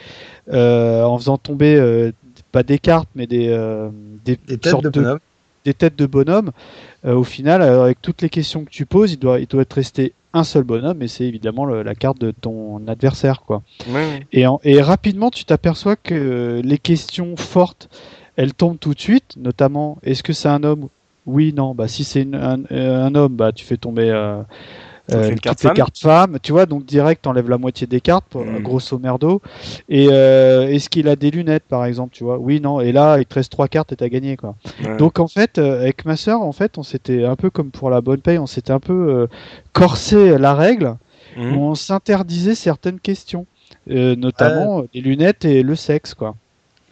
[0.52, 2.12] euh, en faisant tomber euh,
[2.52, 3.90] pas des cartes, mais des euh,
[4.26, 5.20] des, Des têtes sortes de bonhomme.
[5.66, 6.52] des têtes de bonhomme.
[7.06, 9.74] Euh, au final, avec toutes les questions que tu poses, il doit, il doit être
[9.74, 13.64] resté un seul bonhomme, et c'est évidemment le- la carte de ton adversaire, quoi.
[13.90, 14.26] Ouais.
[14.32, 17.90] Et, en- et rapidement, tu t'aperçois que euh, les questions fortes,
[18.42, 20.88] elles tombent tout de suite, notamment est-ce que c'est un homme?
[21.28, 21.76] Oui, non.
[21.76, 24.42] Bah si c'est un, euh, un homme, bah tu fais tomber euh,
[25.12, 25.76] euh, une carte les femme.
[25.76, 26.38] cartes femmes.
[26.42, 28.64] Tu vois, donc direct, t'enlèves la moitié des cartes, pour- Mm.
[28.64, 29.42] grosso merdo.
[29.90, 32.40] Et euh, est-ce qu'il a des lunettes, par exemple Tu vois?
[32.40, 32.82] Oui, non.
[32.82, 34.56] Et là, il te reste trois cartes et t'as gagné, quoi.
[34.84, 34.98] Ouais.
[34.98, 37.92] Donc en fait, euh, avec ma sœur, en fait, on s'était un peu comme pour
[37.92, 39.28] la bonne paye, on s'était un peu
[39.74, 40.96] corsé la règle
[41.38, 43.46] où on s'interdisait certaines questions,
[43.88, 46.36] notamment les lunettes et le sexe, quoi.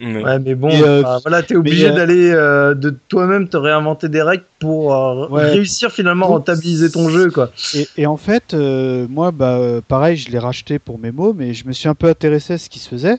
[0.01, 0.23] Ouais.
[0.23, 4.21] Ouais, mais bon, euh, voilà, t'es obligé euh, d'aller euh, de toi-même te réinventer des
[4.21, 5.51] règles pour euh, Ouais.
[5.51, 7.51] réussir finalement à rentabiliser ton jeu, quoi.
[7.75, 11.53] Et, et en fait, euh, moi, bah, pareil, je l'ai racheté pour mes mots, mais
[11.53, 13.17] je me suis un peu intéressé à ce qui se faisait.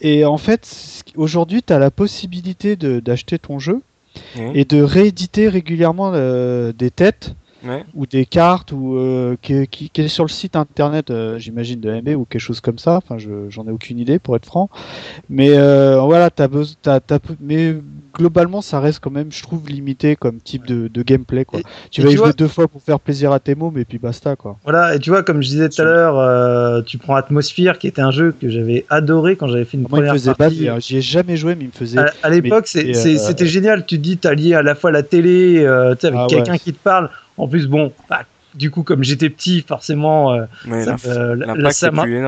[0.00, 0.66] Et en fait,
[1.16, 3.82] aujourd'hui, tu as la possibilité de- d'acheter ton jeu
[4.36, 4.52] Mhm.
[4.54, 7.34] et de rééditer régulièrement euh, des têtes
[7.66, 7.84] Ouais.
[7.94, 11.80] ou des cartes ou euh, qui, qui, qui est sur le site internet, euh, j'imagine
[11.80, 12.96] de MB ou quelque chose comme ça.
[12.96, 14.70] Enfin, je- j'en ai aucune idée pour être franc.
[15.28, 17.74] Mais euh, voilà, t'as besoin, t'as, t'as peu- mais
[18.14, 21.44] globalement, ça reste quand même, je trouve, limité comme type de, de gameplay.
[21.44, 21.60] Quoi.
[21.60, 23.54] Et- tu et vas y tu jouer vois- deux fois pour faire plaisir à tes
[23.54, 24.56] mots, mais puis basta, quoi.
[24.64, 27.86] Voilà, et tu vois, comme je disais tout à l'heure, euh, tu prends Atmosphere, qui
[27.88, 30.34] était un jeu que j'avais adoré quand j'avais fait une Moi, il me première faisait
[30.34, 30.64] partie.
[30.66, 31.98] battre, j'y ai jamais joué, mais il me faisait.
[31.98, 33.84] À, à l'époque, et, euh, c'était génial.
[33.86, 36.26] Tu te dis, t'as lié à la fois la télé, euh, tu sais, avec Ah
[36.28, 36.58] quelqu'un ouais.
[36.58, 37.10] qui te parle.
[37.38, 38.22] En plus, bon, bah,
[38.56, 42.22] du coup, comme j'étais petit, forcément, euh, Ouais, ça, euh, là, ça m'a ouais.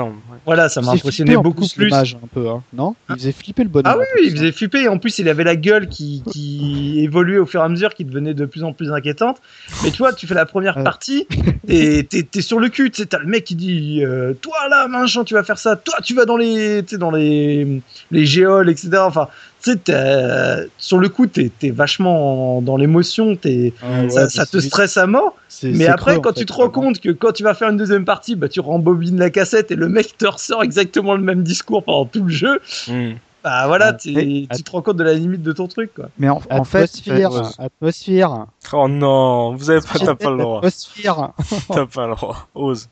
[0.45, 1.75] voilà, ça m'a impressionné flipper, en beaucoup plus.
[1.75, 1.85] plus.
[1.87, 2.95] le mage, un peu, hein, non?
[3.09, 3.95] Il faisait flipper le bonhomme.
[3.95, 4.37] Ah oui, en oui, plus, il hein.
[4.37, 4.89] faisait flipper.
[4.89, 8.05] En plus, il avait la gueule qui, qui évoluait au fur et à mesure, qui
[8.05, 9.41] devenait de plus en plus inquiétante.
[9.83, 11.27] Mais tu vois, tu fais la première partie
[11.67, 12.91] et t'es t'es sur le cul.
[12.91, 15.77] Tu sais, t'as le mec qui dit euh, Toi là, machin, tu vas faire ça.
[15.77, 17.81] Toi, tu vas dans les, tu sais, dans les,
[18.11, 18.91] les géoles, etc.
[18.99, 19.29] Enfin,
[19.63, 23.37] tu sais, sur le coup, t'es es vachement dans l'émotion.
[23.37, 25.35] t'es- Ah ouais, ça, te stresse à mort.
[25.63, 26.89] Mais après, creux, quand en tu te rends vraiment.
[26.89, 29.77] compte que quand tu vas faire une deuxième partie, bah, tu rembobines la cassette et
[29.77, 32.61] le mec te ressort exactement le même discours pendant tout le jeu.
[32.89, 33.17] Mhm.
[33.45, 36.07] Bah voilà, Ah, tu te rends compte de la limite de ton truc, quoi.
[36.19, 37.41] Mais en, en fait, Atmosphère, ouais.
[37.59, 38.47] atmosphère.
[38.73, 40.59] Oh non, vous avez pas, t'as pas le droit.
[40.59, 41.31] Atmosphère.
[41.69, 42.49] T'as pas le droit.
[42.55, 42.89] Ose.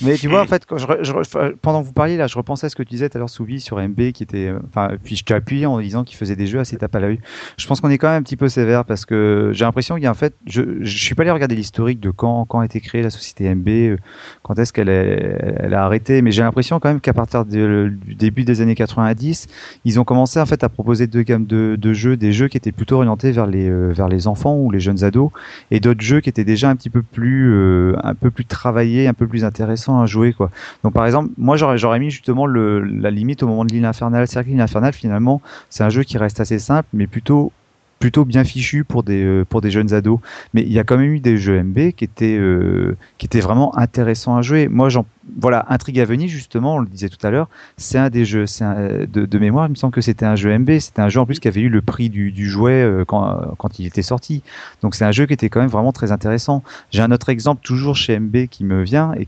[0.00, 2.26] Mais tu vois, en fait, quand je, re- je re- pendant que vous parliez là,
[2.26, 4.48] je repensais à ce que tu disais tout à l'heure, Souvi, sur MB, qui était,
[4.48, 7.00] euh, enfin, puis je t'ai appuyé en disant qu'il faisait des jeux assez tape à
[7.00, 7.20] l'œil.
[7.58, 10.04] Je pense qu'on est quand même un petit peu sévère parce que j'ai l'impression qu'il
[10.04, 12.64] y a en fait, je, je suis pas allé regarder l'historique de quand, quand a
[12.64, 13.96] été créée la société MB, euh,
[14.42, 18.14] quand est-ce qu'elle elle a arrêté, mais j'ai l'impression quand même qu'à partir de- du
[18.14, 19.46] début des années 90,
[19.84, 22.56] ils ont commencé en fait à proposer deux gammes de, de jeux, des jeux qui
[22.56, 25.30] étaient plutôt orientés vers les, euh, vers les enfants ou les jeunes ados,
[25.70, 29.06] et d'autres jeux qui étaient déjà un petit peu plus, euh, un peu plus travaillés,
[29.08, 30.50] un peu plus intéressants à jouer, quoi.
[30.82, 33.84] Donc par exemple, moi j'aurais j'aurais mis justement le, la limite au moment de l'île
[33.84, 34.26] infernale.
[34.28, 37.52] C'est que l'île infernale finalement c'est un jeu qui reste assez simple, mais plutôt
[37.98, 40.20] plutôt bien fichu pour des euh, pour des jeunes ados.
[40.54, 43.40] Mais il y a quand même eu des jeux MB qui étaient euh, qui étaient
[43.40, 44.68] vraiment intéressants à jouer.
[44.68, 45.06] Moi, j'en
[45.40, 48.46] voilà, Intrigue à venir justement, on le disait tout à l'heure, c'est un des jeux,
[48.46, 51.18] c'est de, de, mémoire, il me semble que c'était un jeu MB, c'était un jeu
[51.18, 54.02] en plus qui avait eu le prix du, du jouet euh, quand, quand il était
[54.02, 54.42] sorti.
[54.82, 56.62] Donc c'est un jeu qui était quand même vraiment très intéressant.
[56.92, 59.26] J'ai un autre exemple toujours chez MB qui me vient et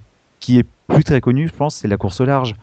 [0.49, 2.55] qui est plus très connu, je pense, c'est la course au large.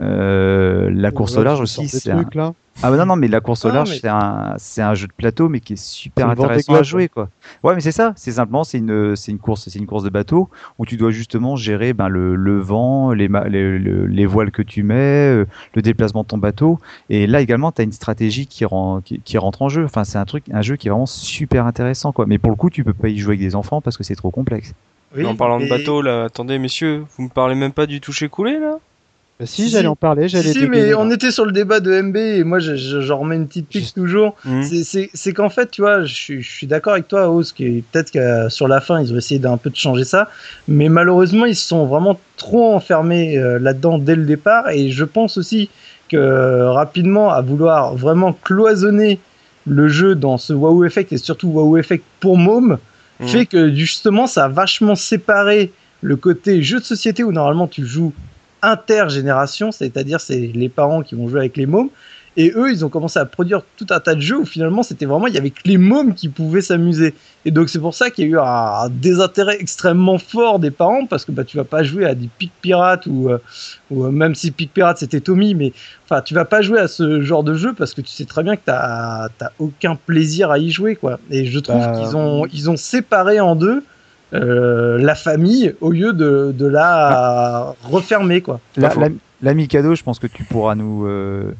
[0.00, 2.24] Euh, la course au large aussi, c'est un...
[2.32, 2.54] là.
[2.82, 5.12] Ah bah non non mais la course au large c'est un c'est un jeu de
[5.14, 7.30] plateau mais qui est super intéressant à jouer quoi.
[7.62, 10.10] Ouais mais c'est ça, c'est simplement c'est une c'est une course c'est une course de
[10.10, 14.60] bateau où tu dois justement gérer ben le, le vent, les, les, les voiles que
[14.60, 16.78] tu mets, euh, le déplacement de ton bateau
[17.08, 19.86] et là également tu as une stratégie qui, rend, qui, rentre en jeu.
[19.86, 22.26] Enfin c'est un truc un jeu qui est vraiment super intéressant quoi.
[22.26, 24.16] Mais pour le coup, tu peux pas y jouer avec des enfants parce que c'est
[24.16, 24.74] trop complexe.
[25.14, 28.28] Oui, en parlant de bateau là, attendez messieurs, vous me parlez même pas du toucher
[28.28, 28.78] coulé là?
[29.38, 30.54] Bah si, j'allais en parler, j'allais.
[30.54, 33.68] Si, mais on était sur le débat de MB et moi j'en remets une petite
[33.68, 34.34] pique toujours.
[34.46, 34.62] Mmh.
[35.12, 38.48] C'est qu'en fait, tu vois, je, je suis d'accord avec toi, Ose, qui peut-être que
[38.48, 40.30] sur la fin ils ont essayé d'un peu de changer ça,
[40.68, 45.04] mais malheureusement ils se sont vraiment trop enfermés euh, là-dedans dès le départ et je
[45.04, 45.68] pense aussi
[46.08, 49.18] que rapidement à vouloir vraiment cloisonner
[49.66, 52.78] le jeu dans ce Wow Effect et surtout Wow Effect pour môme
[53.20, 53.28] mmh.
[53.28, 57.86] fait que justement ça a vachement séparé le côté jeu de société où normalement tu
[57.86, 58.12] joues
[58.62, 61.90] intergénération, c'est-à-dire c'est les parents qui vont jouer avec les mômes.
[62.36, 65.06] Et eux, ils ont commencé à produire tout un tas de jeux où finalement c'était
[65.06, 67.14] vraiment, il y avait que les mômes qui pouvaient s'amuser.
[67.46, 71.06] Et donc c'est pour ça qu'il y a eu un, désintérêt extrêmement fort des parents
[71.06, 73.38] parce que bah, tu vas pas jouer à des pics pirates ou, euh,
[73.90, 75.72] ou euh, même si pic pirate c'était Tommy, mais
[76.04, 78.42] enfin tu vas pas jouer à ce genre de jeu parce que tu sais très
[78.42, 79.28] bien que tu n'as
[79.58, 80.96] aucun plaisir à y jouer.
[80.96, 81.18] quoi.
[81.30, 83.82] Et je trouve bah, qu'ils ont, ils ont séparé en deux
[84.34, 88.60] euh, la famille au lieu de, de la refermer quoi.
[89.42, 91.52] L'ami cadeau, je pense que tu pourras nous euh,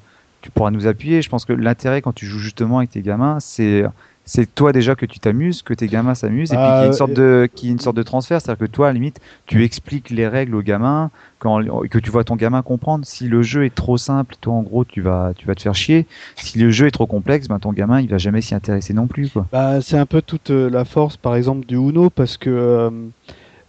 [0.46, 1.22] tu pourras nous appuyer.
[1.22, 3.84] Je pense que l'intérêt quand tu joues justement avec tes gamins, c'est
[4.28, 6.86] c'est toi déjà que tu t'amuses, que tes gamins s'amusent, et puis qu'il y a
[6.86, 9.20] une ah, sorte de, qui une sorte de transfert, c'est-à-dire que toi, à la limite,
[9.46, 13.06] tu expliques les règles aux gamins, quand, que tu vois ton gamin comprendre.
[13.06, 15.76] Si le jeu est trop simple, toi, en gros, tu vas, tu vas te faire
[15.76, 16.06] chier.
[16.34, 19.06] Si le jeu est trop complexe, ben, ton gamin, il va jamais s'y intéresser non
[19.06, 19.46] plus, quoi.
[19.52, 22.90] Bah, c'est un peu toute euh, la force, par exemple, du Uno, parce que euh,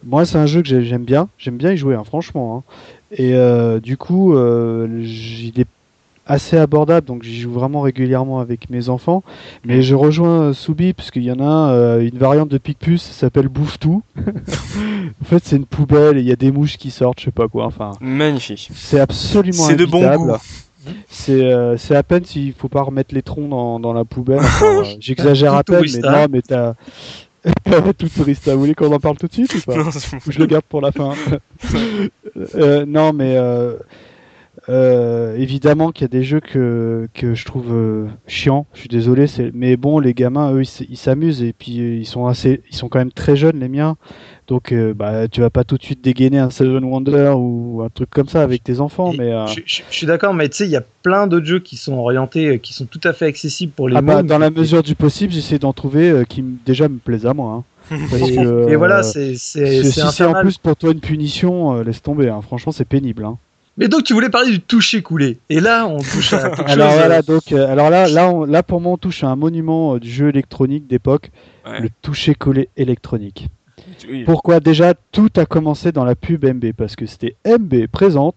[0.03, 2.57] moi, c'est un jeu que j'aime bien, j'aime bien y jouer, hein, franchement.
[2.57, 2.73] Hein.
[3.11, 5.67] Et euh, du coup, euh, il est
[6.27, 9.23] assez abordable, donc j'y joue vraiment régulièrement avec mes enfants.
[9.65, 13.13] Mais je rejoins Soubi, parce qu'il y en a euh, une variante de Picpus, ça
[13.13, 14.03] s'appelle Bouffe tout.
[14.17, 17.31] en fait, c'est une poubelle et il y a des mouches qui sortent, je sais
[17.31, 17.65] pas quoi.
[17.65, 18.69] Enfin, magnifique.
[18.73, 20.33] C'est absolument C'est de bon goût.
[21.09, 24.41] C'est euh, à peine s'il faut pas remettre les troncs dans, dans la poubelle.
[24.61, 26.73] Euh, j'exagère à peine, mais non, mais t'as.
[27.97, 30.45] tout touriste, vous voulez qu'on en parle tout de suite ou pas Ou je le
[30.45, 31.13] garde pour la fin
[32.55, 33.77] euh, Non, mais euh,
[34.69, 38.89] euh, évidemment qu'il y a des jeux que, que je trouve euh, chiants, je suis
[38.89, 42.75] désolé, mais bon, les gamins, eux, ils s'amusent et puis euh, ils sont assez, ils
[42.75, 43.97] sont quand même très jeunes, les miens.
[44.47, 48.09] Donc, bah, tu vas pas tout de suite dégainer un Seven Wonder ou un truc
[48.09, 49.11] comme ça avec tes enfants.
[49.11, 49.33] mais
[49.65, 52.57] je, suis d'accord, mais tu sais, il y a plein d'autres jeux qui sont orientés,
[52.59, 53.97] qui sont tout à fait accessibles pour les.
[53.97, 57.33] Ah bah, dans la mesure du possible, j'essaie d'en trouver qui déjà me plaisent à
[57.33, 57.65] moi.
[57.91, 57.97] Hein.
[58.69, 59.35] et, voilà, c'est.
[59.35, 62.29] Si c'est en plus pour toi une punition, laisse tomber.
[62.29, 62.39] Hein.
[62.41, 63.25] Franchement, c'est pénible.
[63.25, 63.37] Hein.
[63.77, 65.37] Mais donc tu voulais parler du toucher coulé.
[65.49, 68.93] Et là, on touche à alors Voilà, donc, euh, alors là, là, là, pour moi,
[68.93, 71.29] on touche à un monument euh, du jeu électronique d'époque,
[71.65, 73.47] le toucher collé électronique.
[74.25, 78.35] Pourquoi Déjà, tout a commencé dans la pub MB parce que c'était MB présente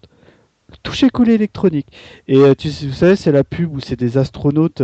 [0.84, 1.88] toucher collé électronique.
[2.28, 4.82] Et euh, tu vous savez, c'est la pub où c'est des astronautes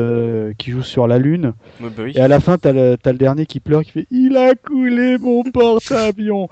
[0.59, 1.53] qui jouent sur la Lune.
[1.81, 4.37] Bah Et à la fin, t'as le, as le dernier qui pleure, qui fait Il
[4.37, 6.49] a coulé mon porte-avions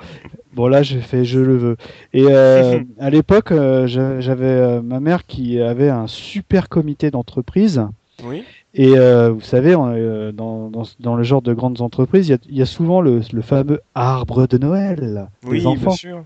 [0.55, 1.77] Bon là, j'ai fait je le veux.
[2.13, 7.83] Et euh, à l'époque, euh, j'avais euh, ma mère qui avait un super comité d'entreprise.
[8.25, 8.45] Oui.
[8.77, 13.21] Et vous savez, dans, dans, le genre de grandes entreprises, il y, a, souvent le,
[13.33, 15.91] le, fameux arbre de Noël oui, des enfants.
[15.91, 16.25] Bien sûr.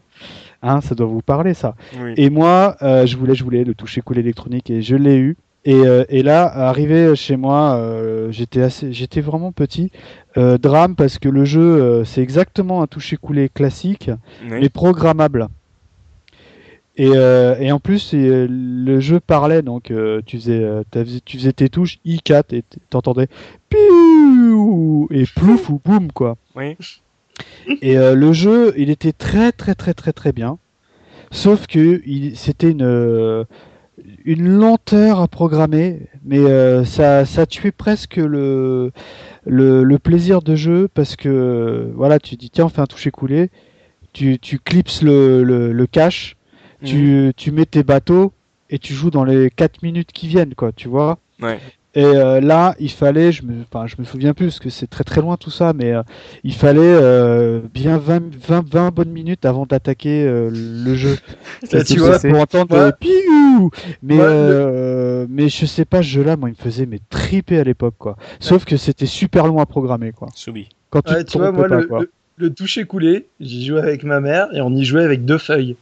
[0.62, 1.74] Hein, ça doit vous parler ça.
[2.16, 5.36] Et moi, je voulais, je voulais le toucher cool électronique et je l'ai eu.
[5.70, 7.78] Et, et, là, arrivé chez moi,
[8.31, 9.90] j'étais assez, j'étais vraiment petit.
[10.39, 14.11] Euh, drame parce que le jeu euh, c'est exactement un toucher coulé classique
[14.45, 15.49] mais programmable.
[16.97, 19.93] Et, euh, et, en plus le jeu parlait donc
[20.27, 20.65] tu faisais
[21.24, 23.28] tu faisais tes touches I4 et t'entendais
[23.73, 26.36] et plouf ou boum quoi.
[26.55, 26.77] Oui.
[27.82, 30.59] Et le jeu il était très très très très très bien.
[31.31, 32.01] Sauf que
[32.35, 33.45] c'était une
[34.28, 36.38] une lenteur à programmer, mais
[36.84, 38.92] ça, ça tuait presque le,
[39.46, 43.50] le, plaisir de jeu parce que voilà, tu dis tiens, on fait un toucher coulé,
[44.12, 46.36] tu, tu clipses le, le, cache,
[46.84, 47.32] tu, mhm.
[47.38, 48.34] tu mets tes bateaux
[48.68, 51.18] et tu joues dans les 4 minutes qui viennent, quoi, tu vois.
[51.40, 51.59] Ouais.
[51.98, 54.86] Et euh, là, il fallait, je me, enfin, je me souviens plus parce que c'est
[54.86, 56.02] très très loin tout ça, mais euh,
[56.44, 61.16] il fallait euh, bien 20, 20, 20 bonnes minutes avant d'attaquer euh, le jeu.
[61.64, 63.70] Ça, tu Pour- vois, pour entendre le piou.
[64.02, 67.58] Mais moi, euh, mais je sais pas, ce jeu-là, moi, il me faisait mais triper
[67.58, 68.16] à l'époque, quoi.
[68.38, 70.28] Sauf que c'était super long à programmer, quoi.
[70.90, 71.98] Quand tu Ouais, vois, moi, pas, le, quoi.
[71.98, 75.38] le, le toucher coulé, j'y jouais avec ma mère et on y jouait avec deux
[75.38, 75.76] feuilles.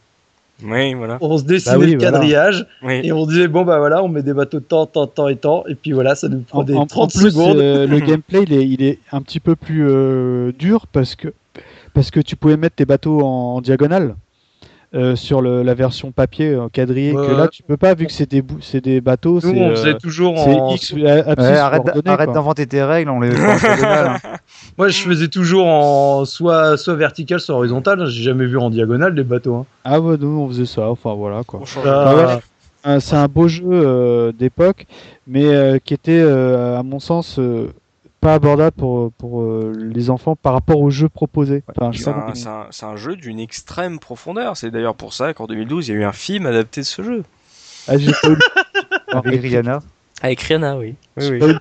[0.65, 1.19] Oui, voilà.
[1.21, 2.13] On se dessinait Bah oui, le voilà.
[2.13, 3.01] quadrillage Oui.
[3.05, 5.37] et on disait, bon, bah voilà, on met des bateaux de temps, temps, temps et
[5.37, 5.65] temps.
[5.69, 7.59] Et puis voilà, ça nous En, prenait en- en 30 plus, secondes.
[7.59, 11.29] euh, le gameplay, il est, il est un petit peu plus euh, dur parce que,
[11.93, 14.17] parce que tu pouvais mettre tes bateaux en, en diagonale
[14.95, 17.13] euh, sur le- la version papier en quadrillé.
[17.13, 19.41] Ouais, que là, tu peux pas, vu que c'est des, bou- c'est des bateaux, Nous,
[19.41, 20.75] c'est on euh, faisait toujours c'est en.
[20.75, 20.97] X euh,
[21.37, 24.37] Ouais, arrête d'inventer tes règles, on les diagonale, hein.
[24.79, 28.07] Moi, je faisais toujours en soit, soit vertical, soit horizontal.
[28.07, 29.55] J'ai jamais vu en diagonale des bateaux.
[29.57, 29.67] Hein.
[29.85, 30.89] Ah ouais, nous, on faisait ça.
[30.91, 31.61] Enfin, voilà, quoi.
[31.85, 32.23] Ah, ouais.
[32.87, 34.87] Euh, c'est un beau jeu euh, d'époque,
[35.27, 37.73] mais euh, qui était, euh, à mon sens, euh,
[38.21, 41.63] pas abordable pour, pour euh, les enfants par rapport au jeu proposé.
[41.69, 44.57] Enfin, je sais C'est un, un- c'est un jeu d'une extrême profondeur.
[44.57, 47.03] C'est d'ailleurs pour ça qu'en 2012, il y a eu un film adapté de ce
[47.03, 47.25] jeu.
[47.89, 48.39] Ah, j'ai pas eu le-
[49.19, 49.81] avec Rihanna.
[50.23, 50.95] Avec Rihanna, oui.
[51.19, 51.55] Oui, oui.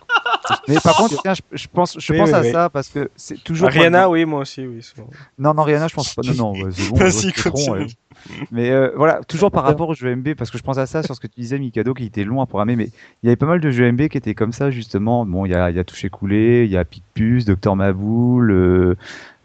[0.68, 2.52] Mais par contre, tiens, je, je pense, je Oui, pense oui, à oui.
[2.52, 3.70] ça parce que c'est toujours.
[3.70, 4.80] Rihanna, oui, moi aussi, oui.
[5.40, 6.22] Non, non, Rihanna, je pense pas.
[6.24, 7.74] Non, non, c'est bon.
[7.74, 7.88] Ouais.
[8.52, 11.04] Mais euh, voilà, toujours par rapport aux jeux MB, parce que je pense à ça
[11.04, 12.86] sur ce que tu disais, Mikado, qui était long à programmer, mais
[13.22, 15.26] il y avait pas mal de jeux MB qui étaient comme ça, justement.
[15.26, 17.76] Bon, il y a, il y a Touché Coulé, il y a Pic Puce, Docteur
[17.76, 18.96] Maboul, euh,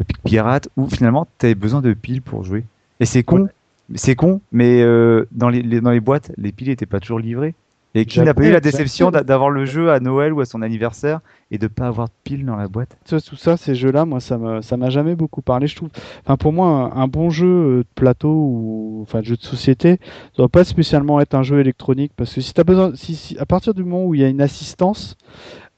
[0.06, 2.64] Pic Pirate, où finalement, tu avais besoin de piles pour jouer.
[3.00, 3.48] Et c'est con,
[3.94, 7.18] c'est con, mais euh, dans, les, les- dans les boîtes, les piles n'étaient pas toujours
[7.18, 7.54] livrées.
[7.94, 10.62] Et qui n'a pas eu la déception d'avoir le jeu à Noël ou à son
[10.62, 12.96] anniversaire et de pas avoir de piles dans la boîte?
[13.08, 15.66] Tout ça, ces jeux-là, moi, ça m'a jamais beaucoup parlé.
[15.66, 15.88] Je trouve,
[16.24, 19.42] enfin, pour moi, un, un bon jeu euh, de plateau ou, enfin, de jeu de
[19.42, 23.16] société, ça doit pas spécialement être un jeu électronique, parce que si t'as besoin, si,
[23.16, 25.16] si- à partir du moment où il y a une assistance,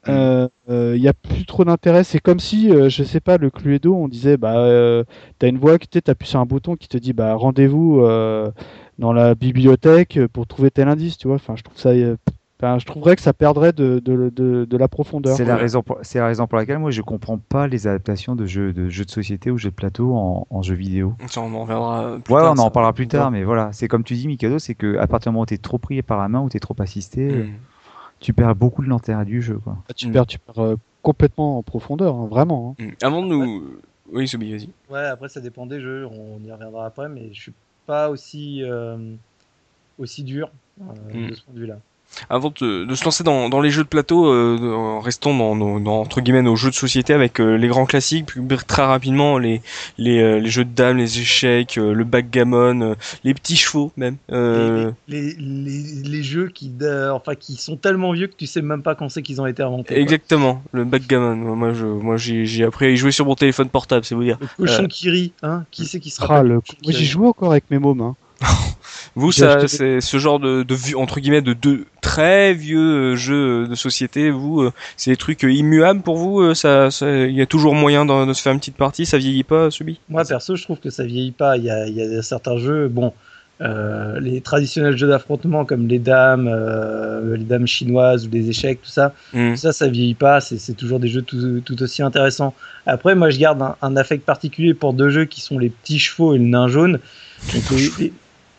[0.09, 2.05] euh, euh, il y a plus trop d'intérêt.
[2.05, 5.05] C'est comme si, euh, je sais pas, le Cluedo, on disait, bah, euh,
[5.39, 8.51] t'as une voix qui t'appuies sur un bouton qui te dit, bah, rendez-vous euh,
[8.99, 11.37] dans la bibliothèque pour trouver tel indice, tu vois.
[11.37, 11.91] Enfin, je trouve ça.
[11.91, 12.17] euh,
[12.65, 15.37] Enfin, je trouverais que ça perdrait de, de, de, de la profondeur.
[15.37, 15.63] C'est la, Ouais.
[15.63, 18.73] raison pour, c'est la raison pour laquelle moi je comprends pas les adaptations de jeux
[18.73, 21.15] de, jeux de société ou jeux de plateau en, en jeux vidéo.
[21.29, 23.89] Ça, on en reviendra plus Ouais, tard, on en parlera plus tard, mais voilà, c'est
[23.89, 26.19] comme tu dis, Mikado, c'est que à partir du moment où t'es trop pris par
[26.19, 27.51] la main ou t'es trop assisté, euh, Mm.
[28.23, 29.77] Tu perds beaucoup de l'intérêt du jeu, quoi.
[29.97, 30.13] Tu Mm.
[30.13, 32.77] perds, tu perds euh, complètement en profondeur, hein, vraiment.
[32.81, 32.85] hein.
[32.85, 32.91] Mm.
[33.03, 33.79] Avant de nous.
[34.11, 34.69] Oui, Soubi, vas-y.
[34.91, 36.07] Ouais, après, ça dépend des jeux.
[36.07, 37.53] On y reviendra après, mais je suis
[37.87, 39.15] pas aussi, euh,
[39.99, 40.51] aussi dur
[40.81, 40.85] euh,
[41.15, 41.31] Mm.
[41.31, 41.79] de ce point de vue-là.
[42.31, 45.87] Avant de, de se lancer dans, dans les jeux de plateau, euh, en restant dans,
[45.87, 49.63] entre guillemets nos jeux de société avec euh, les grands classiques, puis très rapidement les
[49.99, 52.95] les, euh, les jeux de dames, les échecs, euh, le backgammon, euh,
[53.25, 54.17] les petits chevaux même.
[54.31, 58.47] Euh, Les, les, les, les jeux qui, euh, enfin, qui sont tellement vieux que tu
[58.47, 59.95] sais même pas quand c'est qu'ils ont été inventés.
[59.95, 60.03] quoi.
[60.03, 61.37] Exactement, le backgammon.
[61.57, 64.25] Moi, je, moi, j'ai, j'ai appris à y jouer sur mon téléphone portable, c'est vous
[64.25, 64.39] dire.
[64.59, 64.87] Le cochon Euh.
[64.89, 67.53] qui rit, hein Qui c'est qui se Ah, rappelle le- Moi, j'y rit joue encore
[67.53, 68.01] avec mes mômes.
[68.03, 68.17] Hein.
[69.15, 73.17] Vous, ça, c'est ce genre de, de vieux- entre guillemets de, de très vieux euh,
[73.17, 74.31] jeux de société.
[74.31, 76.41] Vous, euh, c'est des trucs euh, immuables pour vous.
[76.41, 79.05] euh, Ça, il y a toujours moyen de, de se faire une petite partie.
[79.05, 80.01] Ça vieillit pas, Subi?
[80.09, 81.57] Moi, perso, je trouve que ça vieillit pas.
[81.59, 83.13] Il y a, il y a certains jeux, bon,
[83.61, 88.81] euh, les traditionnels jeux d'affrontement comme les dames, euh, les dames chinoises ou les échecs,
[88.83, 89.57] tout ça, Mm.
[89.57, 90.41] ça, ça vieillit pas.
[90.41, 92.55] C'est c'est toujours des jeux tout, tout aussi intéressants.
[92.87, 95.99] Après, moi, je garde un, un affect particulier pour deux jeux qui sont les petits
[95.99, 96.99] chevaux et le nain jaune.
[97.55, 98.13] Donc, les- les-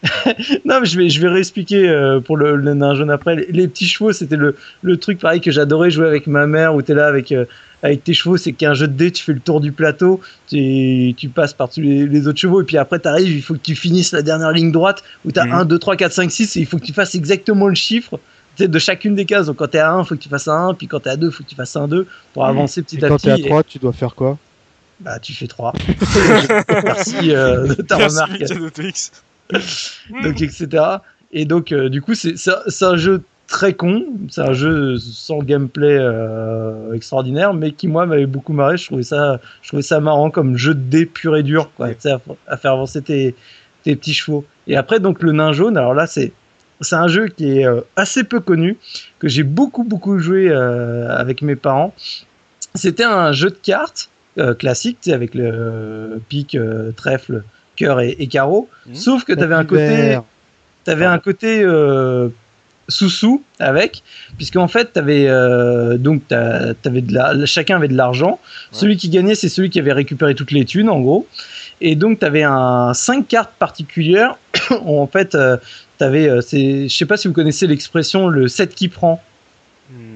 [0.66, 3.36] non, mais je vais, je vais réexpliquer euh, pour le, le nain jaune après.
[3.36, 6.76] Les, les petits chevaux, c'était le, le truc pareil que j'adorais jouer avec ma mère
[6.76, 7.46] où t'es là avec, euh,
[7.84, 8.36] avec tes chevaux.
[8.36, 10.20] C'est qu'un jeu de dés, tu fais le tour du plateau,
[10.50, 13.60] tu, tu passes par-dessus les, les autres chevaux et puis après t'arrives, il faut que
[13.60, 15.54] tu finisses la dernière ligne droite où t'as Mhm.
[15.54, 18.20] 1, 2, 3, 4, 5, 6 et il faut que tu fasses exactement le chiffre
[18.56, 19.48] tu de chacune des cases.
[19.48, 21.10] Donc quand t'es à 1, il faut que tu fasses un 1, puis quand t'es
[21.12, 22.50] à 2, il faut que tu fasses un 2 pour Mhm.
[22.50, 23.26] avancer petit Et à quand petit.
[23.28, 24.38] t'es à et- 3, tu dois faire quoi?
[25.00, 25.74] Bah, tu fais 3.
[26.84, 28.44] Merci euh, de ta Merci, remarque.
[30.24, 31.02] Donc etc.
[31.32, 32.36] Et donc euh, du coup c'est
[32.84, 38.26] un- jeu très con, c'est un jeu sans gameplay euh, extraordinaire, mais qui moi m'avait
[38.26, 38.78] beaucoup marré.
[38.78, 41.88] Je trouvais ça, je trouvais ça marrant comme jeu de dés pur et dur, quoi,
[41.88, 42.18] à,
[42.48, 43.36] à faire avancer tes,
[43.84, 44.46] tes petits chevaux.
[44.68, 46.32] Et après donc le nain jaune, alors là c'est
[46.82, 48.78] c'est un jeu qui est euh, assez peu connu,
[49.20, 51.94] que j'ai beaucoup beaucoup joué avec mes parents.
[52.76, 54.10] C'était un jeu de cartes
[54.58, 57.44] classique, avec le pique, euh, trèfle,
[57.86, 58.70] cœur et, et carreau.
[58.88, 58.96] Mhm.
[58.96, 60.24] Sauf que tu avais un côté, vert.
[60.84, 62.30] t'avais un côté euh,
[62.90, 64.04] sous-sous avec,
[64.38, 68.40] puisqu'en fait, t'avais euh, donc t'as- t'avais de la, chacun avait de l'argent.
[68.72, 71.28] Celui qui gagnait, c'est celui qui avait récupéré toutes les thunes, en gros.
[71.82, 74.38] Et donc, tu avais un 5 cartes particulières.
[74.86, 75.58] où, en fait, euh,
[75.98, 79.22] t'avais, euh, c'est, je sais pas si vous connaissez l'expression le 7 qui prend.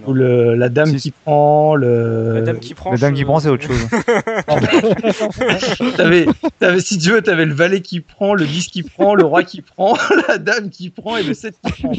[0.07, 2.33] Ou le, la dame qui prend, le.
[2.35, 2.91] La dame qui prend.
[2.91, 3.87] La dame qui je- prend, c'est autre chose.
[5.97, 6.25] T'avais,
[6.59, 9.43] t'avais, si tu veux, t'avais le valet qui prend, le 10 qui prend, le roi
[9.43, 9.97] qui prend,
[10.27, 11.91] la dame qui prend et le 7 qui prend.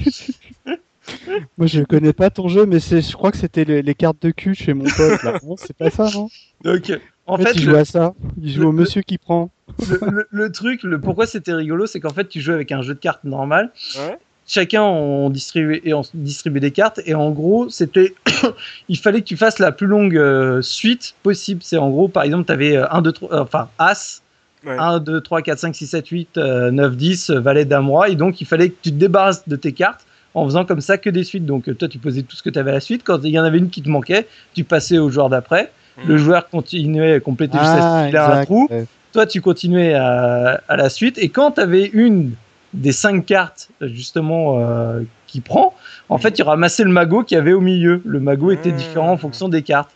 [1.57, 4.21] Moi, je connais pas ton jeu, mais c'est, je crois que c'était les, les cartes
[4.23, 5.23] de cul chez mon pote.
[5.23, 5.39] Là.
[5.43, 6.29] Non, c'est pas ça, non?
[6.65, 6.93] Donc,
[7.27, 8.15] en En fait, fait, il le, joue à ça.
[8.43, 9.51] Il joue le- au monsieur qui prend.
[9.89, 12.83] le, le- le truc, le, pourquoi c'était rigolo, c'est qu'en fait, tu jouais avec un
[12.83, 13.71] jeu de cartes normal.
[13.97, 14.19] Ouais.
[14.51, 17.01] Chacun on distribuait, et on distribuait des cartes.
[17.05, 18.15] Et en gros c'était
[18.89, 21.61] il fallait que tu fasses la plus longue euh, suite possible.
[21.63, 24.23] C'est en gros par exemple tu avais 1 2 3 enfin as.
[24.67, 24.77] Ouais.
[24.77, 28.09] 1 2 3 4 5 6 7 8 euh, 9 10 euh, valet dame roi
[28.09, 30.05] et donc il fallait que tu te débarrasses de tes cartes
[30.35, 31.47] en faisant comme ça que des suites.
[31.47, 33.03] Donc euh, toi tu posais tout ce que tu avais à la suite.
[33.05, 35.71] Quand il y en avait une qui te manquait tu passais au joueur d'après.
[35.99, 36.09] Mhm.
[36.09, 38.87] le joueur continuait à compléter jusqu'à ce qu'il ait un Ah, exact, trou ouais.
[39.13, 41.19] toi tu continuais à, à la suite.
[41.19, 42.33] Et quand tu avais une
[42.75, 45.75] des cinq cartes justement euh, qui prend
[46.09, 48.03] en fait tu ramassais le magot qui avait au milieu.
[48.05, 48.77] Le magot était Mmh.
[48.77, 49.91] différent en fonction des cartes.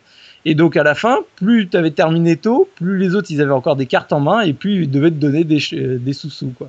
[0.44, 3.53] Et donc à la fin plus tu avais terminé tôt plus les autres ils avaient
[3.53, 6.53] encore des cartes en main et plus ils devaient te donner des, euh, des sous-sous
[6.59, 6.69] quoi.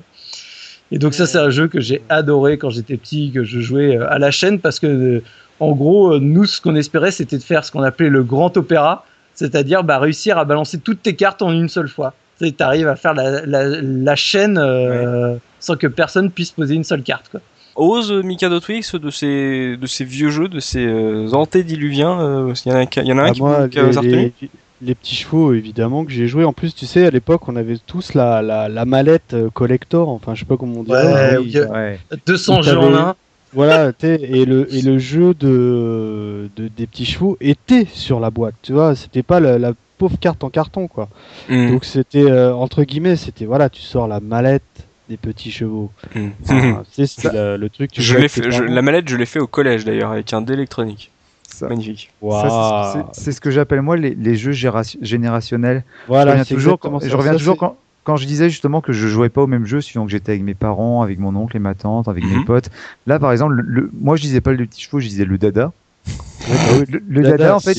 [0.92, 3.96] Et donc ça c'est un jeu que j'ai adoré quand j'étais petit que je jouais
[3.96, 5.22] euh, à la chaîne parce que euh,
[5.60, 9.04] en gros nous ce qu'on espérait c'était de faire ce qu'on appelait le grand opéra
[9.34, 12.14] c'est-à-dire bah, réussir à balancer toutes tes cartes en une seule fois.
[12.38, 16.84] Tu arrives à faire la, la, la chaîne euh, sans que personne puisse poser une
[16.84, 17.28] seule carte.
[17.30, 17.40] Quoi.
[17.76, 22.20] Ose euh, Mikado Twix de ces de ces vieux jeux, de ces euh, antédiluviens.
[22.20, 23.78] euh, Il y en a, un- il y en a un Ah, qui, moi, qui
[23.78, 24.50] a les, retenu les-
[24.82, 26.44] les petits chevaux, évidemment, que j'ai joué.
[26.44, 30.08] En plus, tu sais, à l'époque, on avait tous la, la, la mallette euh, collector.
[30.10, 30.90] Enfin, je sais pas comment on dit.
[30.92, 31.60] Ouais, aujourd'hui.
[31.60, 31.70] ok.
[31.72, 31.98] Ouais.
[32.26, 33.14] 200 Donc, jeux en un.
[33.54, 38.18] Voilà, tu sais, et le, et le jeu de, de- des petits chevaux était sur
[38.20, 41.08] la boîte, tu vois, c'était pas la, la pauvre carte en carton, quoi.
[41.48, 41.70] Mm.
[41.70, 44.62] Donc c'était, euh, entre guillemets, c'était, voilà, tu sors la mallette
[45.08, 45.90] des petits chevaux.
[46.14, 46.28] Mm.
[46.42, 48.58] Enfin, tu sais, c'est le, le truc, tu Je joues l'ai avec fait, tes je-
[48.62, 48.72] parents.
[48.72, 51.10] la mallette, je l'ai fait au collège d'ailleurs avec un dé électronique.
[51.48, 52.10] Ça, Magnifique.
[52.22, 55.84] ça, c'est- c'est- c'est ce que j'appelle moi les, les jeux géra- générationnels.
[56.08, 57.16] Voilà, je reviens toujours, quand, je ça.
[57.16, 59.64] reviens Ça, toujours c'est- quand, quand je disais justement que je jouais pas au même
[59.66, 62.38] jeu suivant que j'étais avec mes parents, avec mon oncle et ma tante, avec Mhm.
[62.38, 62.70] mes potes.
[63.06, 65.38] Là, par exemple, le, le- moi je disais pas le petit chevaux, je disais le
[65.38, 65.72] dada.
[66.48, 66.54] Bah
[66.88, 67.76] Le, le dada, en fait,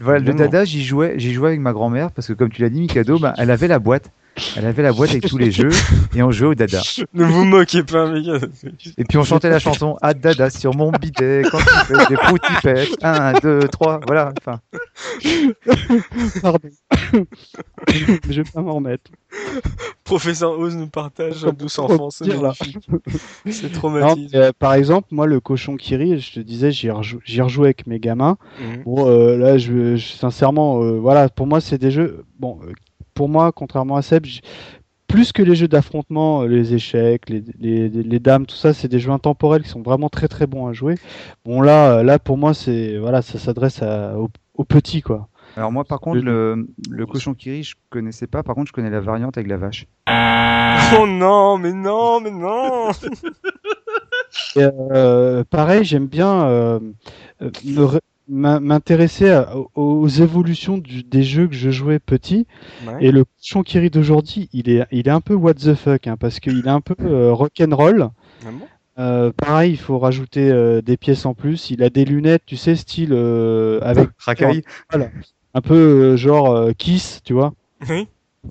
[0.00, 2.70] voilà, le dada, j'y jouais, j'y jouais avec ma grand-mère parce que comme tu l'as
[2.70, 4.10] dit, Mikado, bah, elle avait la boîte.
[4.56, 5.70] Elle avait la boîte avec tous les jeux
[6.14, 6.80] et on jouait au dada.
[7.14, 8.46] Ne vous moquez pas, Mikado.
[8.98, 12.16] Et puis on chantait la chanson Ah dada sur mon bidet quand tu fais des
[12.62, 12.88] pets.
[13.02, 14.32] 1, 2, 3, voilà.
[14.40, 14.60] Enfin,
[16.42, 16.58] Pardon.
[17.92, 19.10] je vais pas m'en remettre.
[20.04, 22.22] Professeur Oz nous partage Comme- douce enfance.
[22.24, 27.20] C'est mais, euh, par exemple, moi, le cochon qui rit, je te disais, j'y rejou-
[27.24, 28.36] j'y rejoué avec mes gamins.
[28.60, 28.82] Mhm.
[28.84, 32.24] Bon, euh, là, je, je- sincèrement, euh, voilà, pour moi, c'est des jeux.
[32.38, 32.72] Bon, euh,
[33.20, 34.24] pour moi, contrairement à Seb,
[35.06, 38.88] plus que les jeux d'affrontement, euh, les échecs, les, les, les dames, tout ça, c'est
[38.88, 40.94] des jeux intemporels qui sont vraiment très très bons à jouer.
[41.44, 45.28] Bon, là, euh, là, pour moi, c'est voilà, ça s'adresse aux, aux petits, quoi.
[45.54, 48.42] alors moi par contre, le, le cochon qui rit, je connaissais pas.
[48.42, 49.86] Par contre, je connais la variante avec la vache.
[50.98, 52.88] Oh non, mais non, mais non.
[54.56, 56.80] Et, euh, pareil, j'aime bien euh,
[57.42, 57.84] me
[58.30, 59.42] m'intéresser
[59.74, 62.46] aux, évolutions du- des jeux que je jouais petit.
[62.86, 62.94] Ouais.
[63.00, 66.06] Et le cochon qui rit d'aujourd'hui, il est, il est un peu what the fuck,
[66.06, 68.08] hein, parce qu'il est un peu euh, rock'n'roll.
[68.46, 68.66] Ah bon?
[68.98, 71.70] Euh, pareil, il faut rajouter euh, des pièces en plus.
[71.70, 73.12] Il a des lunettes, tu sais, style
[73.82, 74.62] avec Racaille.
[75.54, 77.52] un peu genre Kiss, tu vois.
[77.88, 78.08] Oui.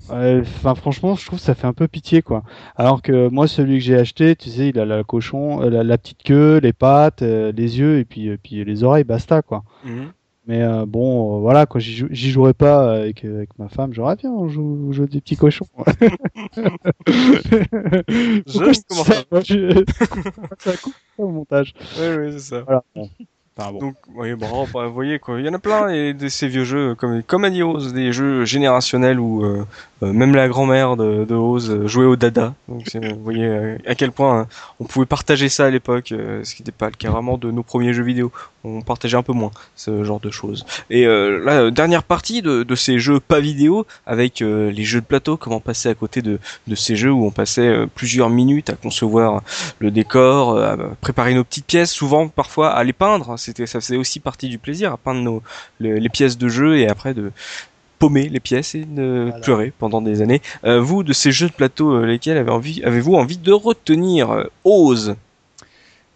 [0.08, 2.42] Enfin, franchement, je trouve que ça fait un peu pitié, quoi.
[2.76, 5.82] Alors que moi, celui que j'ai acheté, tu sais, il a la cochon, euh, la,
[5.84, 9.42] la petite queue, les pattes, euh, les yeux et puis, euh, puis les oreilles, basta,
[9.42, 9.62] quoi.
[9.84, 10.12] Mhm.
[10.46, 13.92] Mais euh, bon, voilà, quoi, j'y jou- j'y jouerais pas avec, avec ma femme.
[13.92, 15.66] J'aurais bien, on joue, des petits cochons.
[17.06, 19.24] Je dis comment ça
[20.58, 20.76] ça.
[20.78, 21.74] Coupe au montage?
[21.98, 22.62] Oui, oui, c'est ça.
[22.62, 22.82] Voilà.
[22.94, 23.08] Bon.
[23.58, 23.78] Bon.
[23.78, 26.64] Donc, oui, bon, vous voyez quoi, il y en a plein et de ces vieux
[26.64, 29.66] jeux comme comme a dit Oz, des jeux générationnels où euh,
[30.02, 32.54] euh, même la grand-mère de, de euh, jouait au dada.
[32.68, 34.46] Donc, vous voyez euh, à quel point hein,
[34.78, 37.62] on pouvait partager ça à l'époque, euh, ce qui n'était pas le cas de nos
[37.62, 38.32] premiers jeux vidéo.
[38.64, 40.64] On partageait un peu moins ce genre de choses.
[40.88, 45.06] Et euh, euh, dernière partie de, de ces jeux pas vidéo avec les jeux de
[45.06, 48.74] plateau, comment passer à côté de, de ces jeux où on passait plusieurs minutes à
[48.74, 49.42] concevoir
[49.80, 53.36] le décor, à préparer nos petites pièces, souvent parfois à les peindre.
[53.50, 55.42] C'était, ça faisait aussi partie du plaisir à peindre nos,
[55.80, 57.32] le- les pièces de jeu et après de
[57.98, 59.40] paumer les pièces et de Voilà.
[59.44, 60.40] pleurer pendant des années.
[60.64, 64.30] Euh, vous, de ces jeux de plateau, euh, lesquels avez envie, avez-vous envie de retenir?
[64.30, 65.16] Euh, Ose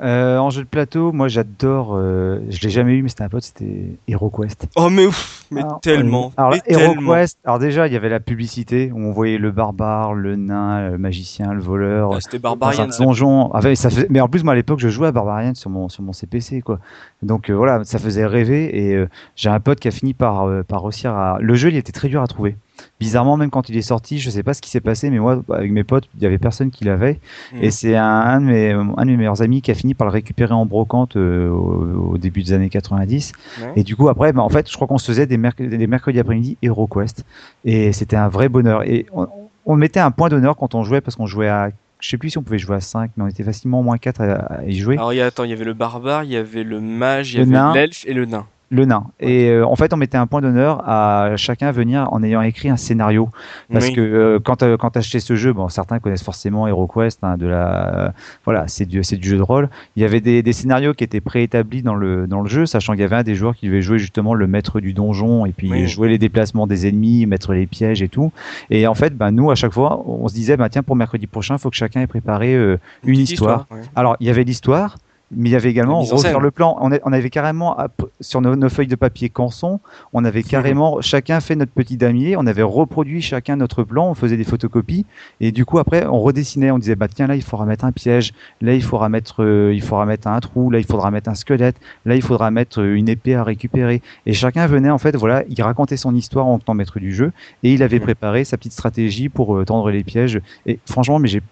[0.02, 3.28] Euh, en jeu de plateau, moi j'adore, euh, je l'ai jamais eu, mais c'était un
[3.28, 4.66] pote, c'était HeroQuest.
[4.74, 6.32] Oh mais ouf, mais Alors, tellement.
[6.36, 7.44] Alors, mais HeroQuest, tellement.
[7.44, 10.98] alors déjà, il y avait la publicité où on voyait le barbare, le nain, le
[10.98, 12.10] magicien, le voleur.
[12.12, 12.90] Ah, C'était dans Barbarian.
[12.92, 13.50] un donjon.
[13.54, 15.88] Enfin, ça faisait- Mais en plus, moi à l'époque, je jouais à Barbarian sur mon,
[15.88, 16.80] sur mon CPC, quoi.
[17.22, 18.88] Donc euh, voilà, ça faisait rêver.
[18.88, 21.38] Et euh, j'ai un pote qui a fini par, euh, par réussir à.
[21.40, 22.56] Le jeu, il était très dur à trouver.
[23.00, 25.42] Bizarrement, même quand il est sorti, je sais pas ce qui s'est passé, mais moi,
[25.52, 27.20] avec mes potes, il y avait personne qui l'avait.
[27.52, 27.62] Mm.
[27.62, 30.06] Et c'est un, un de mes, un de mes meilleurs amis qui a fini par
[30.06, 33.32] le récupérer en brocante euh, au, au début des années 90.
[33.60, 33.72] Ouais.
[33.76, 35.86] Et du coup, après, bah, en fait, je crois qu'on se faisait des, merc- des
[35.86, 37.24] mercredis après-midi HeroQuest.
[37.64, 38.82] Et c'était un vrai bonheur.
[38.88, 39.28] Et on,
[39.66, 41.70] on mettait un point d'honneur quand on jouait, parce qu'on jouait à.
[42.00, 43.96] Je sais plus si on pouvait jouer à 5, mais on était facilement au moins
[43.96, 44.96] 4 à, y jouer.
[44.98, 47.40] Alors il y attends, il y avait le barbare, il y avait le mage, il
[47.40, 48.46] y Le avait l'elfe et le nain.
[48.70, 49.04] Le nain.
[49.20, 52.70] Et euh, en fait, on mettait un point d'honneur à chacun venir en ayant écrit
[52.70, 53.28] un scénario.
[53.72, 53.92] Parce Oui.
[53.94, 57.46] que euh, quand tu quand achetais ce jeu, bon, certains connaissent forcément HeroQuest, hein, de
[57.46, 58.08] la, euh,
[58.44, 59.68] voilà, c'est du, c'est du jeu de rôle.
[59.96, 62.94] Il y avait des, des scénarios qui étaient préétablis dans le, dans le jeu, sachant
[62.94, 65.52] qu'il y avait un des joueurs qui devait jouer justement le maître du donjon et
[65.52, 65.86] puis Oui.
[65.86, 68.32] jouer les déplacements des ennemis, mettre les pièges et tout.
[68.70, 71.26] Et en fait, ben, nous, à chaque fois, on se disait, bah, tiens, pour mercredi
[71.26, 73.66] prochain, il faut que chacun ait préparé euh, une histoire.
[73.70, 73.82] ouais.
[73.94, 74.96] Alors, il y avait l'histoire,
[75.30, 76.76] mais il y avait également refaire le plan.
[76.80, 77.76] On, a- on avait carrément,
[78.20, 79.80] sur nos, nos feuilles de papier canson,
[80.12, 84.14] on avait carrément chacun fait notre petit damier, on avait reproduit chacun notre plan, on
[84.14, 85.06] faisait des photocopies,
[85.40, 87.92] et du coup, après, on redessinait, on disait, bah tiens, là, il faudra mettre un
[87.92, 91.30] piège, là, il faudra mettre, euh, il faudra mettre un trou, là, il faudra mettre
[91.30, 94.02] un squelette, là, il faudra mettre euh, une épée à récupérer.
[94.26, 97.14] Et chacun venait, en fait, voilà, il racontait son histoire en tant que maître du
[97.14, 97.32] jeu,
[97.62, 98.04] et il avait Mhm.
[98.04, 100.40] préparé sa petite stratégie pour euh, tendre les pièges.
[100.66, 101.42] Et franchement, mais j'ai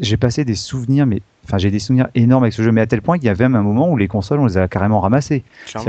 [0.00, 2.86] j'ai passé des souvenirs, mais enfin j'ai des souvenirs énormes avec ce jeu, mais à
[2.86, 5.00] tel point qu'il y avait même un moment où les consoles on les a carrément
[5.00, 5.42] ramassées.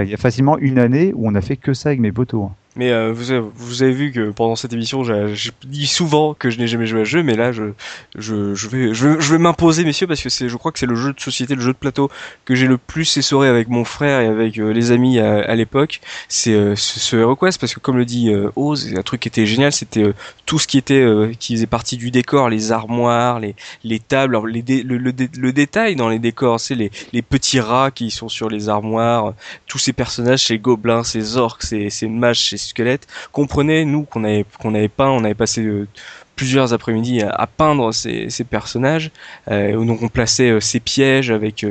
[0.04, 2.46] Il y a facilement une année où on a fait que ça avec mes potos.
[2.46, 2.52] hein.
[2.80, 6.50] Mais euh, vous, avez, vous avez vu que pendant cette émission, j'ai dit souvent que
[6.50, 7.74] je n'ai jamais joué à ce jeu, mais là, je,
[8.18, 10.86] je, je vais, je vais, je vais m'imposer, messieurs, parce que je crois que c'est
[10.86, 12.10] le jeu de société, le jeu de plateau
[12.46, 15.56] que j'ai le plus essoré avec mon frère et avec euh, les amis à, à
[15.56, 16.00] l'époque.
[16.30, 19.28] C'est euh, ce, ce HeroQuest, parce que comme le dit euh, Oz, un truc qui
[19.28, 20.14] était génial, c'était euh,
[20.46, 21.06] tout ce qui était,
[21.38, 26.20] qui faisait partie du décor, les armoires, les, les tables, le, le détail dans les
[26.20, 29.34] décors, c'est les, les petits rats qui sont sur les armoires,
[29.68, 34.04] tous ces personnages, ces gobelins, ces orques, ces, ces mages, ces squelettes, qu'on prenait, nous,
[34.04, 35.88] qu'on avait, qu'on peint, on avait passé euh,
[36.36, 39.12] plusieurs après-midi à, peindre ces, ces personnages,
[39.50, 41.66] euh, donc on plaçait euh, ces pièges avec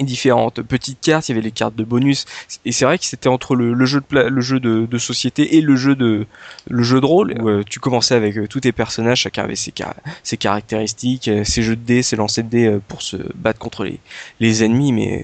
[0.00, 2.26] différentes petites cartes, il y avait les cartes de bonus,
[2.64, 5.76] et c'est vrai que c'était entre le, jeu de le jeu de, société et le
[5.76, 6.26] jeu de
[6.68, 9.72] le jeu de rôle où tu commençais avec tous tes personnages, chacun avait ses,
[10.24, 14.00] ses caractéristiques, ses jeux de dés, ses lancers de dés pour se battre contre les,
[14.40, 15.22] les ennemis, mais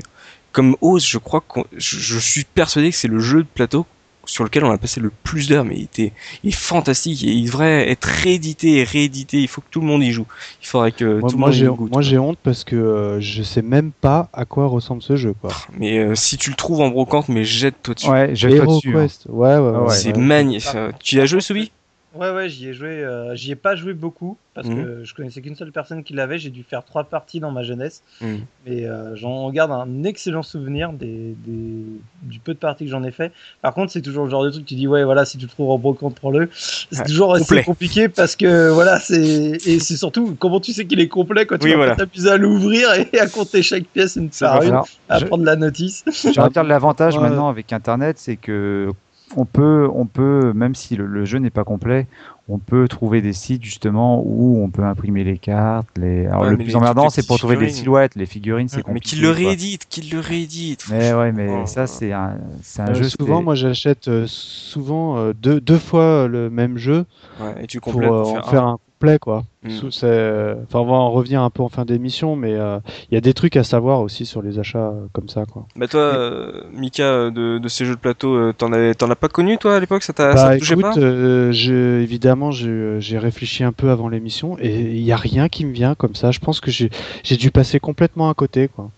[0.53, 3.87] comme Oz, je crois que je suis persuadé que c'est le jeu de plateau
[4.31, 6.13] sur lequel on a passé le plus d'heures, mais il était,
[6.45, 9.39] il est fantastique et il devrait être réédité et réédité.
[9.41, 10.27] Il faut que tout le monde y joue.
[10.63, 11.91] Il faudrait que Moi, tout le monde y j'ai, goûte.
[11.91, 15.35] moi j'ai honte parce que euh, je sais même pas à quoi ressemble ce jeu.
[15.41, 15.51] Quoi.
[15.79, 18.09] Mais euh, si tu le trouves en brocante, mais jette-toi dessus.
[18.09, 18.89] Ouais, j'ai pas dessus.
[18.91, 18.93] hein.
[19.01, 19.95] HeroQuest, ouais, ouais, ouais, Ah ouais.
[19.95, 20.23] c'est ouais.
[20.23, 20.71] magnifique.
[21.03, 21.73] Tu y as joué, Soubi?
[22.17, 22.89] Ouais, ouais, j'y ai joué.
[23.05, 24.75] euh, j'y ai pas joué beaucoup parce Mhm.
[24.75, 26.39] que je connaissais qu'une seule personne qui l'avait.
[26.39, 28.41] J'ai dû faire trois parties dans ma jeunesse, Mhm.
[28.67, 31.85] mais euh, j'en garde un excellent souvenir des, des-
[32.23, 33.31] du peu de parties que j'en ai fait.
[33.63, 34.67] Par contre, c'est toujours le genre de truc.
[34.67, 36.49] Tu dis ouais, voilà, si tu le trouves en brocante, prends-le.
[36.53, 39.23] C'est Ouais, toujours assez compliqué parce que voilà, c'est
[39.65, 41.95] et c'est surtout comment tu sais qu'il est complet quand tu Oui, vas voilà.
[41.97, 45.27] t'amuser à l'ouvrir et à compter chaque pièce une C'est par pas une, à je-
[45.27, 46.05] prendre la notice.
[46.25, 47.23] J'ai envie de dire l'avantage Ouais.
[47.23, 48.91] maintenant avec Internet, c'est que
[49.37, 52.07] on peut, on peut, même si le, le jeu n'est pas complet,
[52.49, 55.87] on peut trouver des sites justement où on peut imprimer les cartes.
[55.97, 56.27] Les...
[56.27, 57.77] Alors Ouais, le mais plus les- emmerdant, c'est pour trouver les figurines.
[57.77, 59.11] silhouettes, les figurines, c'est Mais compliqué.
[59.11, 59.37] qu'il le quoi.
[59.37, 60.85] réédite, qu'il le réédite.
[60.91, 61.67] Mais ouais, mais Oh.
[61.67, 63.05] ça c'est un, c'est un Euh, jeu.
[63.09, 67.05] souvent, moi j'achète euh, souvent euh, deux, deux fois le même jeu
[67.41, 68.79] Ouais, et tu pour euh, pour en faire faire un.
[69.19, 69.45] Quoi.
[69.63, 69.69] Mm.
[69.87, 72.79] Enfin, on va en revenir un peu en fin d'émission, mais euh,
[73.11, 75.67] il y a des trucs à savoir aussi sur les achats euh, comme ça quoi.
[75.77, 79.59] Bah toi, euh, Mika, euh, de, de ces jeux de plateau, t'en as pas connu
[79.59, 80.97] toi à l'époque, ça t'a, Bah écoute, pas?
[80.99, 85.65] euh, je, évidemment, j'ai réfléchi un peu avant l'émission et il y a rien qui
[85.65, 86.31] me vient comme ça.
[86.31, 86.91] Je pense que j'ai
[87.37, 88.91] dû passer complètement à côté quoi.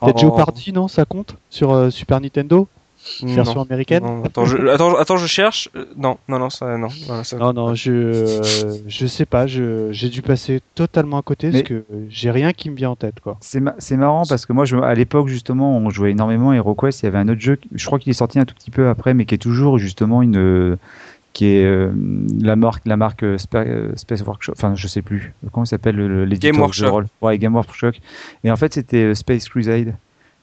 [0.00, 0.20] Peut-être Oh.
[0.20, 2.68] Jeopardy, non Ça compte sur Super Nintendo,
[3.22, 3.62] version Non.
[3.62, 5.68] américaine Non, attends, je, attends, attends, je cherche.
[5.76, 6.88] Euh, Non, non, non, ça, non.
[7.06, 8.42] Voilà, ça- Non, non, je, euh,
[8.86, 12.52] je sais pas, je, j'ai dû passer totalement à côté Mais- parce que j'ai rien
[12.52, 13.36] qui me vient en tête, quoi.
[13.40, 16.56] C'est ma- c'est marrant parce que moi, je, à l'époque, justement, on jouait énormément à
[16.56, 17.02] HeroQuest.
[17.02, 18.88] Il y avait un autre jeu, je crois qu'il est sorti un tout petit peu
[18.88, 20.36] après, mais qui est toujours justement une.
[20.36, 20.76] euh,
[21.34, 21.92] qui est euh,
[22.40, 23.64] la marque, la marque Spa-
[23.94, 26.90] Space Workshop, enfin je sais plus, comment il s'appelle le- le- l'éditeur Game de Workshop.
[26.90, 27.06] rôle?
[27.22, 27.92] Ouais, Game Workshop.
[28.42, 29.94] Et en fait c'était Space Crusade.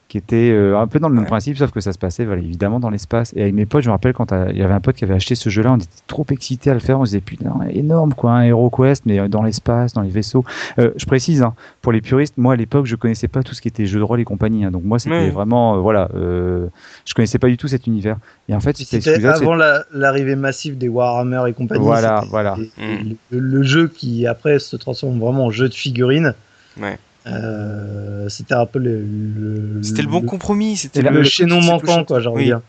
[0.08, 2.40] Qui était euh, un peu dans le même principe, sauf que ça se passait voilà,
[2.40, 3.32] évidemment dans l'espace.
[3.34, 5.04] Et avec mes potes, je me rappelle quand euh, il y avait un pote qui
[5.04, 7.00] avait acheté ce jeu-là, on était trop excités à le faire.
[7.00, 10.44] On se disait putain, énorme quoi, un HeroQuest, mais euh, dans l'espace, dans les vaisseaux.
[10.78, 13.68] je précise, hein, pour les puristes, moi à l'époque, je connaissais pas tout ce qui
[13.68, 14.64] était jeu de rôle et compagnie.
[14.64, 14.70] Hein.
[14.70, 18.18] donc moi, c'était vraiment voilà, je connaissais pas du tout cet univers.
[18.48, 19.56] Et en fait, c'était avant
[19.92, 21.84] l'arrivée massive des Warhammer et compagnie.
[21.84, 22.56] Voilà, voilà.
[22.78, 26.34] Le, le, jeu qui après se transforme vraiment en jeu de figurines.
[26.80, 26.98] Ouais.
[27.26, 32.28] Euh, c'était un peu le, c'était le bon compromis c'était le, chaînon manquant quoi j'ai
[32.28, 32.60] envie dire.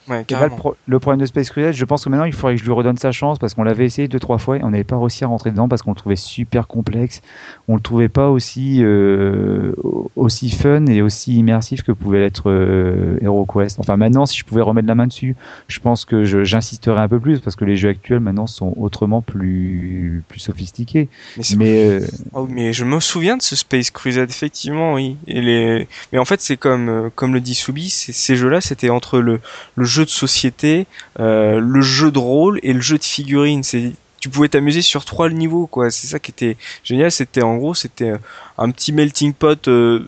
[0.88, 2.98] le, problème de Space Crusade je pense que maintenant il faudrait que je lui redonne
[2.98, 5.28] sa chance parce qu'on l'avait essayé deux trois fois et on n'avait pas réussi à
[5.28, 7.22] rentrer dedans parce qu'on le trouvait super complexe.
[7.68, 9.74] On le trouvait pas aussi euh,
[10.16, 14.62] aussi fun et aussi immersif que pouvait l'être euh, HeroQuest enfin maintenant si je pouvais
[14.64, 15.36] remettre la main dessus
[15.68, 19.22] je pense que j'insisterais un peu plus parce que les jeux actuels maintenant sont autrement
[19.22, 21.10] plus plus sophistiqués.
[21.38, 22.00] Mais, mais,
[22.34, 25.18] oh, mais je me souviens de ce Space Crusade effectivement, oui.
[25.28, 29.42] Mais en fait, c'est comme, euh, le dit Soubi, ces jeux-là, c'était entre le,
[29.78, 30.88] jeu de société,
[31.20, 33.62] euh, le jeu de rôle et le jeu de figurines.
[34.20, 37.76] Tu pouvais t'amuser sur trois niveaux quoi c'est ça qui était génial c'était en gros
[37.76, 38.14] c'était
[38.58, 40.08] un petit melting pot euh,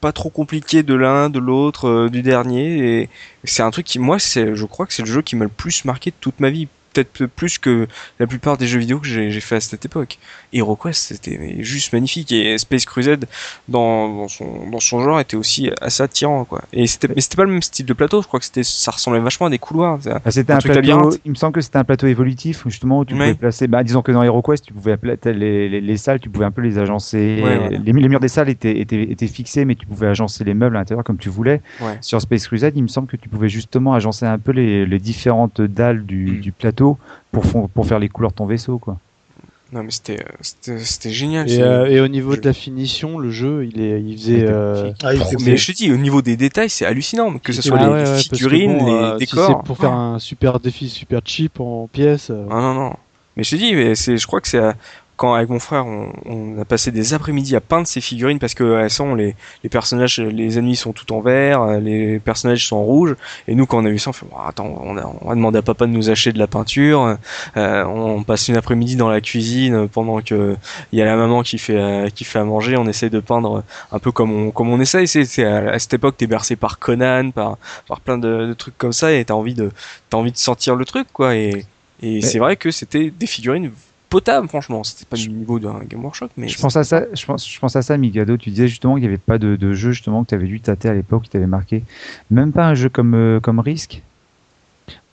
[0.00, 3.08] pas trop compliqué de l'un de l'autre euh, du dernier et
[3.44, 5.50] c'est un truc qui moi c'est je crois que c'est le jeu qui m'a le
[5.50, 7.86] plus marqué de toute ma vie peut-être plus que
[8.18, 10.18] la plupart des jeux vidéo que j'ai fait à cette époque.
[10.52, 13.26] HeroQuest, c'était juste magnifique et Space Crusade
[13.68, 16.62] dans, dans, son, dans son genre était aussi assez attirant quoi.
[16.72, 18.90] Et c'était mais c'était pas le même style de plateau, je crois que c'était ça
[18.90, 19.98] ressemblait vachement à des couloirs.
[20.06, 23.14] Ah, c'était un, plateau, il me semble que c'était un plateau évolutif justement où tu
[23.14, 26.46] pouvais placer bah disons que dans HeroQuest, tu pouvais les, les, les, salles, tu pouvais
[26.46, 27.42] un peu les agencer.
[27.70, 30.76] Les, les, murs des salles étaient, étaient, étaient fixés mais tu pouvais agencer les meubles
[30.76, 31.60] à l'intérieur comme tu voulais.
[32.00, 35.62] Sur Space Crusade, il me semble que tu pouvais justement agencer un peu les, différentes
[35.62, 36.40] dalles du, mm.
[36.40, 36.79] du plateau
[37.32, 38.98] pour, pour faire les couleurs de ton vaisseau, quoi.
[39.72, 41.46] Non mais c'était c'était génial.
[41.48, 44.44] Euh, et, au niveau de la finition, le jeu, il est il faisait.
[44.48, 45.12] Euh, ah,
[45.44, 47.38] mais je te dis, au niveau des détails, c'est hallucinant.
[47.38, 49.62] Que ce soit les figurines, les euh, décors.
[49.62, 52.32] pour faire un super défi, super cheap en pièces.
[52.50, 52.94] Ah non non.
[53.36, 54.60] Mais je te dis, mais c'est, je crois que c'est
[55.20, 58.80] quand avec mon frère on, a passé des après-midi à peindre ces figurines parce que
[58.80, 62.84] elles sont les, les personnages les ennemis sont tout en vert les personnages sont en
[62.84, 63.16] rouge.
[63.46, 65.58] Et nous quand on a vu ça on fait attends on, a, on va demander
[65.58, 67.18] à papa de nous acheter de la peinture.
[67.58, 70.56] Euh, on passe une après-midi dans la cuisine pendant que
[70.90, 72.78] il y a la maman qui fait euh, qui fait à manger.
[72.78, 75.06] On essaie de peindre un peu comme on comme on essaye.
[75.06, 78.94] C'est à, cette époque t'es bercé par Conan par par plein de, de trucs comme
[78.94, 79.70] ça et t'as envie de
[80.08, 81.36] t'as envie de sentir le truc quoi.
[81.36, 81.66] Et
[82.02, 83.70] et c'est vrai que c'était des figurines
[84.10, 84.84] potable, franchement.
[84.84, 86.48] C'était pas du niveau d'un Game Workshop, mais.
[86.48, 88.36] Je pense à ça, je pense, je pense à ça, Migado.
[88.36, 90.60] Tu disais justement qu'il n'y avait pas de, de, jeu justement que tu avais dû
[90.60, 91.82] tâter à l'époque, qui t'avait marqué.
[92.30, 94.02] Même pas un jeu comme, euh, comme Risk.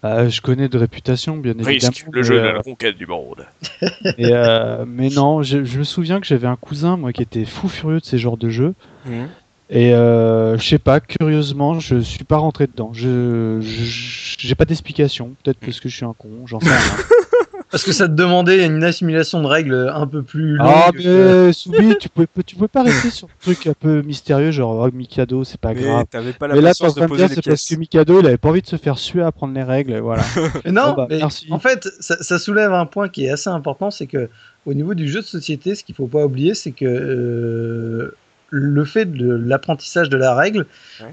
[0.03, 1.69] Ah, je connais de réputation, bien évidemment.
[1.69, 3.45] Risk, le jeu de la conquête euh, du monde.
[4.19, 7.99] Euh, mais non, je, me souviens que j'avais un cousin, moi, qui était fou furieux
[7.99, 8.74] de ces genres de jeux.
[9.06, 9.28] Mhm.
[9.69, 12.91] Et je sais pas, curieusement, je suis pas rentré dedans.
[12.94, 15.34] Je j'ai pas d'explication.
[15.44, 16.80] Peut-être parce que je suis un con, j'en sais rien.
[17.69, 20.68] Parce que ça te demandait une assimilation de règles un peu plus longue.
[20.69, 24.52] Ah, mais Soubi, tu pouvais, tu pouvais pas rester sur un truc un peu mystérieux,
[24.52, 26.06] genre oh, Mikado, c'est pas grave.
[26.39, 28.38] Pas la mais là, t'es en train de dire, c'est parce que Mikado, il avait
[28.38, 30.23] pas envie de se faire suer à apprendre les règles, voilà.
[30.65, 34.07] non, bah, mais en fait, ça, ça, soulève un point qui est assez important, c'est
[34.07, 34.30] que
[34.65, 38.15] au niveau du jeu de société, ce qu'il faut pas oublier, c'est que euh,
[38.49, 40.65] le fait de l'apprentissage de la règle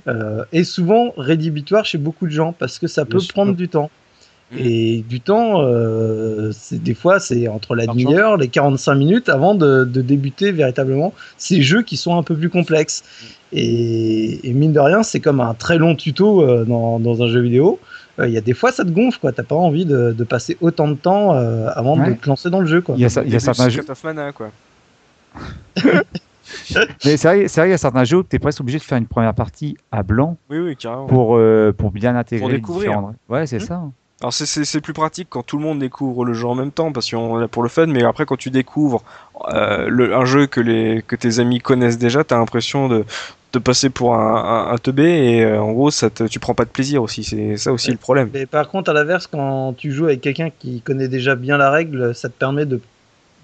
[0.08, 3.90] euh, est souvent rédhibitoire chez beaucoup de gens parce que ça peut prendre du temps.
[4.52, 4.56] Mm.
[4.58, 9.84] Et du temps, euh, des fois, c'est entre la demi-heure, les 45 minutes avant de,
[9.84, 13.02] de, débuter véritablement ces jeux qui sont un peu plus complexes.
[13.02, 13.26] Mm.
[13.56, 17.28] Et, et, mine de rien, c'est comme un très long tuto euh, dans, dans, un
[17.28, 17.78] jeu vidéo.
[18.18, 19.32] Euh, il y a des fois, ça te gonfle, quoi.
[19.32, 22.60] T'as pas envie de, de, passer autant de temps euh, avant de te lancer dans
[22.60, 22.94] le jeu, quoi.
[22.96, 23.82] Il y a, y a certains jeux.
[23.82, 24.50] quoi.
[27.04, 28.98] Mais c'est vrai, il y a certains jeux où tu es presque obligé de faire
[28.98, 31.06] une première partie à blanc oui, oui, carrément.
[31.06, 32.90] pour, euh, pour bien intégrer pour découvrir.
[32.90, 33.14] Les différents...
[33.28, 33.60] Ouais, c'est mmh.
[33.60, 33.82] ça.
[34.24, 37.10] Alors c'est plus pratique quand tout le monde découvre le jeu en même temps parce
[37.10, 39.02] qu'on est pour le fun, mais après quand tu découvres
[39.52, 43.04] euh, le, un jeu que les que tes amis connaissent déjà, t'as l'impression de
[43.52, 46.54] de passer pour un, un, un teubé et euh, en gros ça te, tu prends
[46.54, 47.22] pas de plaisir aussi.
[47.22, 48.30] C'est ça aussi le problème.
[48.32, 51.70] Mais par contre à l'inverse quand tu joues avec quelqu'un qui connaît déjà bien la
[51.70, 52.80] règle ça te permet de,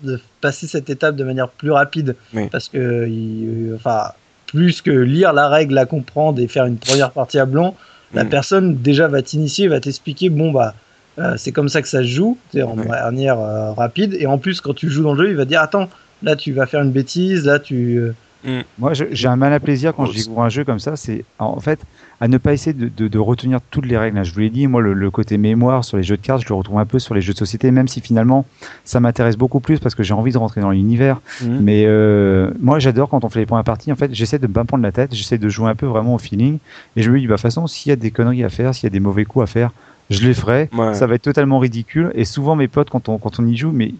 [0.02, 2.16] de passer cette étape de manière plus rapide.
[2.50, 4.12] Parce que il, enfin
[4.46, 7.76] plus que lire la règle, la comprendre et faire une première partie à blanc,
[8.14, 8.28] la mm.
[8.28, 10.74] personne déjà va t'initier, va t'expliquer, bon bah
[11.18, 14.16] euh, c'est comme ça que ça se joue, en manière euh, rapide.
[14.18, 15.88] Et en plus, quand tu joues dans le jeu, il va dire attends,
[16.22, 18.60] là tu vas faire une bêtise, là tu, euh, Mm.
[18.78, 21.24] Moi, j'ai un mal à plaisir quand Oh, je découvre un jeu comme ça, c'est
[21.38, 21.84] en fait
[22.20, 24.22] à ne pas essayer de, de- de retenir toutes les règles.
[24.24, 26.48] Je vous l'ai dit, moi, le, le côté mémoire sur les jeux de cartes, je
[26.48, 28.46] le retrouve un peu sur les jeux de société, même si finalement
[28.84, 31.20] ça m'intéresse beaucoup plus parce que j'ai envie de rentrer dans l'univers.
[31.42, 31.60] Mhm.
[31.60, 33.92] Mais euh, moi, j'adore quand on fait les premières parties.
[33.92, 36.14] En fait, j'essaie de me pas prendre la tête, j'essaie de jouer un peu vraiment
[36.14, 36.58] au feeling.
[36.96, 38.74] Et je me dis, bah, de toute façon, s'il y a des conneries à faire,
[38.74, 39.70] s'il y a des mauvais coups à faire,
[40.10, 40.68] je les ferai.
[40.72, 40.92] Ouais.
[40.94, 42.10] Ça va être totalement ridicule.
[42.14, 43.94] Et souvent, mes potes, quand on, quand on y joue, mais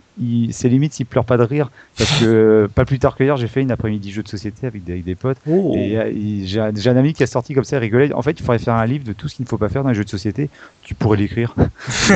[0.50, 1.70] c'est limite s'ils pleurent pas de rire.
[1.96, 4.82] Parce que pas plus tard que hier, j'ai fait une après-midi jeu de société avec
[4.82, 5.38] des, avec des potes.
[5.48, 5.72] Oh.
[5.76, 6.12] Et euh,
[6.44, 8.12] j'ai un un ami qui a sorti comme ça, rigolait.
[8.12, 9.84] En fait, il faudrait faire un livre de tout ce qu'il ne faut pas faire
[9.84, 10.50] dans les jeux de société.
[10.82, 11.54] Tu pourrais l'écrire.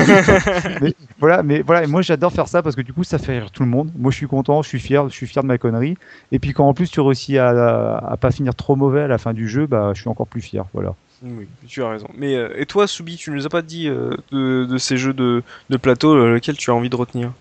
[0.83, 3.39] mais, voilà, mais voilà, et moi j'adore faire ça parce que du coup, ça fait
[3.39, 3.93] rire tout le monde.
[3.97, 5.97] Moi, je suis content, je suis fier, je suis fier de ma connerie.
[6.33, 9.07] Et puis quand en plus tu réussis à, à, à pas finir trop mauvais à
[9.07, 10.65] la fin du jeu, bah, je suis encore plus fier.
[10.75, 10.97] Voilà.
[11.25, 12.09] Oui, tu as raison.
[12.17, 15.15] Mais euh, et toi, Soubi, tu nous as pas dit euh, de, de ces jeux
[15.15, 17.33] de, de plateau euh, lequel tu as envie de retenir?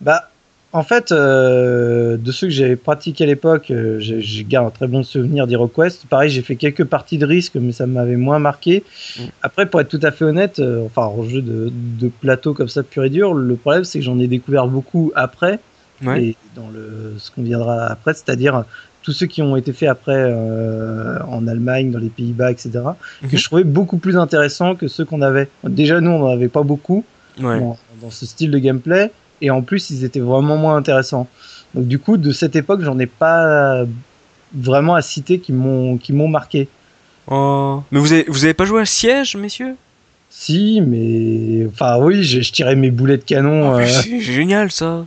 [0.00, 0.28] Bah,
[0.72, 3.66] en fait, euh, de ceux que j'avais pratiqués à l'époque,
[3.98, 6.06] j'ai- je garde un très bon souvenir d'HeroQuest.
[6.06, 8.82] Pareil, j'ai fait quelques parties de risque, mais ça m'avait moins marqué.
[9.16, 9.22] Mm.
[9.42, 12.82] Après, pour être tout à fait honnête, enfin, en jeu de, de plateau comme ça,
[12.82, 15.60] pur et dur, le problème, c'est que j'en ai découvert beaucoup après,
[16.02, 16.24] Ouais.
[16.24, 18.64] et dans le, ce qu'on viendra après, c'est-à-dire
[19.04, 22.70] tous ceux qui ont été faits après euh, en Allemagne, dans les Pays-Bas, etc.,
[23.22, 23.30] Mhm.
[23.30, 25.48] que je trouvais beaucoup plus intéressants que ceux qu'on avait.
[25.62, 27.04] Déjà, nous, on n'en avait pas beaucoup
[27.40, 27.60] Ouais.
[27.60, 29.10] dans, dans ce style de gameplay
[29.42, 31.28] et en plus ils étaient vraiment moins intéressants.
[31.74, 33.84] Donc du coup de cette époque j'en ai pas
[34.54, 36.68] vraiment à citer qui m'ont qui m'ont marqué.
[37.26, 37.82] Oh.
[37.90, 39.74] Mais vous avez, vous avez pas joué à Siège, messieurs?
[40.30, 43.72] Si mais enfin oui je, je tirais mes boulets de canon.
[43.74, 45.04] Oh, euh, C'est génial ça.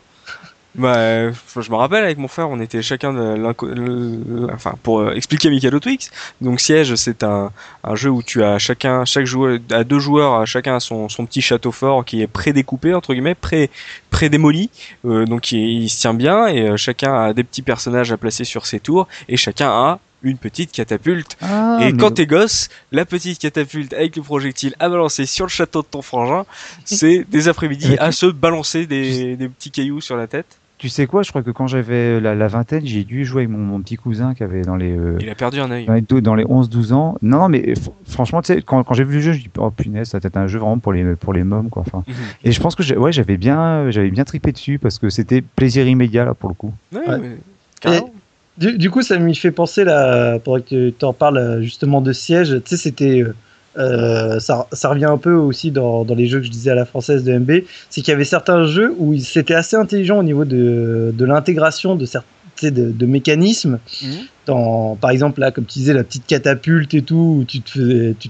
[0.77, 5.13] Bah, euh, je me rappelle avec mon frère, on était chacun de enfin pour euh,
[5.15, 6.11] expliquer Mikado Twix.
[6.39, 7.51] Donc Siège, c'est un,
[7.83, 11.25] un jeu où tu as chacun, chaque joueur, à deux joueurs, chacun a son, son
[11.25, 13.71] petit château fort qui est prédécoupé entre guillemets, pré
[14.11, 14.69] prédémoli,
[15.05, 18.17] euh, donc il, il se tient bien et euh, chacun a des petits personnages à
[18.17, 21.37] placer sur ses tours et chacun a une petite catapulte.
[21.41, 25.45] Ah, et mais- quand t'es gosse, la petite catapulte avec le projectile à balancer sur
[25.45, 26.45] le château de ton frangin,
[26.85, 30.56] c'est des après-midi à se balancer des, des petits cailloux sur la tête.
[30.77, 33.49] Tu sais quoi, je crois que quand j'avais la, la vingtaine, j'ai dû jouer avec
[33.49, 35.85] mon, mon petit cousin qui avait dans les, euh, Il a perdu un œil.
[35.85, 37.17] dans les, les 11-12 ans.
[37.23, 39.49] Non, non, mais fr- franchement, tu sais, quand, quand j'ai vu le jeu, je dis,
[39.57, 41.81] oh punaise, ça être un jeu vraiment pour les, pour les mômes, quoi.
[41.87, 42.13] Enfin, Mhm.
[42.43, 45.87] et je pense que ouais, j'avais bien, j'avais bien tripé dessus parce que c'était plaisir
[45.87, 46.71] immédiat, là, pour le coup.
[46.93, 47.17] Ouais, Ouais.
[47.21, 47.37] mais
[47.81, 48.13] carrément.
[48.59, 52.01] Du, du coup ça m'y fait penser là pour que tu en parles euh, justement
[52.01, 52.49] de siège.
[52.65, 53.35] Tu sais c'était euh,
[53.77, 56.75] euh, ça, ça revient un peu aussi dans, dans les jeux que je disais à
[56.75, 57.51] la française de MB,
[57.89, 61.95] c'est qu'il y avait certains jeux où c'était assez intelligent au niveau de, de l'intégration
[61.95, 62.27] de certains
[62.63, 64.09] de, de mécanismes Mhm.
[64.47, 67.69] dans, par exemple, là, comme tu disais, la petite catapulte et tout, où tu te
[67.69, 68.29] faisais, tu,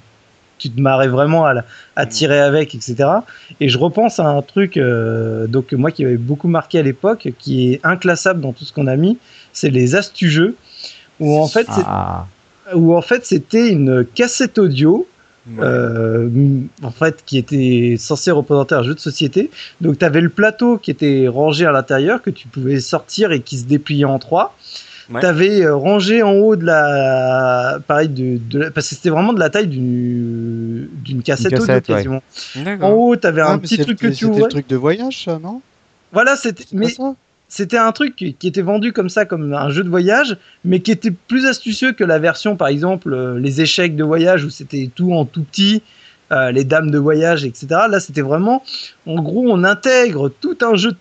[0.57, 1.65] tu te marrais vraiment à, la-
[1.95, 2.09] à Mhm.
[2.11, 2.95] tirer avec, etc.
[3.61, 7.29] Et je repense à un truc, euh, donc moi qui avait beaucoup marqué à l'époque,
[7.39, 9.17] qui est inclassable dans tout ce qu'on a mis,
[9.53, 10.55] c'est les astu-jeux,
[11.21, 12.25] où en fait, Ah,
[12.75, 15.07] où en fait c'était une cassette audio.
[15.49, 15.63] Ouais.
[15.63, 16.29] Euh,
[16.83, 19.49] en fait, qui était censé représenter un jeu de société.
[19.81, 23.39] Donc, tu avais le plateau qui était rangé à l'intérieur, que tu pouvais sortir et
[23.41, 24.55] qui se dépliait en trois.
[25.09, 25.21] Ouais.
[25.21, 29.31] T'avais euh, rangé en haut de la, pareil de, de la- parce que c'était vraiment
[29.31, 32.21] de la taille d'une d'une cassette, cassette, audio ouais.
[32.59, 32.85] quasiment.
[32.85, 34.41] En haut, t'avais Ah, un petit truc que tu C'était ouvrais.
[34.43, 35.61] le truc de voyage, ça, non?
[36.11, 37.13] Voilà, c'était, mais ça?
[37.49, 40.91] C'était un truc qui, était vendu comme ça, comme un jeu de voyage, mais qui
[40.91, 44.89] était plus astucieux que la version, par exemple, euh, les échecs de voyage où c'était
[44.93, 45.81] tout en tout petit,
[46.33, 47.67] euh, les dames de voyage, etc.
[47.89, 48.63] Là, c'était vraiment,
[49.05, 50.91] en gros, on intègre tout un jeu,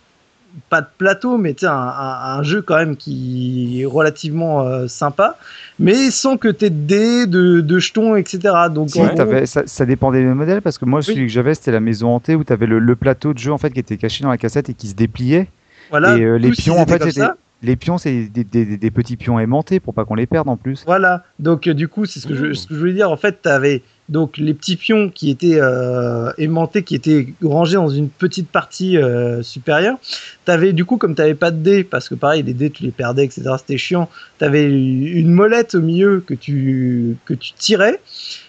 [0.71, 5.37] pas de plateau, mais un, un- un jeu quand même qui est relativement euh, sympa,
[5.81, 8.55] mais sans que tu aies de dés, de, de jetons, etc.
[8.73, 11.33] Donc, Si, en gros, t'avais- ça, ça dépendait des modèles parce que moi, celui que
[11.33, 13.71] j'avais, c'était la maison hantée où tu avais le, le plateau de jeu en fait
[13.73, 15.49] qui était caché dans la cassette et qui se dépliait.
[15.91, 17.27] Voilà, et, euh, les pions, en fait, c'était-.
[17.63, 20.47] Les pions, c'est des, des- des- des petits pions aimantés pour pas qu'on les perde
[20.47, 20.85] en plus.
[20.87, 22.55] Voilà, donc euh, du coup, c'est ce que, je, Mmh.
[22.55, 23.11] ce que je voulais dire.
[23.11, 27.77] En fait, tu avais donc les petits pions qui étaient euh, aimantés, qui étaient rangés
[27.77, 29.97] dans une petite partie euh, supérieure.
[30.45, 32.69] Tu avais du coup, comme tu n'avais pas de dés, parce que pareil, les dés,
[32.71, 33.43] tu les perdais, etc.
[33.59, 34.11] C'était chiant.
[34.39, 38.01] Tu avais une molette au milieu que tu, que tu tirais.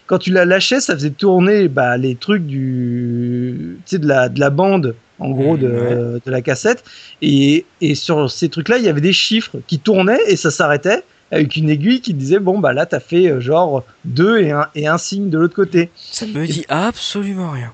[0.06, 4.50] Quand tu la lâchais, ça faisait tourner bah, les trucs du, de, la, de la
[4.50, 6.20] bande, en gros, Mmh, de, ouais.
[6.26, 6.84] de la cassette.
[7.22, 11.04] Et, et sur ces trucs-là, il y avait des chiffres qui tournaient et ça s'arrêtait
[11.32, 14.68] avec une aiguille qui disait bon bah là t'as fait euh, genre deux et un
[14.76, 17.74] et un signe de l'autre côté Ça me dit absolument rien.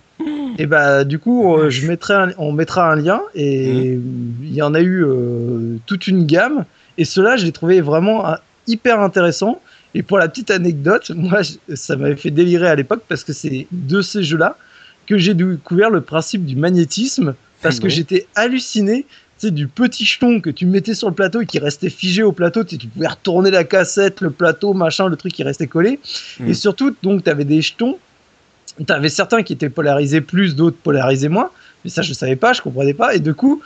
[0.58, 4.00] et bah du coup euh, je mettrai un- on mettra un lien et
[4.42, 6.66] il y en a eu euh, toute une gamme
[6.98, 8.34] et cela je l'ai trouvé vraiment euh,
[8.66, 9.62] hyper intéressant
[9.94, 13.34] et pour la petite anecdote moi je- ça m'avait fait délirer à l'époque parce que
[13.34, 14.58] c'est de ces jeux là
[15.08, 19.06] que j'ai découvert le principe du magnétisme parce que j'étais halluciné
[19.52, 22.64] du petit jeton que tu mettais sur le plateau et qui restait figé au plateau.
[22.64, 26.00] Tu, pouvais retourner la cassette, le plateau, machin, le truc qui restait collé.
[26.40, 26.50] Mm.
[26.50, 27.98] Et surtout, donc, tu avais des jetons.
[28.78, 31.50] Tu avais certains qui étaient polarisés plus, d'autres polarisés moins.
[31.84, 33.16] Mais ça, je savais pas, je comprenais pas.
[33.16, 33.62] Et du coup,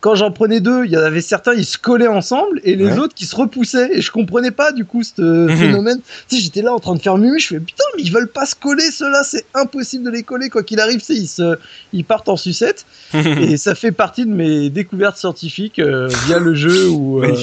[0.00, 2.84] quand j'en prenais deux, il y en avait certains, ils se collaient ensemble et les
[2.86, 2.98] Ouais.
[2.98, 3.90] autres qui se repoussaient.
[3.98, 5.56] Et je comprenais pas, du coup, ce Mhm.
[5.56, 6.00] phénomène.
[6.28, 7.38] Tu sais, j'étais là en train de faire mumu.
[7.38, 9.22] Je fais putain, mais ils veulent pas se coller, ceux-là.
[9.24, 10.48] C'est impossible de les coller.
[10.48, 11.56] Quoi qu'il arrive, ils, se,
[11.92, 12.86] ils partent en sucette.
[13.14, 17.34] et ça fait partie de mes découvertes scientifiques euh, via le jeu euh,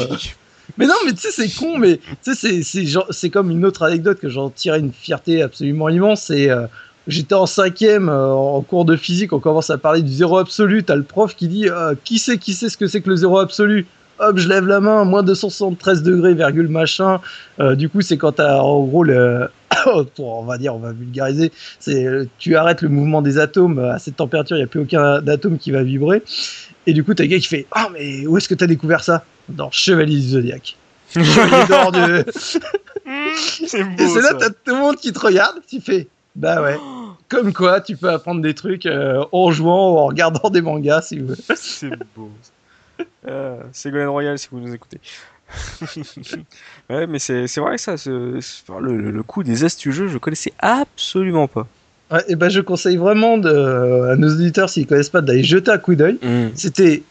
[0.78, 3.50] mais non, mais tu sais, c'est con, mais tu sais, c'est- c'est genre- c'est comme
[3.52, 6.24] une autre anecdote que j'en tirais une fierté absolument immense.
[6.28, 6.66] C'est euh,
[7.08, 10.84] j'étais en cinquième euh, en cours de physique, on commence à parler du zéro absolu.
[10.84, 13.16] T'as le prof qui dit euh, qui sait qui sait ce que c'est que le
[13.16, 13.88] zéro absolu?
[14.20, 17.22] Hop, je lève la main, moins 273 degrés, virgule machin.
[17.60, 19.48] Euh, du coup, c'est quand t'as en gros le,
[20.16, 23.80] pour, on va dire, on va vulgariser, c'est euh, tu arrêtes le mouvement des atomes
[23.80, 26.24] à cette température, il n'y a plus aucun atome qui va vibrer.
[26.88, 29.04] Et du coup, t'as un gars qui fait Ah, mais où est-ce que t'as découvert
[29.04, 29.24] ça?
[29.50, 30.78] Dans Chevalier du Zodiac.
[31.14, 32.24] Chevalier
[33.36, 36.62] C'est beau, Et c'est là, t'as tout le monde qui te regarde, tu fais Bah
[36.62, 36.78] ouais.
[37.30, 41.02] Comme quoi, tu peux apprendre des trucs euh, en jouant ou en regardant des mangas
[41.02, 41.36] si vous veux.
[41.56, 42.30] C'est beau.
[43.28, 45.00] Euh, c'est Golden Royal si vous nous écoutez.
[46.90, 48.40] ouais, mais c'est c'est vrai ça, le,
[49.12, 51.68] le- coup des astuces jeux, je connaissais absolument pas.
[52.12, 55.72] Ouais, et ben je conseille vraiment de, à nos auditeurs, s'ils connaissent pas, d'aller jeter
[55.72, 56.18] un coup d'œil.
[56.56, 57.04] C'était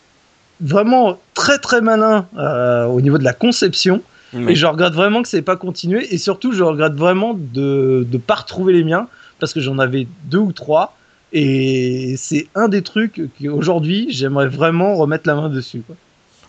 [0.60, 4.02] vraiment très très malin euh, au niveau de la conception.
[4.32, 6.12] Mais- Et je regrette vraiment que ça n'ait pas continué.
[6.12, 10.06] Et surtout, je regrette vraiment de ne pas retrouver les miens parce que j'en avais
[10.24, 10.96] deux ou trois.
[11.32, 15.82] Et c'est un des trucs qu'aujourd'hui, j'aimerais vraiment remettre la main dessus.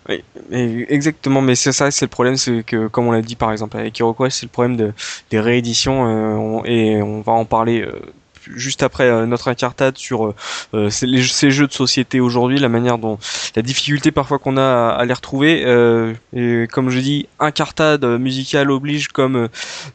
[0.08, 3.36] Oui, mais exactement, mais c'est ça, c'est le problème, c'est que comme on l'a dit
[3.36, 4.94] par exemple avec HeroQuest, c'est le problème de,
[5.32, 7.92] des rééditions euh, et on va en parler euh,
[8.56, 10.36] juste après euh, notre incartade sur euh,
[10.74, 13.18] euh, ces, les- ces jeux de société aujourd'hui, la manière dont
[13.56, 15.64] la difficulté parfois qu'on a à, à les retrouver.
[15.66, 19.48] euh, et comme je dis, incartade musicale oblige, comme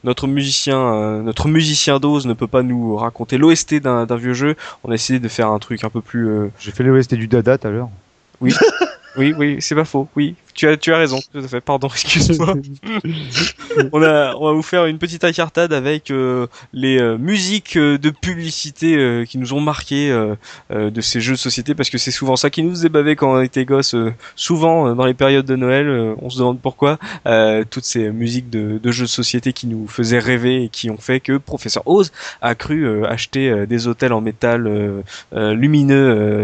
[0.05, 4.35] notre musicien, euh, notre musicien d'ose ne peut pas nous raconter l'OST d'un d'un vieux
[4.35, 4.57] jeu.
[4.85, 7.29] On a essayé de faire un truc un peu plus euh, J'ai fait l'OST du
[7.29, 7.89] Dada tout à l'heure.
[9.17, 10.09] oui, oui, c'est pas faux.
[10.17, 11.19] Oui, tu as, tu as raison.
[11.33, 11.61] Tout à fait.
[11.61, 12.55] Pardon, excuse-moi.
[13.93, 17.99] on a, on va vous faire une petite incartade avec euh, les euh, musiques euh,
[17.99, 20.35] de publicité euh, qui nous ont marqué euh,
[20.71, 23.17] euh, de ces jeux de société, parce que c'est souvent ça qui nous faisait baver
[23.17, 23.95] quand on était gosse.
[23.95, 27.85] euh, souvent euh, dans les périodes de Noël, euh, on se demande pourquoi euh, toutes
[27.85, 31.21] ces musiques de, de jeux de société qui nous faisaient rêver et qui ont fait
[31.21, 35.03] que Professeur Oz a cru euh, acheter euh, des hôtels en métal euh,
[35.35, 35.95] euh, lumineux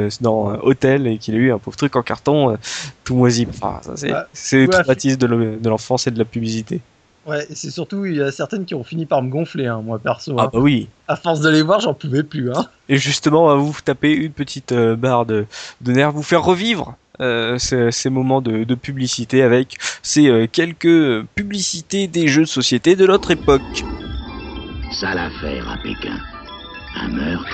[0.07, 2.57] euh, dans un hôtel et qu'il a eu un pauvre truc en carton euh,
[3.05, 3.47] tout moisi.
[3.51, 4.63] Enfin, ça c'est Ouais.
[4.67, 6.81] le Ouais, traumatisme de le- de l'enfance et de la publicité.
[7.27, 9.83] Ouais, et c'est surtout, il y a certaines qui ont fini par me gonfler, hein,
[9.85, 10.35] moi perso.
[10.39, 10.51] Ah hein.
[10.51, 10.89] bah oui.
[11.09, 12.51] À force de les voir, j'en pouvais plus.
[12.51, 12.67] Hein.
[12.89, 15.45] Et justement, on va vous taper une petite euh, barre de,
[15.83, 20.47] de nerfs, vous faire revivre euh, ces, ces moments de, de publicité avec ces euh,
[20.51, 23.85] quelques publicités des jeux de société de notre époque.
[24.93, 26.17] Sale affaire à Pékin.
[26.97, 27.47] Un meurtre,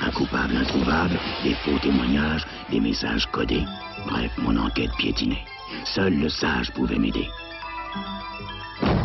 [0.00, 3.64] un coupable introuvable, des faux témoignages, des messages codés.
[4.08, 5.44] Bref, mon enquête piétinait.
[5.84, 7.28] Seul le sage pouvait m'aider.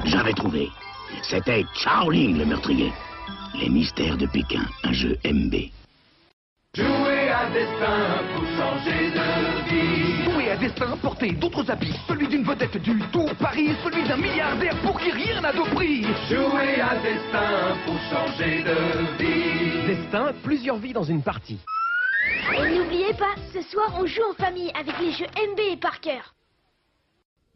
[0.05, 0.69] J'avais trouvé.
[1.23, 2.91] C'était Chaoling le meurtrier.
[3.59, 5.55] Les mystères de Pékin, un jeu MB.
[6.75, 10.31] Jouer à destin pour changer de vie.
[10.31, 11.95] Jouer à destin, porter d'autres habits.
[12.07, 16.03] Celui d'une vedette du Tour Paris, celui d'un milliardaire pour qui rien n'a de prix.
[16.29, 19.87] Jouer à destin pour changer de vie.
[19.87, 21.59] Destin, plusieurs vies dans une partie.
[22.55, 26.21] Et n'oubliez pas, ce soir on joue en famille avec les jeux MB et Parker.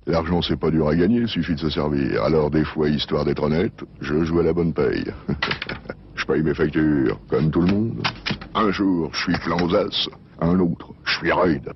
[0.08, 2.24] L'argent, c'est pas dur à gagner, suffit de se servir.
[2.24, 5.06] Alors, des fois, histoire d'être honnête, je joue à la bonne paye.
[6.16, 8.02] je paye mes factures, comme tout le monde.
[8.56, 10.10] Un jour, je suis plein aux as.
[10.40, 11.72] Un autre, je suis raide.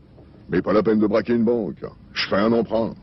[0.49, 1.85] Mais pas la peine de braquer une banque.
[2.13, 2.95] Je fais un emprunt.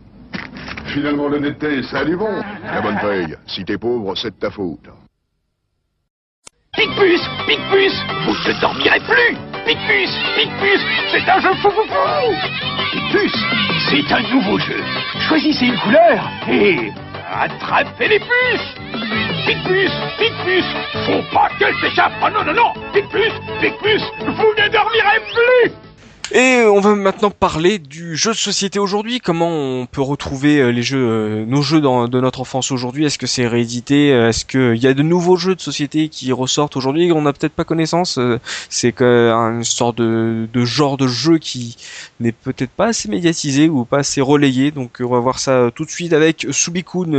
[0.87, 2.43] Finalement, l'honnêteté, ça a du bon.
[2.65, 4.89] La bonne paye, si t'es pauvre, c'est de ta faute.
[6.75, 7.93] Picpus Picpus
[8.25, 9.37] Vous ne dormirez plus
[9.67, 10.81] Picpus Picpus
[11.11, 12.33] C'est un jeu fou fou fou
[12.91, 13.33] Picpus
[13.93, 14.83] C'est un nouveau jeu.
[15.29, 16.91] Choisissez une couleur et
[17.31, 18.75] attrapez les puces.
[19.45, 20.65] Picpus Picpus
[21.05, 22.13] Faut pas qu'elle s'échappe.
[22.25, 22.73] Oh non, non, non.
[22.95, 25.82] Picpus Picpus Vous ne dormirez plus
[26.35, 29.21] Et on va maintenant parler du jeu de société aujourd'hui.
[29.21, 33.05] Comment on peut retrouver euh, les jeux, euh, nos jeux dans, de notre enfance aujourd'hui?
[33.05, 34.15] Est-ce que c'est réédité?
[34.15, 37.13] Euh, Est-ce qu'il y a de nouveaux jeux de société qui ressortent aujourd'hui?
[37.13, 38.19] On n'a peut-être pas connaissance.
[38.71, 41.77] C'est une sorte de, de genre de jeu qui
[42.19, 44.71] n'est peut-être pas assez médiatisé ou pas assez relayé.
[44.71, 47.13] Donc on va voir ça tout de suite avec Subikun.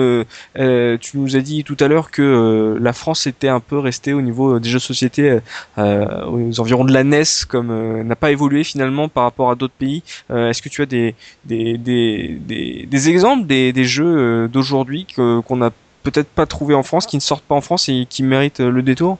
[0.58, 4.14] Euh, tu nous as dit tout à l'heure que la France était un peu restée
[4.14, 5.38] au niveau des jeux de société
[5.78, 9.74] euh, aux environs de la NES, comme n'a pas évolué finalement par rapport à d'autres
[9.74, 10.04] pays.
[10.32, 11.16] Euh, Est-ce que tu as des
[11.46, 15.72] des des des, exemples des, des jeux euh, d'aujourd'hui qu'on n'a
[16.04, 18.70] peut-être pas trouvé en France, qui ne sortent pas en France et qui méritent euh,
[18.70, 19.18] le détour?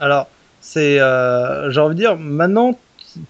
[0.00, 0.28] Alors,
[0.60, 2.78] c'est, j'ai envie de dire, maintenant,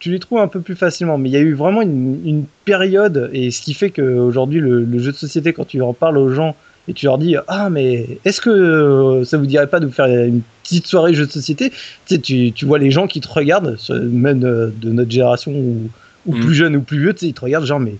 [0.00, 2.44] tu les trouves un peu plus facilement, mais il y a eu vraiment une, une
[2.64, 6.18] période, et ce qui fait qu'aujourd'hui, le, le jeu de société, quand tu en parles
[6.18, 6.56] aux gens
[6.88, 9.92] et tu leur dis Ah, mais est-ce que euh, ça vous dirait pas de vous
[9.92, 11.70] faire une petite soirée jeu de société?
[11.70, 11.76] Tu,
[12.06, 15.90] sais, tu, tu vois les gens qui te regardent, même de, de notre génération ou,
[16.26, 16.40] ou Mm.
[16.40, 17.94] plus jeune ou plus vieux, tu sais, ils te regardent genre, mais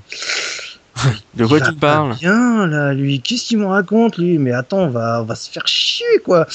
[1.37, 2.17] De quoi tu parles?
[2.21, 4.39] Bien là, lui, qu'est-ce qu'il me raconte lui?
[4.39, 6.47] Mais attends, on va, on va se faire chier quoi.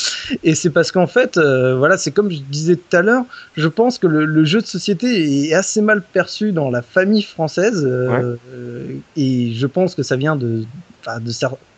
[0.43, 3.23] Et c'est parce qu'en fait, euh, voilà, c'est comme je disais tout à l'heure,
[3.55, 7.21] je pense que le, le jeu de société est assez mal perçu dans la famille
[7.21, 10.63] française, euh, euh, et je pense que ça vient de,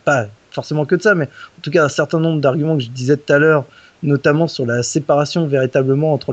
[0.04, 2.90] pas forcément que de ça, mais en tout cas un certain nombre d'arguments que je
[2.90, 3.64] disais tout à l'heure,
[4.02, 6.32] notamment sur la séparation véritablement entre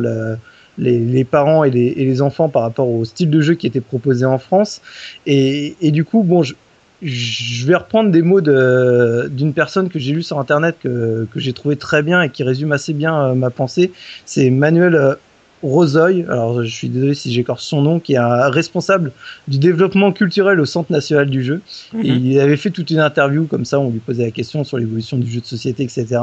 [0.77, 4.37] les, parents et les, enfants par rapport au style de jeu qui était proposé en
[4.37, 4.81] France.
[5.25, 10.39] Et, du coup, bon, je, vais reprendre des mots d'une personne que j'ai lu sur
[10.39, 13.91] Internet que, que j'ai trouvé très bien et qui résume assez bien euh, ma pensée.
[14.25, 15.15] C'est Manuel euh,
[15.63, 19.11] Rosoy, alors je suis désolé si j'écorce son nom, qui est un responsable
[19.47, 21.61] du développement culturel au Centre national du jeu.
[21.93, 22.05] Mhm.
[22.05, 24.77] Et il avait fait toute une interview comme ça, on lui posait la question sur
[24.77, 26.19] l'évolution du jeu de société, etc.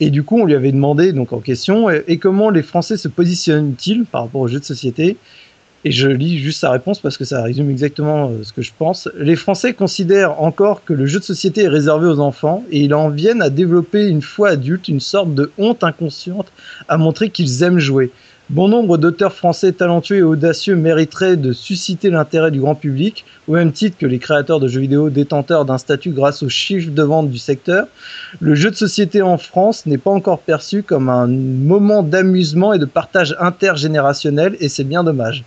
[0.00, 2.96] Et du coup, on lui avait demandé donc en question et, et comment les Français
[2.96, 5.16] se positionnent-ils par rapport aux jeux de société?
[5.86, 8.72] Et je lis juste sa réponse parce que ça résume exactement euh, ce que je
[8.76, 9.08] pense.
[9.18, 12.94] Les Français considèrent encore que le jeu de société est réservé aux enfants et ils
[12.94, 16.50] en viennent à développer une fois adultes une sorte de honte inconsciente
[16.88, 18.10] à montrer qu'ils aiment jouer.
[18.50, 23.52] Bon nombre d'auteurs français talentueux et audacieux mériteraient de susciter l'intérêt du grand public, au
[23.52, 27.02] même titre que les créateurs de jeux vidéo détenteurs d'un statut grâce aux chiffres de
[27.02, 27.86] vente du secteur.
[28.40, 32.78] Le jeu de société en France n'est pas encore perçu comme un moment d'amusement et
[32.78, 35.42] de partage intergénérationnel, et c'est bien dommage.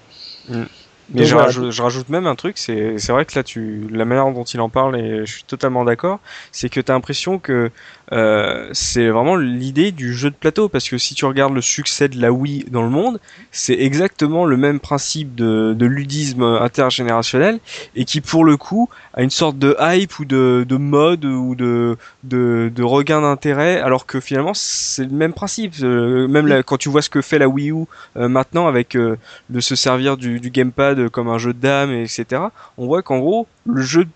[0.50, 1.46] Mais Donc je, voilà.
[1.46, 4.44] rajoute, je rajoute même un truc, c'est c'est vrai que là, tu, la manière dont
[4.44, 6.20] il en parle, et je suis totalement d'accord,
[6.52, 7.72] c'est que tu as l'impression que
[8.14, 12.08] euh, c'est vraiment l'idée du jeu de plateau, parce que si tu regardes le succès
[12.08, 13.20] de la Wii dans le monde,
[13.52, 17.60] c'est exactement le même principe de, de ludisme intergénérationnel,
[17.96, 21.56] et qui pour le coup a une sorte de hype ou de, de mode ou
[21.56, 25.74] de, de, de regain d'intérêt, alors que finalement c'est le même principe.
[25.82, 27.86] Euh, même quand tu vois ce que fait la Wii U
[28.16, 29.18] euh, maintenant avec euh,
[29.50, 32.44] de se servir du, du gamepad comme un jeu de dames, etc.
[32.78, 34.10] On voit qu'en gros, le jeu de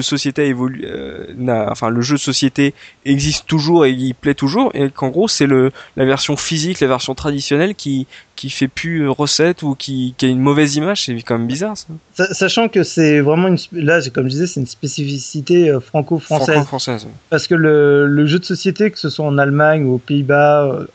[0.00, 1.26] société évolue, euh,
[1.70, 2.74] enfin le jeu de société
[3.04, 6.88] existe toujours et il plaît toujours, et qu'en gros c'est le la version physique, la
[6.88, 8.06] version traditionnelle qui
[8.36, 11.76] qui fait plus recette ou qui, qui a une mauvaise image, c'est quand même bizarre
[11.76, 11.86] ça.
[12.14, 16.54] Sa- Sachant que c'est vraiment une, là, comme je disais, c'est une spécificité euh, franco-française.
[16.54, 17.06] Franco-française.
[17.28, 20.64] Parce que le, le jeu de société, que ce soit en Allemagne ou aux Pays-Bas,
[20.64, 20.86] euh,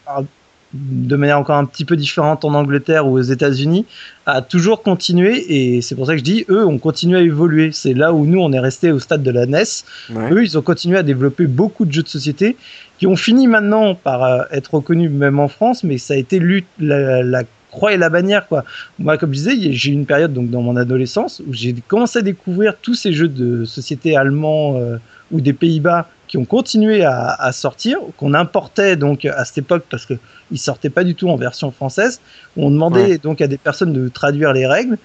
[0.76, 3.85] de manière encore un petit peu différente en Angleterre ou aux États-Unis,
[4.26, 5.45] a toujours continué.
[5.49, 7.72] Et c'est pour ça que je dis, eux, ont continué à évoluer.
[7.72, 9.64] C'est là où nous, on est resté au stade de la NES.
[10.14, 10.31] Ouais.
[10.31, 12.57] Eux, ils ont continué à développer beaucoup de jeux de société
[12.99, 16.39] qui ont fini maintenant par euh, être reconnus même en France, mais ça a été
[16.39, 18.64] lutte, la, la croix et la bannière quoi.
[18.99, 22.19] Moi, comme je disais, j'ai eu une période donc dans mon adolescence où j'ai commencé
[22.19, 24.97] à découvrir tous ces jeux de société allemands euh,
[25.31, 29.85] ou des Pays-Bas qui ont continué à, à sortir, qu'on importait donc à cette époque
[29.89, 30.15] parce que
[30.51, 32.19] ils sortaient pas du tout en version française.
[32.57, 33.17] On demandait Ouais.
[33.17, 34.97] donc à des personnes de traduire les règles.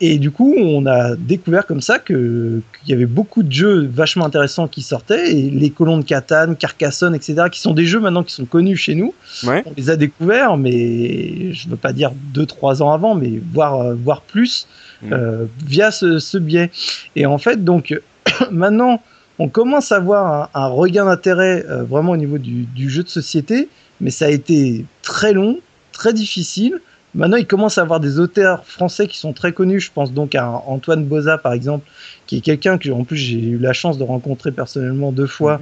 [0.00, 3.86] Et du coup, on a découvert comme ça que qu'il y avait beaucoup de jeux
[3.92, 8.00] vachement intéressants qui sortaient, et les colons de Catane, Carcassonne, etc., qui sont des jeux
[8.00, 9.14] maintenant qui sont connus chez nous.
[9.44, 9.62] Ouais.
[9.66, 13.94] On les a découverts, mais je veux pas dire deux, trois ans avant, mais voire,
[13.96, 14.66] voire plus,
[15.02, 15.12] Mm.
[15.12, 16.70] euh, via ce, ce biais.
[17.16, 17.98] Et en fait, donc,
[18.52, 19.02] maintenant,
[19.38, 23.02] on commence à avoir un, un regain d'intérêt euh, vraiment au niveau du, du jeu
[23.02, 23.68] de société,
[24.00, 25.58] mais ça a été très long,
[25.92, 26.80] très difficile.
[27.14, 29.80] Maintenant, il commence à avoir des auteurs français qui sont très connus.
[29.80, 31.86] Je pense donc à Antoine Boza, par exemple,
[32.26, 35.60] qui est quelqu'un que, en plus, j'ai eu la chance de rencontrer personnellement deux fois,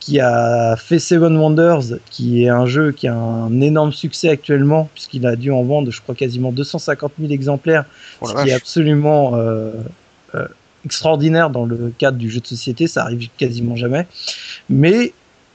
[0.00, 4.90] qui a fait Seven Wonders, qui est un jeu qui a un énorme succès actuellement,
[4.94, 7.84] puisqu'il a dû en vendre, je crois, quasiment 250 000 exemplaires,
[8.20, 9.70] Oh ce qui est absolument euh,
[10.34, 10.46] euh,
[10.84, 12.86] extraordinaire dans le cadre du jeu de société.
[12.86, 14.06] Ça arrive quasiment jamais.
[14.68, 15.12] Mais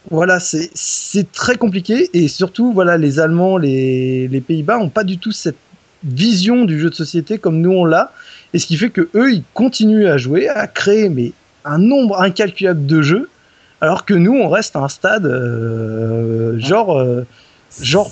[0.10, 5.18] voilà, c'est très compliqué et surtout, voilà, les Allemands, les, les Pays-Bas ont pas du
[5.18, 5.58] tout cette
[6.04, 8.12] vision du jeu de société comme nous on l'a,
[8.54, 11.34] et ce qui fait que eux, ils continuent à jouer, à créer mais
[11.66, 13.30] un nombre incalculable de jeux,
[13.82, 17.26] alors que nous, on reste à un stade euh, genre, euh,
[17.82, 18.12] genre,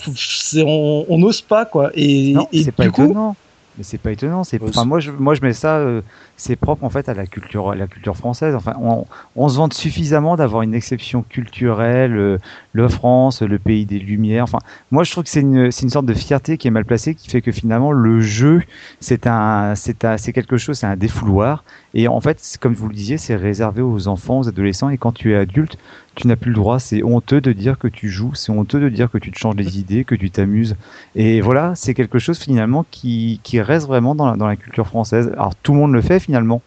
[0.56, 1.92] on n'ose pas quoi.
[1.96, 3.36] Et, Non, et c'est pas du coup, étonnant.
[3.78, 4.46] Mais c'est pas étonnant.
[4.46, 5.78] C'est, enfin, moi, je, moi, je mets ça.
[5.80, 6.02] euh,
[6.38, 8.56] c'est propre en fait à la culture, à la culture française.
[8.56, 12.38] Enfin, on, on se vante suffisamment d'avoir une exception culturelle, euh,
[12.72, 14.44] le France, le pays des Lumières.
[14.46, 14.60] Enfin,
[14.92, 17.16] moi, je trouve que c'est une, c'est une sorte de fierté qui est mal placée,
[17.16, 18.62] qui fait que finalement, le jeu,
[19.02, 21.66] c'est un, c'est un, c'est quelque chose, c'est un défouloir.
[21.94, 24.90] Et en fait, comme vous le disiez, c'est réservé aux enfants, aux adolescents.
[24.90, 25.78] Et quand tu es adulte,
[26.16, 26.80] tu n'as plus le droit.
[26.80, 28.34] C'est honteux de dire que tu joues.
[28.34, 30.76] C'est honteux de dire que tu te changes les idées, que tu t'amuses.
[31.16, 34.88] Et voilà, c'est quelque chose finalement qui, qui reste vraiment dans la, dans la culture
[34.88, 35.32] française.
[35.34, 36.62] Alors tout le monde le fait finalement.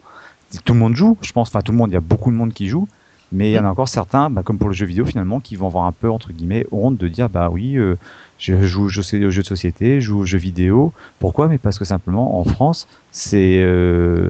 [0.65, 1.49] Tout le monde joue, je pense.
[1.49, 2.87] Enfin, tout le monde, il y a beaucoup de monde qui joue.
[3.31, 5.55] Mais il y en a encore certains, bah, comme pour le jeu vidéo finalement, qui
[5.55, 7.95] vont avoir un peu, entre guillemets, honte de dire, bah oui, euh,
[8.39, 10.93] je joue aux jeux de société, je joue aux jeux vidéo.
[11.19, 11.47] Pourquoi?
[11.47, 13.61] Mais parce que simplement, en France, c'est...
[13.61, 14.29] Euh,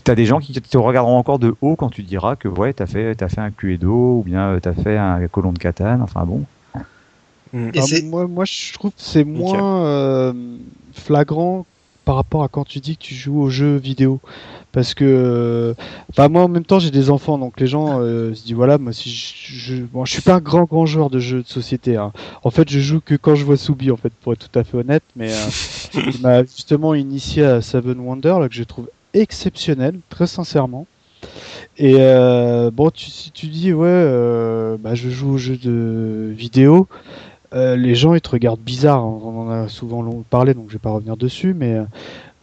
[0.00, 2.72] tu as des gens qui te regarderont encore de haut quand tu diras que ouais,
[2.72, 6.00] t'as fait, t'as fait un Cluedo ou bien euh, t'as fait un colon de Catane.
[6.02, 6.44] Enfin bon.
[7.54, 10.32] Et Ah, moi, moi, je trouve que c'est moins euh,
[10.94, 11.66] flagrant
[12.06, 14.20] par rapport à quand tu dis que tu joues aux jeux vidéo.
[14.72, 15.74] Parce que, euh,
[16.10, 18.78] enfin, moi en même temps j'ai des enfants, donc les gens euh, se disent voilà,
[18.78, 21.46] moi si je, je, bon, je suis pas un grand grand joueur de jeux de
[21.46, 21.98] société.
[21.98, 22.10] hein.
[22.42, 24.64] En fait, je joue que quand je vois Soubi, en fait, pour être tout à
[24.64, 25.02] fait honnête.
[25.14, 25.36] Mais euh,
[26.14, 30.86] il m'a justement initié à Seven Wonders, là que je trouve exceptionnel, très sincèrement.
[31.78, 36.86] Et euh, bon, si tu dis ouais, euh, bah, je joue aux jeux de vidéo,
[37.54, 39.06] euh, les gens ils te regardent bizarre.
[39.06, 41.54] On en a souvent parlé, donc je vais pas revenir dessus.
[41.54, 41.78] Mais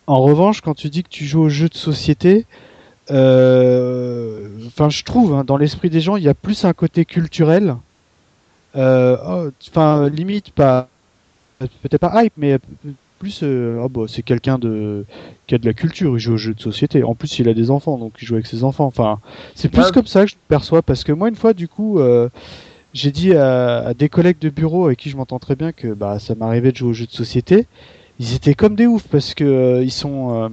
[0.08, 2.46] en revanche, quand tu dis que tu joues aux jeux de société,
[3.10, 7.76] enfin, je trouve hein, dans l'esprit des gens, il y a plus un côté culturel.
[8.76, 10.90] Oh, Enfin, limite pas,
[11.60, 12.60] peut-être pas hype, mais
[13.20, 15.06] plus, euh, ah bah, c'est quelqu'un de
[15.48, 16.16] qui a de la culture.
[16.16, 17.04] Il joue aux jeux de société.
[17.04, 18.86] En plus, il a des enfants, donc il joue avec ses enfants.
[18.86, 19.20] Enfin,
[19.56, 19.92] c'est plus Ouais.
[19.94, 22.00] comme ça que je perçois, parce que moi, une fois, du coup.
[22.00, 22.30] euh,
[22.92, 25.94] j'ai dit à, à des collègues de bureau avec qui je m'entends très bien que
[25.94, 27.68] bah, ça m'arrivait de jouer aux jeux de société.
[28.20, 30.50] Ils étaient comme des oufs parce que euh, ils sont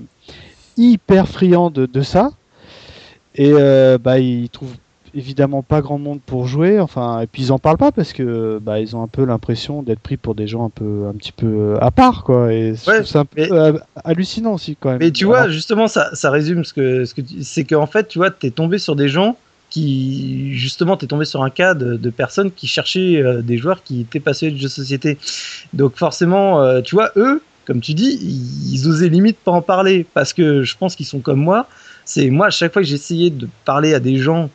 [0.76, 2.32] hyper friands de, de ça.
[3.36, 3.52] Et
[3.98, 4.76] bah, ils trouvent
[5.16, 6.78] évidemment pas grand monde pour jouer.
[6.78, 9.82] Enfin, et puis ils en parlent pas parce que bah, ils ont un peu l'impression
[9.82, 12.52] d'être pris pour des gens un peu, un petit peu à part, quoi.
[12.52, 13.72] Et Ouais, ça un peu mais- euh,
[14.04, 14.98] hallucinant aussi quand même.
[15.00, 17.86] Mais tu Alors, vois, justement, ça, ça résume ce que, ce que tu- c'est qu'en
[17.86, 19.36] fait, tu vois, t'es tombé sur des gens
[19.70, 23.82] qui, justement, t'es tombé sur un cas de, de personnes qui cherchaient euh, des joueurs
[23.82, 25.18] qui étaient passionnés de jeux de société.
[25.72, 30.06] Donc forcément, euh, tu vois, eux, comme tu dis, ils osaient limite pas en parler
[30.14, 31.66] parce que je pense qu'ils sont comme moi.
[32.04, 34.50] C'est moi à chaque fois que j'essayais de parler à des gens.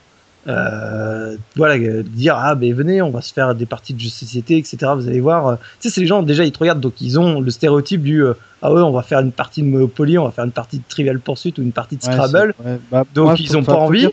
[0.47, 4.07] Euh, voilà, euh, dire ah ben venez, on va se faire des parties de jeux
[4.07, 4.77] de société, etc.
[4.95, 7.19] Vous allez voir, euh, tu sais, c'est les gens déjà ils te regardent donc ils
[7.19, 10.25] ont le stéréotype du euh, ah ouais, on va faire une partie de Monopoly, on
[10.25, 12.53] va faire une partie de Trivial Pursuit ou une partie de Scrabble.
[12.65, 13.99] ouais, bah, Donc moi, ils ont pas envie.
[13.99, 14.11] dire-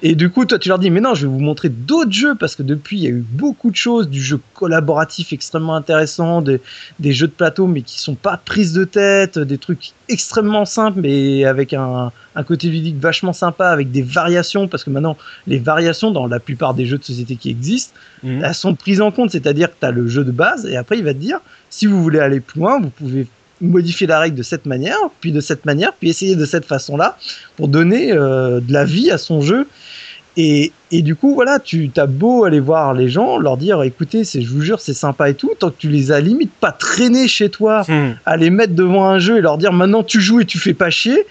[0.00, 2.36] Et du coup, toi, tu leur dis, mais non, je vais vous montrer d'autres jeux
[2.36, 6.40] parce que depuis, il y a eu beaucoup de choses, du jeu collaboratif extrêmement intéressant,
[6.40, 6.60] des,
[7.00, 11.00] des jeux de plateau, mais qui sont pas prises de tête, des trucs extrêmement simples,
[11.00, 15.16] mais avec un, un côté ludique vachement sympa, avec des variations, parce que maintenant,
[15.48, 18.42] les variations dans la plupart des jeux de société qui existent, Mhm.
[18.44, 20.98] elles sont prises en compte, c'est-à-dire que tu as le jeu de base, et après,
[20.98, 21.40] il va te dire,
[21.70, 23.26] si vous voulez aller plus loin, vous pouvez
[23.60, 27.16] modifier la règle de cette manière, puis de cette manière, puis essayer de cette façon-là,
[27.56, 29.66] pour donner euh, de la vie à son jeu.
[30.36, 34.22] Et, et du coup, voilà, tu as beau aller voir les gens, leur dire, écoutez,
[34.22, 37.26] je vous jure, c'est sympa et tout, tant que tu les as limite pas traînés
[37.26, 38.12] chez toi, Hmm.
[38.24, 40.74] à les mettre devant un jeu et leur dire, maintenant tu joues et tu fais
[40.74, 41.26] pas chier,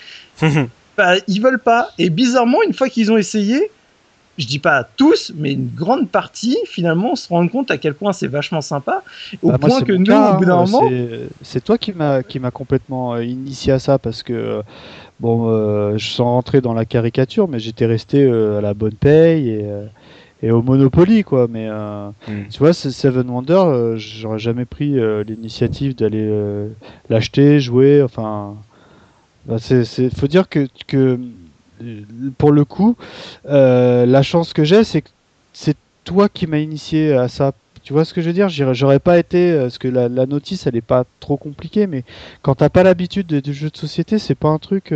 [0.97, 1.91] bah, ils veulent pas.
[1.97, 3.71] Et bizarrement, une fois qu'ils ont essayé,
[4.37, 8.13] je dis pas tous, mais une grande partie, finalement, se rendent compte à quel point
[8.13, 9.03] c'est vachement sympa,
[9.41, 10.93] au Bah, point c'est que nous, cas, au bout d'un hein, moment,
[11.41, 14.61] c'est- toi qui m'a qui m'a complètement euh, initié à ça parce que euh,
[15.19, 18.95] bon, euh, je sens rentrer dans la caricature, mais j'étais resté euh, à la bonne
[18.95, 19.87] paye et euh,
[20.43, 21.47] et au Monopoly quoi.
[21.49, 22.51] Mais euh, Mm.
[22.51, 26.69] tu vois, Seven Wonders, euh, j'aurais jamais pris euh, l'initiative d'aller euh,
[27.09, 28.03] l'acheter, jouer.
[28.03, 28.57] Enfin,
[29.45, 31.19] bah, c'est c'est faut dire que que
[32.37, 32.95] pour le coup,
[33.47, 35.09] euh, la chance que j'ai, c'est que
[35.53, 37.53] c'est toi qui m'as initié à ça.
[37.83, 38.49] Tu vois ce que je veux dire?
[38.49, 42.03] J'aurais pas été, euh, parce que la, la notice, elle est pas trop compliquée, mais
[42.41, 44.91] quand t'as pas l'habitude de, de jeux de société, c'est pas un truc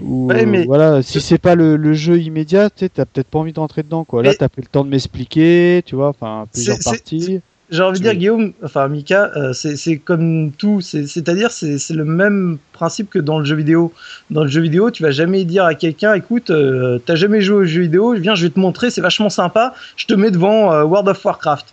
[0.00, 3.52] où, Ouais, mais- voilà, si c'est pas le, le jeu immédiat, t'as peut-être pas envie
[3.52, 4.22] d'entrer dedans, quoi.
[4.22, 7.40] Là, Mais- t'as pris le temps de m'expliquer, tu vois, enfin, plusieurs parties.
[7.72, 8.14] J'ai envie de dire.
[8.14, 13.18] Guillaume, enfin Mika, euh, c'est comme tout, c'est- c'est-à-dire c'est c'est le même principe que
[13.18, 13.92] dans le jeu vidéo.
[14.30, 17.56] Dans le jeu vidéo, tu vas jamais dire à quelqu'un, écoute, euh, t'as jamais joué
[17.56, 20.72] au jeu vidéo, viens, je vais te montrer, c'est vachement sympa, je te mets devant
[20.72, 21.66] euh, World of Warcraft.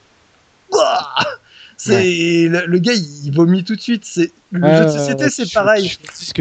[0.72, 1.10] Ouah
[1.82, 4.04] C'est le, le gars, il vomit tout de suite.
[4.04, 5.96] C'est le Euh, jeu de société, c'est pareil.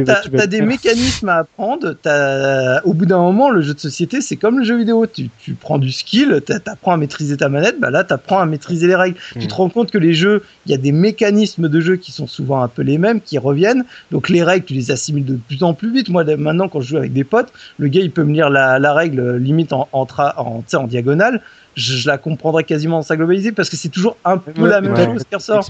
[0.04, 0.66] T'as t'as des faire.
[0.66, 1.94] mécanismes à apprendre.
[2.02, 5.06] T'as- Au bout d'un moment, le jeu de société, c'est comme le jeu vidéo.
[5.06, 7.78] Tu, tu prends du skill, t'a- t'apprends à maîtriser ta manette.
[7.78, 9.16] Bah là, t'apprends à maîtriser les règles.
[9.36, 9.38] Mm.
[9.38, 12.10] Tu te rends compte que les jeux, il y a des mécanismes de jeu qui
[12.10, 13.84] sont souvent un peu les mêmes, qui reviennent.
[14.10, 16.08] Donc les règles, tu les assimiles de plus en plus vite.
[16.08, 18.80] Moi, maintenant, quand je joue avec des potes, le gars, il peut me lire la,
[18.80, 21.42] la règle euh, limite en, en, tra- en diagonale.
[21.76, 24.68] Je, je la comprendrai quasiment dans sa globalité parce que c'est toujours un peu Ouais,
[24.68, 25.04] la même ouais.
[25.04, 25.68] chose qui ressort.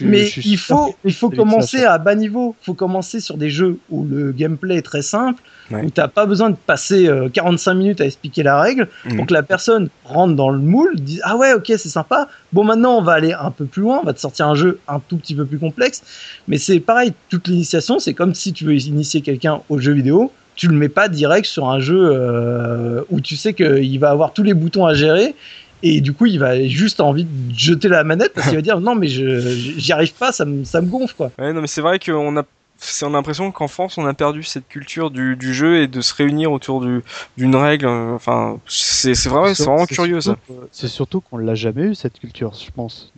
[0.00, 1.92] Mais je suis il faut, il faut commencer ça.
[1.92, 2.54] à bas niveau.
[2.62, 5.82] Il faut commencer sur des jeux où le gameplay est très simple, Ouais.
[5.84, 9.16] où t'as pas besoin de passer euh, 45 minutes à expliquer la règle Mhm.
[9.16, 12.28] pour que la personne rentre dans le moule, dise ah ouais ok c'est sympa.
[12.52, 14.78] Bon maintenant on va aller un peu plus loin, on va te sortir un jeu
[14.88, 16.02] un tout petit peu plus complexe.
[16.48, 20.32] Mais c'est pareil, toute l'initiation c'est comme si tu veux initier quelqu'un au jeu vidéo.
[20.56, 24.32] Tu le mets pas direct sur un jeu euh, où tu sais qu'il va avoir
[24.32, 25.34] tous les boutons à gérer
[25.82, 28.80] et du coup, il va juste envie de jeter la manette parce qu'il va dire
[28.88, 29.40] non, mais je
[29.76, 31.30] j'y arrive pas, ça me ça me gonfle quoi.
[31.38, 32.44] Ouais, non, mais c'est vrai qu'on a,
[32.78, 35.86] c'est- on a l'impression qu'en France, on a perdu cette culture du, du jeu et
[35.86, 37.02] de se réunir autour du,
[37.36, 37.86] d'une règle.
[37.86, 40.36] euh, Enfin, c'est, vraiment c'est curieux ça.
[40.48, 43.12] surtout C'est surtout qu'on l'a jamais eu cette culture, je pense.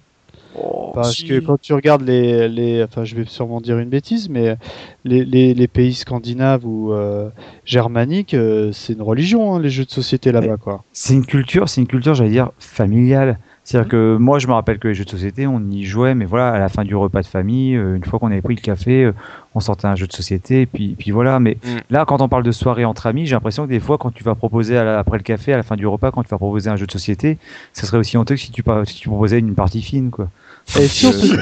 [0.61, 1.27] Oh, Parce si.
[1.29, 4.57] que quand tu regardes les, les, enfin, je vais sûrement dire une bêtise, mais
[5.05, 7.31] les, les, les pays scandinaves ou euh,
[7.65, 10.83] germaniques, euh, c'est une religion, hein, les jeux de société là-bas, quoi.
[10.93, 13.39] C'est une culture, c'est une culture, j'allais dire, familiale.
[13.65, 16.25] C'est-à-dire que moi, je me rappelle que les jeux de société, on y jouait, mais
[16.25, 18.63] voilà, à la fin du repas de famille, euh, une fois qu'on avait pris le
[18.63, 19.11] café,
[19.55, 21.39] on sortait un jeu de société, puis, puis voilà.
[21.39, 21.77] Mais Mm.
[21.91, 24.25] là, quand on parle de soirée entre amis, j'ai l'impression que des fois, quand tu
[24.25, 26.39] vas proposer à la- après le café, à la fin du repas, quand tu vas
[26.39, 27.37] proposer un jeu de société,
[27.75, 30.31] ça serait aussi honteux que si tu, si tu proposais une partie fine, quoi.
[30.77, 31.35] Et si on se-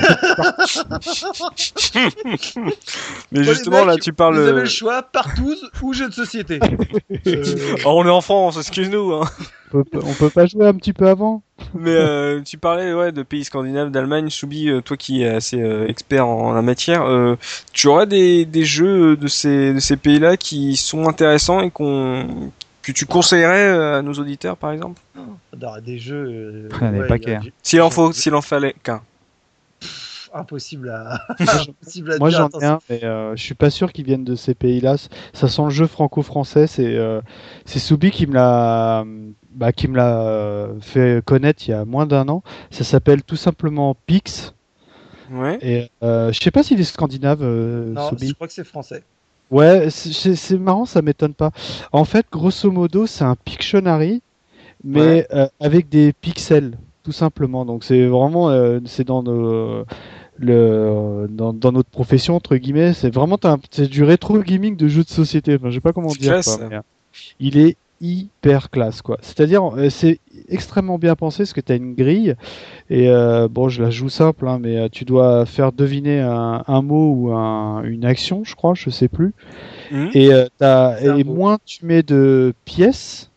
[3.32, 4.34] Mais justement, là, tu parles.
[4.36, 6.60] Vous avez euh, le choix, partouze ou jeu de société.
[7.26, 9.12] Euh, oh, on est en France, excuse-nous.
[9.12, 9.28] Hein.
[9.74, 11.42] on peut, on peut pas jouer un petit peu avant
[11.74, 14.30] Mais euh, tu parlais ouais, de pays scandinaves, d'Allemagne.
[14.30, 17.34] Soubi, euh, toi qui es assez euh, expert en, la matière, euh,
[17.72, 22.50] tu aurais des, des jeux de ces, de ces pays-là qui sont intéressants et qu'on
[22.82, 25.00] que tu conseillerais à nos auditeurs, par exemple?
[25.56, 26.26] Dans des jeux.
[26.28, 27.40] euh, Il y en avait ouais, pas il y a qu'un.
[27.40, 29.00] du- S'il en faut, s'il en fallait qu'un.
[30.30, 33.70] Pff, impossible à, Moi, impossible à Moi j'en ai un, mais euh, je suis pas
[33.70, 34.96] sûr qu'ils viennent de ces pays-là.
[35.32, 36.66] Ça sent le jeu franco-français.
[36.66, 37.20] C'est euh,
[37.64, 39.04] c'est Soubi qui me l'a
[39.50, 42.42] bah, qui me l'a euh, fait connaître il y a moins d'un an.
[42.70, 44.54] Ça s'appelle tout simplement Pix.
[45.30, 45.58] Ouais.
[45.60, 48.28] Et euh, je sais pas s'il est scandinave, euh, Non, Soubi.
[48.28, 49.02] je crois que c'est français.
[49.50, 51.52] Ouais, c'est- marrant, ça m'étonne pas.
[51.92, 54.22] En fait, grosso modo, c'est un Pictionary,
[54.82, 57.64] mais euh, avec des pixels, tout simplement.
[57.64, 59.84] Donc c'est vraiment, euh, c'est dans nos,
[60.38, 64.88] le, dans, dans notre profession entre guillemets, c'est vraiment un- c'est du rétro gaming de
[64.88, 65.56] jeux de société.
[65.56, 66.32] Enfin, je sais pas comment C'est dire.
[66.32, 66.80] classe, quoi, mais, euh,
[67.38, 69.18] il est hyper classe quoi.
[69.22, 72.34] C'est-à-dire euh, c'est extrêmement bien pensé parce que tu as une grille
[72.90, 76.64] et euh, bon je la joue simple hein, mais euh, tu dois faire deviner un,
[76.66, 79.34] un mot ou un- une action je crois je sais plus
[79.90, 80.14] Mhm.
[80.14, 83.30] et, euh, un et moins tu mets de pièces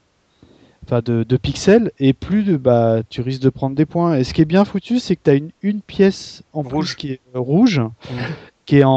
[0.90, 4.24] enfin de, de pixels et plus de bah tu risques de prendre des points et
[4.24, 6.72] ce qui est bien foutu c'est que tu as une, une pièce en Rouge.
[6.72, 7.82] plus qui est euh, rouge
[8.66, 8.92] qui est en,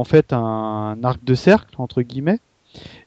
[0.00, 2.40] en fait un arc de cercle entre guillemets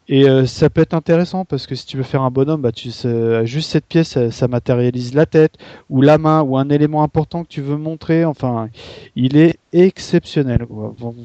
[0.07, 2.71] et euh, ça peut être intéressant parce que si tu veux faire un bonhomme, bah,
[2.71, 5.53] tu sais, juste cette pièce, ça, ça matérialise la tête
[5.91, 8.25] ou la main ou un élément important que tu veux montrer.
[8.25, 8.69] Enfin,
[9.15, 10.65] il est exceptionnel.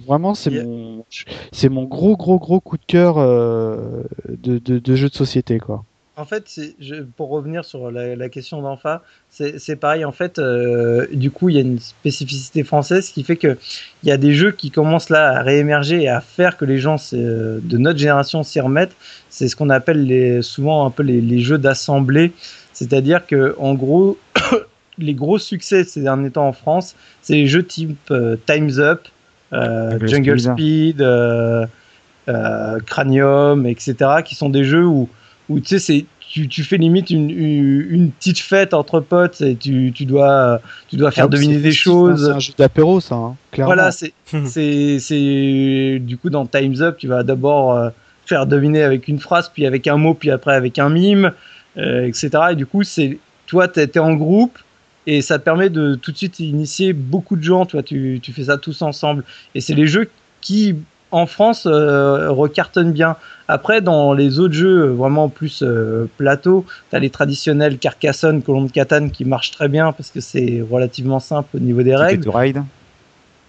[0.06, 0.64] Vraiment, c'est Yeah.
[0.64, 1.04] mon,
[1.50, 5.58] c'est mon gros gros gros coup de cœur euh, de, de, de jeu de société,
[5.58, 5.82] quoi.
[6.16, 10.04] En fait, je- pour revenir sur la, la question d'Enfa, c'est pareil.
[10.04, 13.58] En fait, euh, du coup, il y a une spécificité française qui fait que
[14.04, 16.78] il y a des jeux qui commencent là à réémerger et à faire que les
[16.78, 18.94] gens euh, de notre génération s'y remettent.
[19.28, 22.32] C'est ce qu'on appelle les, souvent un peu les, les jeux d'assemblée.
[22.72, 24.16] C'est-à-dire que, en gros,
[24.98, 29.08] les gros succès ces derniers temps en France, c'est les jeux type euh, Times Up,
[29.52, 30.52] euh, Jungle Jungle Speed.
[30.52, 31.66] Speed, euh,
[32.28, 35.08] euh, Cranium, etc., qui sont des jeux où
[35.48, 39.40] où tu sais c'est tu, tu fais limite une, une, une petite fête entre potes
[39.40, 42.24] et tu, tu dois tu dois faire Ah, deviner des hein, choses.
[42.26, 43.74] C'est un jeu d'apéro, ça, hein, clairement.
[43.74, 44.12] voilà c'est
[44.46, 47.90] c'est c'est du coup dans Times Up tu vas d'abord euh,
[48.26, 51.32] faire deviner avec une phrase puis avec un mot puis après avec un mime
[51.76, 54.58] euh, etc et du coup c'est toi t'es t'es en groupe
[55.06, 58.32] et ça te permet de tout de suite initier beaucoup de gens toi tu, tu
[58.32, 59.22] fais ça tous ensemble.
[59.54, 60.08] Et c'est les jeux
[60.40, 60.74] qui
[61.22, 63.16] en France euh, recartonnent bien
[63.48, 68.68] après dans les autres jeux euh, vraiment plus euh, plateau t'as les traditionnels Carcassonne Colombe
[68.68, 72.04] de Catane qui marchent très bien parce que c'est relativement simple au niveau des Ticket
[72.04, 72.62] règles to Ride,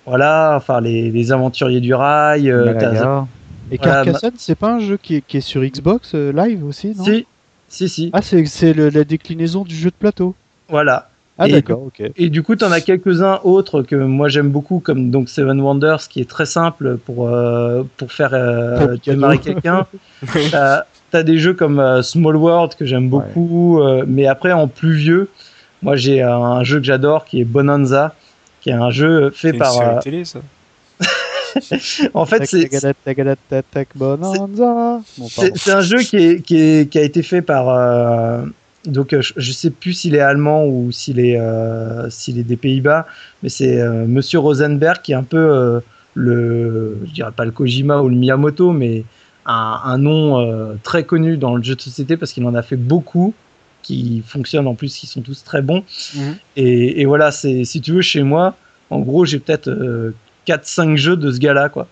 [0.06, 2.52] voilà, enfin les, les aventuriers du rail.
[2.52, 3.26] euh, t'as-.
[3.72, 6.64] Et Voilà, Carcassonne, c'est pas un jeu qui est, qui est sur Xbox euh, Live
[6.64, 7.04] aussi, non?
[7.04, 7.26] Si,
[7.68, 8.10] si, si.
[8.14, 10.36] Ah, c'est c'est le- la déclinaison du jeu de plateau.
[10.70, 11.10] Voilà.
[11.38, 12.02] Ah Et- d'accord, ok.
[12.16, 15.60] Et du coup, tu en as quelques-uns autres que moi j'aime beaucoup, comme donc Seven
[15.60, 19.86] Wonders, qui est très simple pour, euh, pour faire euh, démarrer quelqu'un.
[20.52, 20.84] T'as
[21.14, 24.94] as des jeux comme euh, Small World que j'aime beaucoup, euh, mais après en plus
[24.96, 25.30] vieux,
[25.82, 28.16] moi j'ai un jeu que j'adore qui est Bonanza,
[28.62, 29.74] qui est un jeu fait C'est une par.
[29.74, 30.40] série euh, télé, ça.
[32.14, 32.64] en fait, c'est
[35.30, 37.70] C'est c'est un jeu qui, est, qui, est- qui a été fait par.
[37.70, 38.44] euh,
[38.88, 42.44] donc, euh, je, je sais plus s'il est allemand ou s'il est, euh, s'il est
[42.44, 43.08] des Pays-Bas,
[43.44, 45.80] mais c'est euh, Monsieur Rosenberg qui est un peu euh,
[46.14, 46.98] le.
[47.06, 49.04] Je dirais pas le Kojima ou le Miyamoto, mais
[49.46, 52.62] un, un nom euh, très connu dans le jeu de société parce qu'il en a
[52.62, 53.34] fait beaucoup
[53.82, 55.84] qui fonctionnent en plus, qui sont tous très bons.
[56.16, 56.36] Mhm.
[56.56, 58.56] Et, et voilà, c'est si tu veux, chez moi,
[58.90, 59.70] en gros, j'ai peut-être
[60.48, 61.88] 4-5 jeux de ce gars-là, quoi.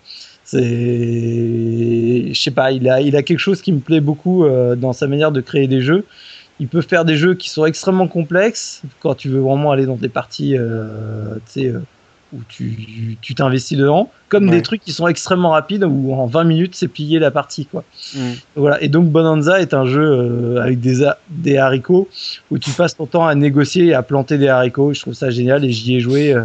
[0.46, 4.76] C'est, je sais pas, il a, il a quelque chose qui me plaît beaucoup euh,
[4.76, 6.06] dans sa manière de créer des jeux.
[6.60, 9.96] Il peut faire des jeux qui sont extrêmement complexes quand tu veux vraiment aller dans
[9.96, 11.80] des parties, euh, euh,
[12.32, 14.56] où tu t'investis dedans, comme Ouais.
[14.58, 17.84] des trucs qui sont extrêmement rapides où en 20 minutes c'est plié la partie, quoi.
[18.16, 18.20] Mm.
[18.56, 18.82] Voilà.
[18.84, 22.08] Et donc Bonanza est un jeu euh, avec des, des haricots
[22.52, 24.94] où tu passes ton temps à négocier et à planter des haricots.
[24.94, 26.36] Je trouve ça génial et j'y ai joué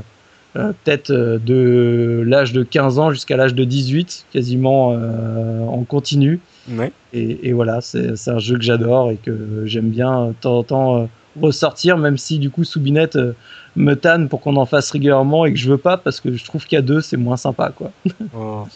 [0.55, 6.41] peut-être de l'âge de 15 ans jusqu'à l'âge de 18, quasiment en continu.
[6.71, 6.93] Ouais.
[7.13, 10.35] Et, et voilà, c'est c'est un jeu que j'adore et que j'aime bien euh, de
[10.35, 11.07] temps en temps euh,
[11.41, 13.35] ressortir, même si du coup Soubinette euh,
[13.77, 16.45] me tanne pour qu'on en fasse régulièrement et que je veux pas parce que je
[16.45, 17.93] trouve qu'à deux c'est moins sympa quoi.
[18.35, 18.67] Oh.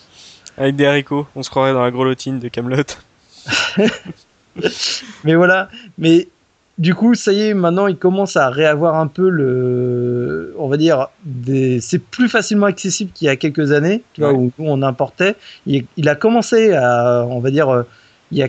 [0.57, 2.83] Avec des haricots, on se croirait dans la grelotine de Camelot.
[5.25, 6.29] Mais voilà, mais
[6.79, 10.77] du coup, ça y est, maintenant, il commence à réavoir un peu le, on va
[10.77, 14.51] dire, des, c'est plus facilement accessible qu'il y a quelques années, tu vois, Ouais.
[14.59, 15.35] où on importait.
[15.67, 17.83] Il, il a commencé à, on va dire, euh,
[18.31, 18.49] il y a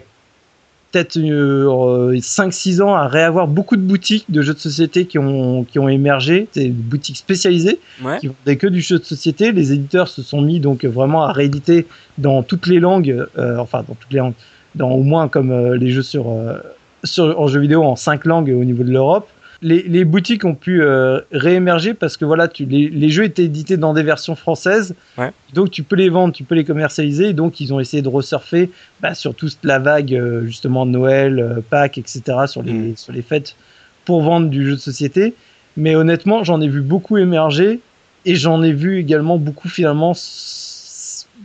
[0.91, 5.63] peut-être euh, 5-6 ans à réavoir beaucoup de boutiques de jeux de société qui ont,
[5.63, 8.19] qui ont émergé, des boutiques spécialisées Ouais.
[8.19, 9.51] qui vendaient que du jeu de société.
[9.51, 11.87] Les éditeurs se sont mis donc vraiment à rééditer
[12.19, 14.35] dans toutes les langues, euh, enfin dans toutes les langues,
[14.75, 16.59] dans au moins comme euh, les jeux sur, euh,
[17.03, 19.27] sur en jeux vidéo en cinq langues au niveau de l'Europe.
[19.61, 23.45] Les, les boutiques ont pu euh, réémerger parce que voilà, tu, les, les jeux étaient
[23.45, 25.31] édités dans des versions françaises, Ouais.
[25.53, 27.29] donc tu peux les vendre, tu peux les commercialiser.
[27.29, 31.39] Et donc ils ont essayé de resurfer bah, sur toute la vague euh, justement Noël,
[31.39, 32.21] euh, Pâques, etc.
[32.47, 32.97] sur les Mm.
[32.97, 33.55] sur les fêtes
[34.03, 35.33] pour vendre du jeu de société.
[35.77, 37.79] Mais honnêtement, j'en ai vu beaucoup émerger
[38.25, 40.13] et j'en ai vu également beaucoup finalement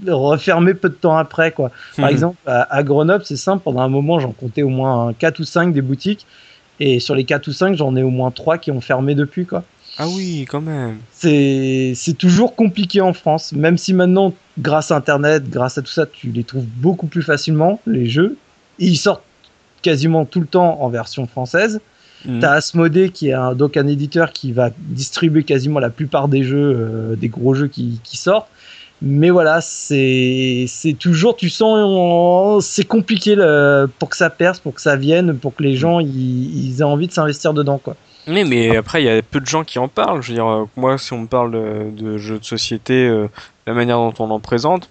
[0.07, 1.71] refermer peu de temps après quoi.
[1.97, 2.13] Par Mhm.
[2.13, 5.45] exemple, à, à Grenoble, c'est simple, pendant un moment, j'en comptais au moins 4 ou
[5.45, 6.27] 5 des boutiques
[6.81, 9.47] et sur les 4 ou 5, j'en ai au moins 3 qui ont fermé depuis
[9.47, 9.65] quoi.
[9.99, 10.99] Ah oui, quand même.
[11.13, 15.91] C'est c'est toujours compliqué en France, même si maintenant grâce à internet, grâce à tout
[15.91, 18.37] ça, tu les trouves beaucoup plus facilement les jeux
[18.79, 19.25] et ils sortent
[19.83, 21.81] quasiment tout le temps en version française.
[22.25, 22.41] Mhm.
[22.41, 26.43] T'as Asmodée qui est un, donc un éditeur qui va distribuer quasiment la plupart des
[26.43, 28.49] jeux, euh, des gros jeux qui, qui sortent.
[29.01, 30.67] Mais voilà, c'est
[30.99, 35.55] toujours, tu sens, c'est compliqué le- pour que ça perce, pour que ça vienne, pour
[35.55, 37.95] que les gens ils, ils aient envie de s'investir dedans quoi.
[38.27, 40.21] Oui, mais après, il y a peu de gens qui en parlent.
[40.21, 43.27] Je veux dire, euh, moi, si on me parle de, de jeux de société, euh,
[43.67, 44.91] la manière dont on en présente,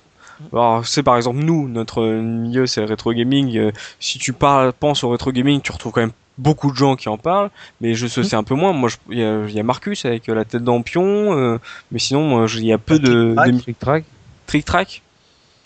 [0.53, 3.55] alors, c'est par exemple nous, notre milieu, c'est le rétro gaming.
[3.57, 6.95] euh, si tu parles, penses au rétro gaming, tu retrouves quand même beaucoup de gens
[6.95, 7.49] qui en parlent,
[7.81, 8.73] mais je sais un peu moins.
[8.73, 11.57] Moi, il y, a- il y a Marcus avec euh, la tête d'ampion, euh,
[11.91, 13.51] mais sinon, il y a peu de, Trick-track.
[13.53, 14.03] de Trick Track.
[14.45, 15.01] trick track?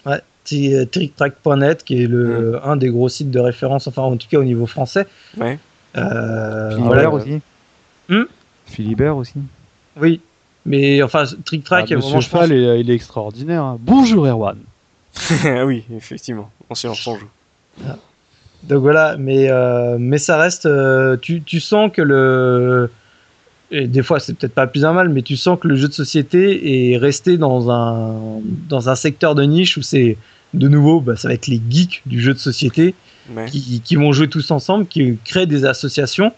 [0.06, 0.22] Ouais,
[0.54, 4.38] euh, TrickTrack.net qui est le un des gros sites de référence, enfin en tout cas
[4.40, 5.06] au niveau français.
[5.38, 5.60] Ouais.
[5.98, 7.12] Euh, Philibert voilà.
[7.12, 7.42] aussi.
[8.10, 8.24] Hmm?
[8.66, 9.34] Philibert aussi.
[10.00, 10.22] Oui,
[10.66, 13.64] mais enfin Trick Ah, Monsieur vraiment je pense, Fall, il, est- il est extraordinaire.
[13.64, 13.78] hein.
[13.80, 14.58] Bonjour Erwan.
[15.44, 16.50] Ah oui, effectivement.
[16.70, 17.28] En silence on joue.
[18.64, 20.66] Donc voilà, mais, euh, mais ça reste.
[20.66, 22.90] euh, tu, tu sens que le.
[23.72, 25.88] Et des fois, c'est peut-être pas plus un mal, mais tu sens que le jeu
[25.88, 30.18] de société est resté dans un, dans un secteur de niche où c'est.
[30.54, 32.94] De nouveau, bah, ça va être les geeks du jeu de société
[33.34, 33.46] Ouais.
[33.46, 36.34] qui, qui vont jouer tous ensemble, qui créent des associations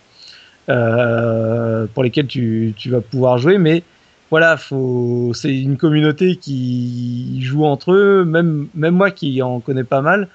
[0.69, 3.57] euh, pour lesquelles tu, tu vas pouvoir jouer.
[3.57, 3.83] Mais
[4.29, 8.25] voilà, faut, c'est une communauté qui joue entre eux.
[8.25, 10.27] Même, même moi qui en connais pas mal,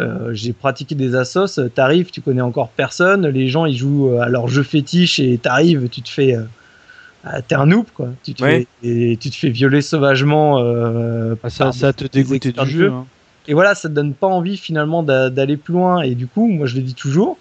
[0.00, 1.68] euh, j'ai pratiqué des assos.
[1.74, 3.26] T'arrives, tu connais encore personne.
[3.28, 6.34] Les gens ils jouent à leur jeu fétiche et t'arrives, tu te fais.
[6.36, 6.42] euh,
[7.24, 8.08] ah, T'es un noob quoi.
[8.24, 8.66] Tu te, Ouais.
[8.82, 10.58] fais, et tu te fais violer sauvagement.
[10.60, 12.90] euh, Ah, ça, par ça des- te experts du jeu.
[12.90, 13.04] hein.
[13.48, 16.02] Et voilà, ça te donne pas envie finalement d'a- d'aller plus loin.
[16.02, 17.36] Et du coup, moi je le dis toujours,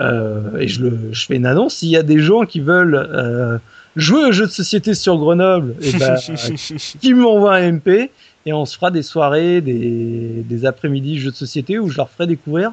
[0.00, 2.94] euh, et je, le, je fais une annonce, s'il y a des gens qui veulent
[2.96, 3.58] euh,
[3.96, 6.16] jouer aux jeux de société sur Grenoble, et ben,
[7.00, 8.10] qui m'envoient un MP,
[8.46, 12.26] et on se fera des soirées, des, après-midi jeux de société où je leur ferai
[12.26, 12.72] découvrir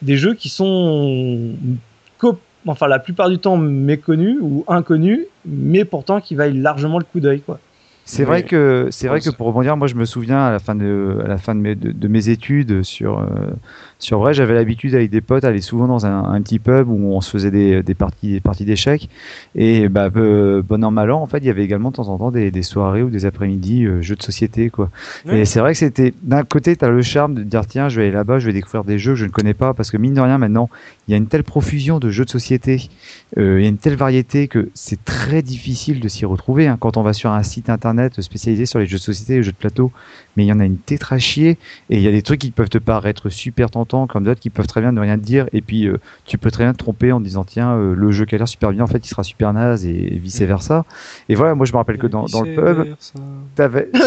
[0.00, 1.54] des jeux qui sont
[2.66, 7.20] enfin la plupart du temps méconnu ou inconnu, mais pourtant qui vaille largement le coup
[7.20, 7.58] d'œil, quoi.
[8.04, 10.74] C'est vrai que c'est vrai que pour rebondir, moi je me souviens à la fin
[10.74, 13.26] de à la fin de mes de, de mes études sur euh,
[14.02, 17.12] sur vrai, j'avais l'habitude avec des potes aller souvent dans un, un, petit pub où
[17.12, 19.08] on se faisait des, des parties des parties d'échecs
[19.54, 22.08] et bah euh, bon an mal an en fait, il y avait également de temps
[22.08, 24.90] en temps des, des soirées ou des après-midi euh, jeux de société quoi.
[25.26, 25.36] Oui.
[25.36, 28.00] Et c'est vrai que c'était d'un côté tu as le charme de dire tiens, je
[28.00, 29.96] vais aller là-bas, je vais découvrir des jeux que je ne connais pas parce que
[29.96, 30.68] mine de rien maintenant,
[31.08, 32.88] il y a une telle profusion de jeux de société,
[33.38, 36.76] euh, il y a une telle variété que c'est très difficile de s'y retrouver hein,
[36.78, 39.52] quand on va sur un site internet spécialisé sur les jeux de société les jeux
[39.52, 39.90] de plateau,
[40.36, 41.58] mais il y en a une tétrachier
[41.90, 44.50] et il y a des trucs qui peuvent te paraître super tentants comme d'autres qui
[44.50, 45.46] peuvent très bien ne rien te dire.
[45.52, 48.24] Et puis euh, tu peux très bien te tromper en disant tiens euh, le jeu
[48.24, 50.84] qui a l'air super bien en fait il sera super naze et, et vice versa
[51.28, 52.94] et voilà moi je me rappelle que dans, dans le pub
[53.54, 53.90] t'avais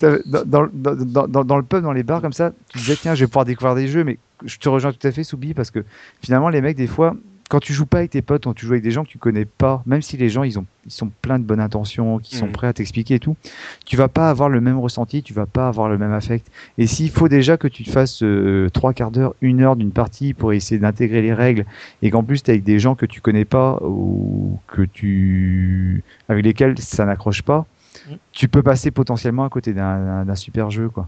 [0.00, 3.24] dans, dans, dans, dans le pub dans les bars comme ça tu disais tiens je
[3.24, 5.84] vais pouvoir découvrir des jeux mais je te rejoins tout à fait Soubi parce que
[6.22, 7.14] finalement les mecs des fois
[7.52, 9.18] quand tu joues pas avec tes potes, quand tu joues avec des gens que tu
[9.18, 12.34] connais pas, même si les gens ils ont ils sont pleins de bonnes intentions, qui
[12.34, 12.52] sont mmh.
[12.52, 13.36] prêts à t'expliquer et tout,
[13.84, 16.50] tu vas pas avoir le même ressenti, tu vas pas avoir le même affect.
[16.78, 19.92] Et s'il faut déjà que tu te fasses euh, trois quarts d'heure, une heure d'une
[19.92, 21.66] partie pour essayer d'intégrer les règles,
[22.00, 26.46] et qu'en plus tu avec des gens que tu connais pas ou que tu avec
[26.46, 27.66] lesquels ça n'accroche pas,
[28.08, 28.12] mmh.
[28.32, 31.06] tu peux passer potentiellement à côté d'un super jeu quoi.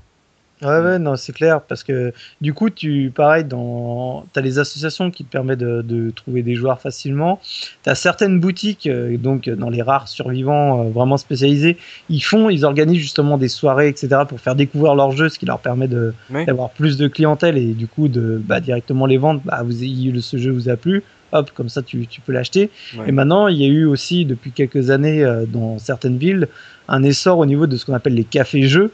[0.62, 5.10] Ouais, ouais, non, c'est clair, parce que du coup, tu, pareil, dans, as les associations
[5.10, 7.40] qui te permettent de, de trouver des joueurs facilement.
[7.82, 11.76] Tu as certaines boutiques, euh, donc dans les rares survivants euh, vraiment spécialisés,
[12.09, 15.47] ils font, ils organisent justement des soirées, etc., pour faire découvrir leur jeu, ce qui
[15.47, 16.47] leur permet de, oui.
[16.47, 19.40] d'avoir plus de clientèle et du coup de bah, directement les vendre.
[19.44, 21.02] Bah, vous, ce jeu vous a plu,
[21.32, 22.70] hop, comme ça tu, tu peux l'acheter.
[22.97, 23.09] Ouais.
[23.09, 26.48] Et maintenant, il y a eu aussi, depuis quelques années, euh, dans certaines villes,
[26.89, 28.93] un essor au niveau de ce qu'on appelle les cafés-jeux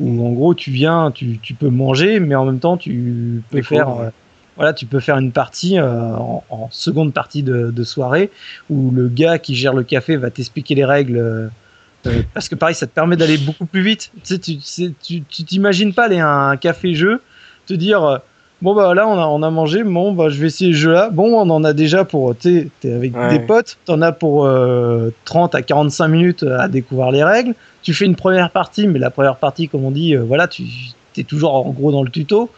[0.00, 3.62] où en gros tu viens, tu, tu, peux manger, mais en même temps tu peux
[3.62, 4.10] faire, euh,
[4.56, 8.30] voilà, tu peux faire une partie euh, en, en, seconde partie de, de, soirée
[8.68, 11.18] où le gars qui gère le café va t'expliquer les règles.
[11.18, 11.48] Euh,
[12.34, 14.12] parce que pareil, ça te permet d'aller beaucoup plus vite.
[14.22, 17.20] Tu sais, tu tu t'imagines pas aller à un café jeu,
[17.66, 18.20] te dire
[18.62, 19.84] bon bah là on a on a mangé.
[19.84, 22.70] Bon bah je vais essayer ce jeu là bon on en a déjà pour tu
[22.84, 23.28] es avec ouais.
[23.30, 23.78] des potes.
[23.84, 27.54] T'en as pour euh, 30 à 45 minutes à découvrir les règles.
[27.82, 30.64] Tu fais une première partie mais la première partie comme on dit euh, voilà tu
[31.16, 32.50] es toujours en gros dans le tuto.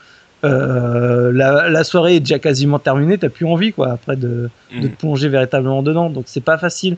[0.45, 3.19] Euh, la, la, soirée est déjà quasiment terminée.
[3.19, 4.81] T'as plus envie quoi après de, mmh.
[4.81, 6.11] de te plonger véritablement dedans.
[6.11, 6.97] Donc c'est pas facile.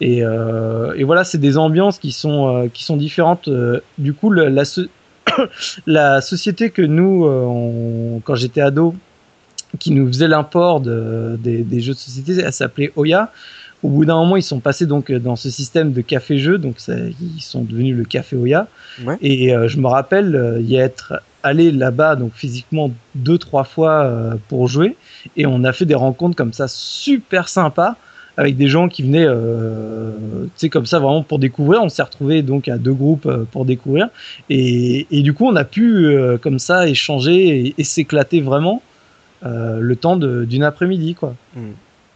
[0.00, 3.50] Et, euh, et voilà c'est des ambiances qui sont euh, qui sont différentes.
[3.98, 4.64] Du coup la
[5.86, 8.94] la société que nous, euh, on, quand j'étais ado,
[9.78, 13.32] qui nous faisait l'import de, des, des, jeux de société, elle s'appelait Oya.
[13.82, 16.94] Au bout d'un moment, ils sont passés donc dans ce système de café-jeu, donc ça,
[16.98, 18.68] ils sont devenus le café Oya.
[19.04, 19.16] Ouais.
[19.22, 24.04] Et euh, je me rappelle euh, y être allé là-bas donc physiquement deux trois fois
[24.04, 24.96] euh, pour jouer,
[25.36, 27.96] et on a fait des rencontres comme ça super sympas
[28.40, 30.12] avec des gens qui venaient, euh,
[30.44, 31.82] tu sais, comme ça, vraiment pour découvrir.
[31.82, 34.08] On s'est retrouvé donc à deux groupes euh, pour découvrir.
[34.48, 38.82] Et, et, du coup, on a pu, euh, comme ça, échanger et, et s'éclater vraiment
[39.44, 41.34] euh, le temps d'une après-midi, quoi.
[41.54, 41.60] Mmh.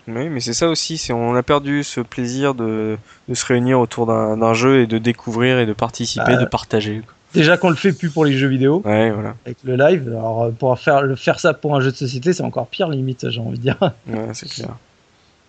[0.08, 2.96] Oui, mais c'est ça aussi, c'est on a perdu ce plaisir de,
[3.28, 7.02] de se réunir autour d'un jeu et de découvrir et de participer, de partager.
[7.04, 7.14] Quoi.
[7.34, 9.34] Déjà qu'on le fait plus pour les jeux vidéo, ouais, voilà.
[9.46, 10.08] avec le live.
[10.08, 13.40] Alors pour faire, faire ça pour un jeu de société, c'est encore pire limite, j'ai
[13.40, 13.78] envie de dire.
[14.06, 14.76] Ouais, c'est clair.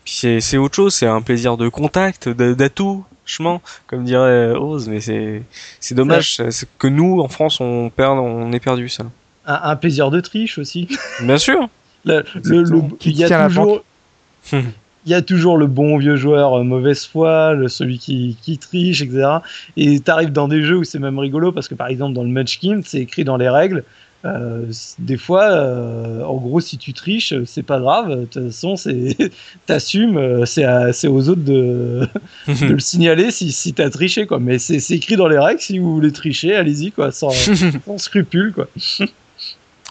[0.05, 5.95] Puis c'est autre chose, c'est un plaisir de contact, d'attouchement, comme dirait Oz, mais c'est
[5.95, 9.05] dommage c'est que nous, en France, on perd, on est perdu ça.
[9.47, 10.87] Un, un plaisir de triche aussi.
[11.21, 11.67] Bien sûr.
[12.05, 13.83] le, le, le, il y a toujours.
[14.53, 18.57] il y a toujours le bon vieux joueur euh, mauvaise foi, le, celui qui, qui
[18.57, 19.37] triche, etc.
[19.77, 22.23] Et tu arrives dans des jeux où c'est même rigolo parce que par exemple dans
[22.23, 23.83] le Munchkin, c'est écrit dans les règles.
[24.25, 24.65] Euh,
[24.97, 28.09] des fois, euh, en gros, si tu triches, c'est pas grave.
[28.09, 28.75] De toute façon,
[29.65, 30.17] t'assumes.
[30.17, 32.07] Euh, c'est aux autres de,
[32.47, 34.39] de le signaler si, si t'as triché, quoi.
[34.39, 35.61] Mais c'est écrit dans les règles.
[35.61, 37.29] Si vous voulez tricher, allez-y, quoi, sans,
[37.85, 38.67] sans scrupule, quoi.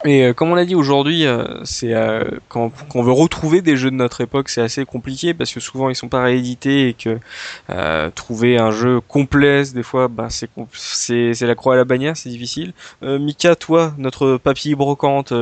[0.07, 3.75] Et euh, comme on l'a dit aujourd'hui, euh, c'est euh, quand, on veut retrouver des
[3.79, 6.95] jeux de notre époque, c'est assez compliqué parce que souvent ils sont pas réédités et
[6.95, 7.19] que
[7.71, 12.29] euh, trouver un jeu complet, des fois, bah, c'est la croix à la bannière, c'est
[12.29, 12.75] difficile.
[13.03, 15.33] Mika, toi, notre papy brocante,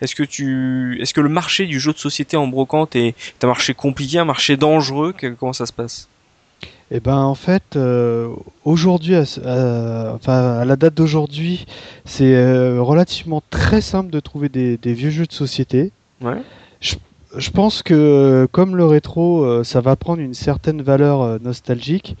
[0.00, 3.48] est-ce que tu, est-ce que le marché du jeu de société en brocante est un
[3.48, 5.14] marché compliqué, un marché dangereux?
[5.40, 6.11] Comment ça se passe?
[6.94, 8.28] Eh ben en fait, euh,
[8.64, 9.22] aujourd'hui, à,
[10.14, 11.64] enfin, à la date d'aujourd'hui,
[12.04, 15.90] c'est euh, relativement très simple de trouver des, des, vieux jeux de société.
[16.20, 16.42] Ouais.
[16.80, 16.96] Je,
[17.34, 22.16] je pense que comme le rétro, euh, ça va prendre une certaine valeur euh, nostalgique.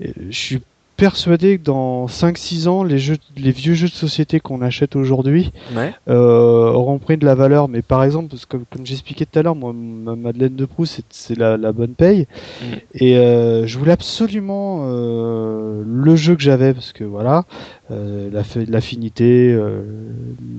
[0.00, 0.62] Et je suis
[0.96, 5.52] persuadé que dans 5-6 ans, les, jeux, les vieux jeux de société qu'on achète aujourd'hui
[5.76, 5.92] Ouais.
[6.08, 7.68] euh, auront pris de la valeur.
[7.68, 11.02] Mais par exemple, parce que, comme j'expliquais tout à l'heure, moi, ma Madeleine de Proust,
[11.10, 12.26] c'est- la, la bonne paye.
[12.62, 12.64] Mm.
[12.94, 17.44] Et euh, je voulais absolument euh, le jeu que j'avais, parce que voilà,
[17.90, 18.30] euh,
[18.68, 19.82] l'affinité, euh,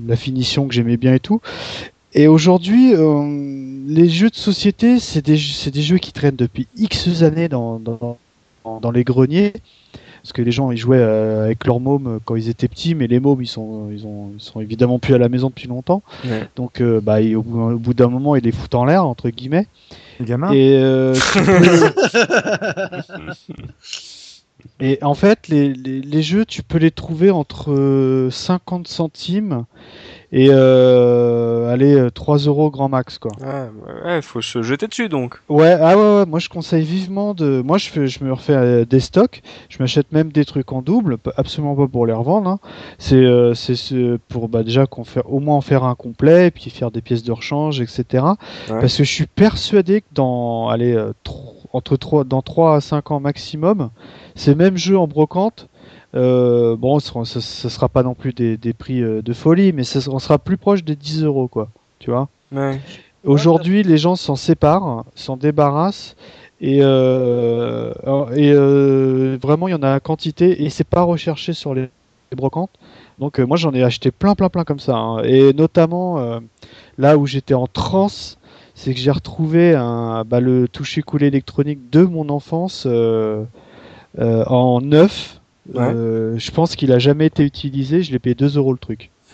[0.08, 1.42] la finition que j'aimais bien et tout.
[2.14, 5.38] Et aujourd'hui, euh, les jeux de société, c'est des,
[5.72, 8.18] des jeux qui traînent depuis X années dans, dans,
[8.82, 9.54] dans les greniers.
[10.28, 13.08] Parce que les gens ils jouaient euh, avec leurs mômes quand ils étaient petits, mais
[13.08, 16.04] les mômes ils sont, ils ont, ils sont évidemment plus à la maison depuis longtemps.
[16.26, 16.50] Ouais.
[16.58, 19.30] Donc euh, bah, au bout, au bout d'un moment ils les foutent en l'air entre
[19.30, 19.68] guillemets.
[20.20, 21.16] Les gamins Et, euh,
[24.80, 29.66] Et en fait, les, les, les jeux, tu peux les trouver entre euh, 50 centimes
[30.32, 33.32] et euh, allez, euh, 3 euros grand max quoi.
[33.40, 33.70] Ouais,
[34.06, 35.36] ouais, faut se jeter dessus donc.
[35.50, 37.62] Ouais, ah ouais, ouais, moi je conseille vivement de.
[37.66, 40.82] Moi je, fais, je me refais euh, des stocks, je m'achète même des trucs en
[40.82, 42.50] double, absolument pas pour les revendre.
[42.50, 42.60] Hein.
[42.98, 46.48] C'est euh, c'est ce- pour bah, déjà qu'on fait, au moins en faire un complet,
[46.48, 48.04] et puis faire des pièces de rechange, etc.
[48.70, 48.80] Ouais.
[48.82, 51.14] Parce que je suis persuadé que dans, allez, euh,
[51.74, 53.90] entre 3, dans 3 à 5 ans maximum,
[54.36, 55.68] ces mêmes jeux en brocante,
[56.18, 59.84] euh, bon, ce ce sera pas non plus des, des prix euh, de folie, mais
[60.08, 61.70] on sera plus proche des 10 euros, quoi.
[62.00, 62.28] Tu vois?
[62.52, 62.80] Ouais.
[63.24, 66.16] Aujourd'hui, les gens s'en séparent, s'en débarrassent,
[66.60, 67.94] et, euh,
[68.36, 71.90] et euh, vraiment, il y en a quantité, et c'est pas recherché sur les,
[72.36, 72.72] brocantes.
[73.20, 74.96] Donc, moi, j'en ai acheté plein, plein, plein comme ça.
[74.96, 75.24] hein.
[75.24, 76.42] Et notamment,
[76.98, 78.38] là où j'étais en transe,
[78.76, 82.86] c'est que j'ai retrouvé un, bah, le toucher coulé électronique de mon enfance
[84.18, 85.37] en neuf.
[85.74, 85.82] Ouais.
[85.82, 88.04] Euh, je pense qu'il a jamais été utilisé.
[88.04, 89.12] Je l'ai payé 2 euros le truc.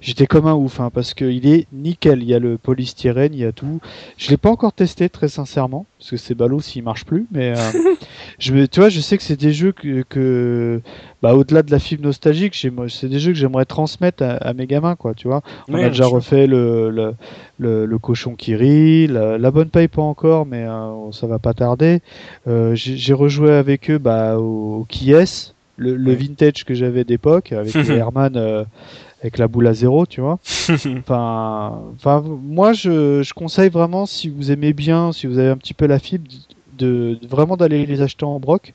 [0.00, 2.22] J'étais comme un ouf, hein, parce qu'il est nickel.
[2.22, 3.80] Il y a le polystyrène, il y a tout.
[4.16, 7.26] Je l'ai pas encore testé, très sincèrement, parce que c'est ballot s'il marche plus.
[7.30, 7.72] Mais euh,
[8.38, 10.80] je, tu vois, je sais que c'est des jeux que, que
[11.22, 14.66] bah, au-delà de la fibre nostalgique, c'est des jeux que j'aimerais transmettre à, à mes
[14.66, 15.14] gamins, quoi.
[15.14, 17.14] Tu vois, on Ouais, a déjà refait le, le,
[17.58, 21.38] le, le cochon qui rit, la, la bonne paille pas encore, mais euh, ça va
[21.38, 22.00] pas tarder.
[22.48, 26.14] Euh, j'ai rejoué avec eux bah, au, au Kies, le, le Ouais.
[26.14, 28.64] vintage que j'avais d'époque, avec les Herman euh,
[29.20, 30.38] avec la boule à zéro, tu vois.
[30.98, 35.56] Enfin, enfin, moi, je, je conseille vraiment, si vous aimez bien, si vous avez un
[35.56, 36.28] petit peu la fibre,
[36.78, 38.72] de, de- vraiment d'aller les acheter en broc,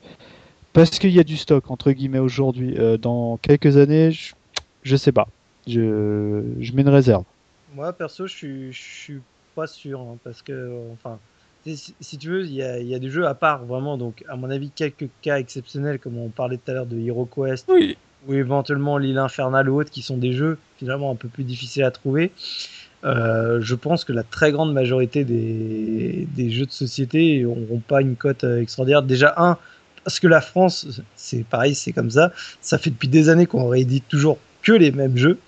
[0.74, 2.76] parce qu'il y a du stock entre guillemets aujourd'hui.
[2.78, 4.34] Euh, dans quelques années, je,
[4.84, 5.28] je sais pas.
[5.68, 7.24] Je, je mets une réserve.
[7.74, 9.20] Moi, perso, je suis, je suis
[9.56, 11.18] pas sûr, hein, parce que, enfin,
[11.66, 13.98] si, si tu veux, il y a, il y a des jeux à part, vraiment,
[13.98, 17.26] donc, à mon avis, quelques cas exceptionnels, comme on parlait tout à l'heure de Hero
[17.26, 17.98] Quest, Oui.
[18.28, 21.84] Ou éventuellement l'île infernale ou autre, qui sont des jeux, finalement, un peu plus difficiles
[21.84, 22.32] à trouver.
[23.04, 28.02] Euh, je pense que la très grande majorité des, des jeux de société n'auront pas
[28.02, 29.04] une cote euh, extraordinaire.
[29.04, 29.58] Déjà, un,
[30.04, 32.32] parce que la France, c'est pareil, c'est comme ça.
[32.62, 35.40] Ça fait depuis des années qu'on réédite toujours que les mêmes jeux.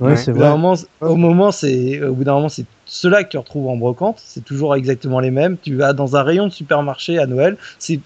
[0.00, 0.16] Ouais, Ouais.
[0.16, 0.58] c'est Au bout d'un vrai.
[0.58, 4.20] moment, au moment, c'est au bout d'un moment, c'est ceux-là que tu retrouves en brocante.
[4.24, 5.56] C'est toujours exactement les mêmes.
[5.58, 7.56] Tu vas dans un rayon de supermarché à Noël.
[7.78, 8.00] C'est.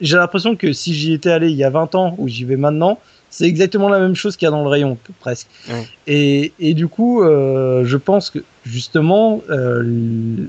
[0.00, 2.56] J'ai l'impression que si j'y étais allé il y a 20 ans ou j'y vais
[2.56, 2.98] maintenant,
[3.34, 5.46] c'est exactement la même chose qu'il y a dans le rayon presque.
[6.06, 9.82] Et, et du coup, euh, je pense que justement, euh,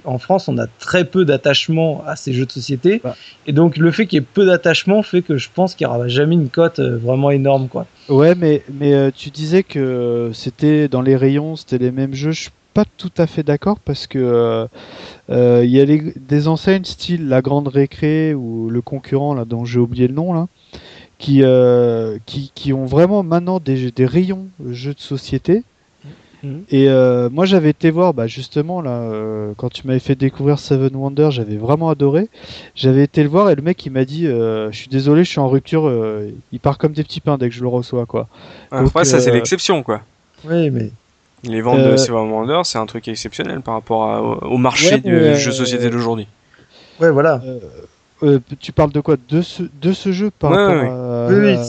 [0.03, 2.99] en France, on a très peu d'attachement à ces jeux de société.
[3.01, 3.15] Bah.
[3.47, 5.93] Et donc, le fait qu'il y ait peu d'attachement fait que je pense qu'il n'y
[5.93, 7.87] aura jamais une cote euh, vraiment énorme, quoi.
[8.09, 12.31] Ouais, mais, mais tu disais que c'était dans les rayons, c'était les mêmes jeux.
[12.31, 14.67] Je suis pas tout à fait d'accord parce que
[15.29, 19.45] euh, il y a les- des enseignes style la Grande Récré ou le concurrent là
[19.45, 20.47] dont j'ai oublié le nom là,
[21.23, 25.63] qui, euh, qui qui ont vraiment maintenant des, des rayons jeux de société.
[26.43, 26.63] Mhm.
[26.69, 30.59] Et euh, moi j'avais été voir bah, justement là euh, quand tu m'avais fait découvrir
[30.59, 32.27] Seven Wonders, j'avais vraiment adoré.
[32.75, 35.29] J'avais été le voir et le mec il m'a dit euh, je suis désolé, je
[35.29, 35.87] suis en rupture.
[35.87, 38.27] euh, il part comme des petits pains dès que je le reçois quoi.
[38.71, 40.01] Après, Donc, ça, c'est l'exception, quoi.
[40.43, 40.89] Oui, mais
[41.45, 44.57] Les ventes Euh, de Seven Wonders, c'est un truc exceptionnel par rapport à- au, au
[44.57, 46.27] marché Ouais, du jeu de société d'aujourd'hui.
[46.99, 47.41] ouais, voilà.
[47.45, 47.59] Euh,
[48.23, 49.15] euh, tu parles de quoi?
[49.29, 50.89] De ce, de ce jeu par Ouais, rapport ouais.
[50.89, 50.93] à-
[51.29, 51.53] Oui, oui.
[51.55, 51.63] à-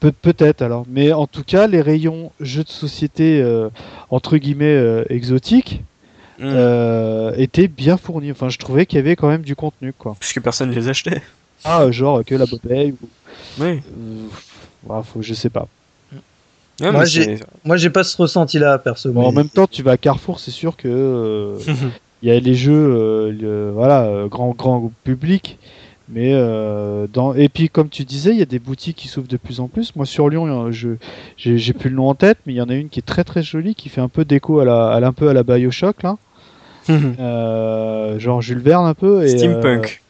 [0.00, 3.68] Peut- Peut-être alors, mais en tout cas, les rayons jeux de société euh,
[4.10, 5.80] entre guillemets euh, exotiques
[6.38, 6.44] Mm.
[6.44, 8.30] euh, étaient bien fournis.
[8.30, 10.14] Enfin, je trouvais qu'il y avait quand même du contenu, quoi.
[10.20, 11.20] Puisque personne ne les achetait.
[11.64, 13.08] Ah, genre que la bouteille ou
[13.60, 13.80] Oui.
[13.98, 15.66] euh, ouais, faut, je sais pas.
[16.80, 19.10] Ouais, Moi, j'ai- Moi, j'ai pas ce ressenti-là, perso.
[19.10, 21.56] Bon, en même temps, tu vas à Carrefour, c'est sûr que euh,
[22.22, 25.58] il y a les jeux, euh, le- voilà, euh, grand grand public.
[26.10, 29.28] Mais euh, dans et puis comme tu disais, il y a des boutiques qui s'ouvrent
[29.28, 29.94] de plus en plus.
[29.94, 30.90] Moi sur Lyon, je
[31.36, 33.24] j'ai plus le nom en tête, mais il y en a une qui est très
[33.24, 35.42] très jolie, qui fait un peu déco à la, à la- un peu à la
[35.42, 36.16] Bioshock là,
[37.20, 39.22] euh, genre Jules Verne un peu.
[39.24, 40.02] Et, Steampunk.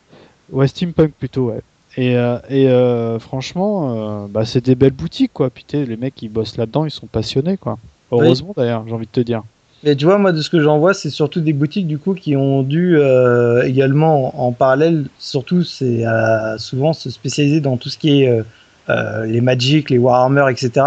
[0.52, 1.60] euh, ouais, steampunk plutôt, ouais.
[1.96, 5.50] Et, euh, et euh, franchement, bah, c'est des belles boutiques, quoi.
[5.50, 7.78] Puis les mecs qui bossent là-dedans, ils sont passionnés, quoi.
[8.12, 9.42] Heureusement d'ailleurs, j'ai envie de te dire.
[9.84, 12.14] Mais tu vois, moi, de ce que j'en vois, c'est surtout des boutiques du coup
[12.14, 17.88] qui ont dû euh, également en parallèle, surtout, c'est euh, souvent se spécialiser dans tout
[17.88, 18.42] ce qui est euh,
[18.90, 20.84] euh, les Magic, les Warhammer, etc.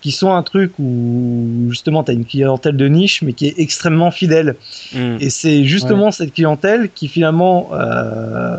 [0.00, 3.54] Qui sont un truc où justement tu as une clientèle de niche, mais qui est
[3.58, 4.56] extrêmement fidèle.
[4.92, 5.18] Mm.
[5.20, 8.56] Et c'est justement cette clientèle qui finalement euh,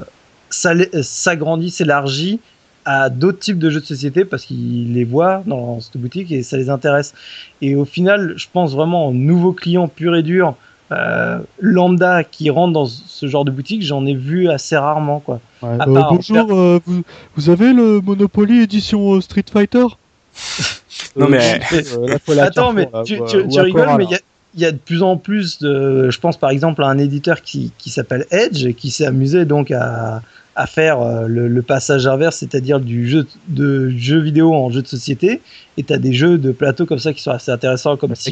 [0.50, 2.40] s'agrandit, s'élargit
[2.86, 6.44] à d'autres types de jeux de société parce qu'ils les voient dans cette boutique et
[6.44, 7.14] ça les intéresse.
[7.62, 10.56] Et au final, je pense vraiment aux nouveaux clients purs et durs,
[10.92, 15.20] euh, lambda qui rentrent dans ce genre de boutique, j'en ai vu assez rarement.
[15.22, 15.40] Quoi.
[15.62, 15.70] Ouais.
[15.80, 17.02] À Euh, part- bonjour, euh, vous,
[17.36, 19.86] vous avez le Monopoly édition euh, Street Fighter?
[21.16, 23.20] Non, mais- euh, Attends, mais tu,
[23.60, 24.20] rigoles, mais il y a,
[24.56, 26.10] il y a de plus en plus de.
[26.12, 29.72] Je pense par exemple à un éditeur qui, qui s'appelle Edge, qui s'est amusé donc
[29.72, 30.22] à,
[30.56, 34.82] à faire euh, le, le passage inverse, c'est-à-dire du jeu de jeux vidéo en jeu
[34.82, 35.42] de société.
[35.78, 38.30] Et tu as des jeux de plateau comme ça qui sont assez intéressants, comme ce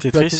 [0.00, 0.10] Tetris.
[0.10, 0.36] plateau.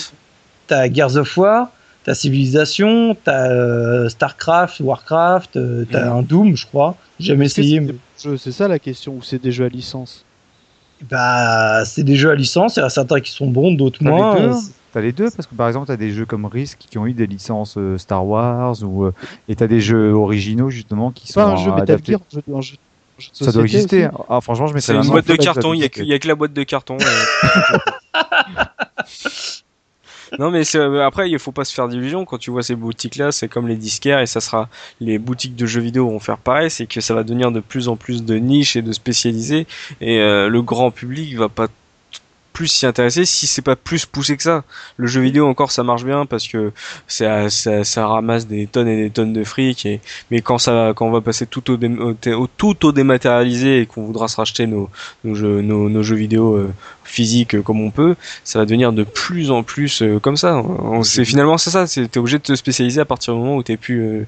[0.67, 1.71] t'as Gears of War,
[2.05, 6.17] t'as Civilization, t'as euh, Starcraft, Warcraft, euh, t'as Mhm.
[6.19, 6.97] un Doom, je crois.
[7.19, 7.81] J'ai jamais essayé,
[8.17, 10.25] c'est mais ça la question, ou c'est des jeux à licence?
[11.11, 12.77] Bah, c'est des jeux à licence.
[12.77, 14.61] Il y en a certains qui sont bons, d'autres T'as les moins.
[14.97, 17.13] T'as les deux parce que par exemple t'as des jeux comme Risk qui ont eu
[17.13, 19.13] des licences euh, Star Wars ou euh,
[19.47, 22.13] et t'as des jeux originaux justement qui sont Pas un jeu Metal adaptés.
[22.13, 22.77] Gear, un jeu, un jeu-
[23.19, 24.07] un jeu de Ça doit exister.
[24.07, 26.01] aussi Ah franchement je mettrais C'est la une boîte de carton, il y, a que-
[26.01, 26.07] existait.
[26.07, 26.97] il y a que la boîte de carton.
[26.99, 28.25] euh.
[30.39, 33.17] non mais c'est- après il faut pas se faire d'illusions quand tu vois ces boutiques
[33.17, 34.71] là c'est comme les disquaires et ça sera
[35.01, 37.89] les boutiques de jeux vidéo vont faire pareil c'est que ça va devenir de plus
[37.89, 39.67] en plus de niches et de spécialisés
[40.01, 41.69] et euh, le grand public va pas
[42.57, 44.65] plus s'y intéresser si c'est pas plus poussé que ça
[44.97, 46.73] le jeu vidéo encore ça marche bien parce que
[47.07, 50.01] ça, ça, ça ramasse des tonnes et des tonnes de fric et
[50.31, 53.87] mais quand ça quand on va passer tout au, dé- au, tout au dématérialisé et
[53.87, 54.89] qu'on voudra se racheter nos
[55.25, 56.73] nos jeux, nos, nos jeux vidéo euh,
[57.05, 60.57] physiques comme on peut, ça va devenir de plus en plus euh, comme ça.
[60.57, 63.57] On, c'est finalement c'est ça, c'est t'es obligé de te spécialiser à partir du moment
[63.57, 64.27] où t'es plus euh,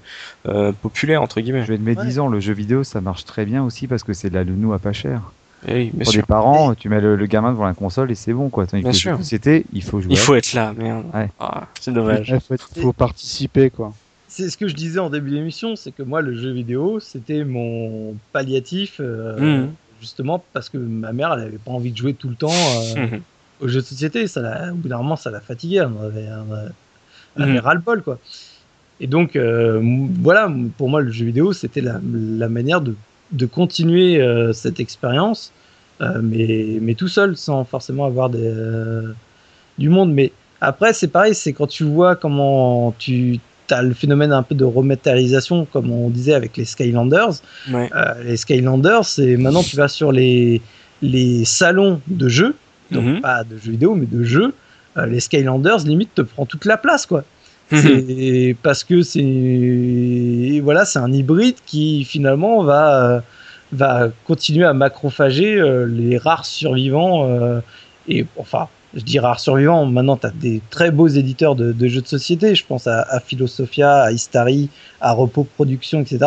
[0.49, 1.63] euh, populaire entre guillemets.
[1.65, 2.07] Je vais te mettre Ouais.
[2.07, 4.45] 10 ans, le jeu vidéo ça marche très bien aussi parce que c'est de la
[4.45, 5.33] nounou à pas cher.
[5.67, 6.23] Eh oui, bien Pour sûr.
[6.23, 8.67] des parents, tu mets le, le gamin devant la console et c'est bon quoi.
[8.73, 9.17] Bien sûr.
[9.17, 10.13] sociétés, il faut jouer.
[10.13, 11.07] Il faut être là, merde.
[11.13, 11.29] Ouais.
[11.41, 12.29] Ah, c'est dommage.
[12.33, 13.93] Il faut, être- faut participer, quoi.
[14.29, 17.45] C'est ce que je disais en début d'émission, c'est que moi, le jeu vidéo, c'était
[17.45, 19.71] mon palliatif, euh, Mhm.
[20.01, 23.07] justement parce que ma mère, elle avait pas envie de jouer tout le temps euh,
[23.07, 23.21] Mhm.
[23.63, 24.27] aux jeux de société.
[24.29, 25.79] Ça l'a- au bout d'un moment, ça la fatiguait.
[25.79, 26.69] Elle avait, elle en-
[27.37, 27.49] elle Mhm.
[27.51, 28.19] avait ras-le-bol, quoi.
[29.01, 29.81] Et donc, euh,
[30.21, 32.95] voilà, pour moi, le jeu vidéo, c'était la, la manière de,
[33.33, 35.53] de continuer euh, cette expérience,
[36.01, 39.13] euh, mais, mais tout seul, sans forcément avoir des, euh,
[39.79, 40.13] du monde.
[40.13, 43.39] Mais après, c'est pareil, c'est quand tu vois comment tu
[43.71, 47.35] as le phénomène un peu de rematérialisation, comme on disait avec les Skylanders.
[47.71, 47.91] Ouais.
[48.25, 50.63] Les Skylanders, c'est maintenant tu vas sur les,
[51.03, 52.57] les salons de jeux,
[52.91, 53.21] donc Mhm.
[53.21, 54.55] pas de jeux vidéo, mais de jeux.
[55.07, 57.23] les Skylanders, limite, te prend toute la place, quoi.
[57.71, 63.23] C'est parce que c'est voilà, c'est un hybride qui finalement va
[63.73, 67.61] va continuer à macrophager euh, les rares survivants euh,
[68.09, 71.89] et enfin je dis rares survivants maintenant tu as des très beaux éditeurs de, de
[71.89, 72.55] jeux de société.
[72.55, 74.71] Je pense à, à Philosophia à Istari
[75.03, 76.19] à Repos Production etc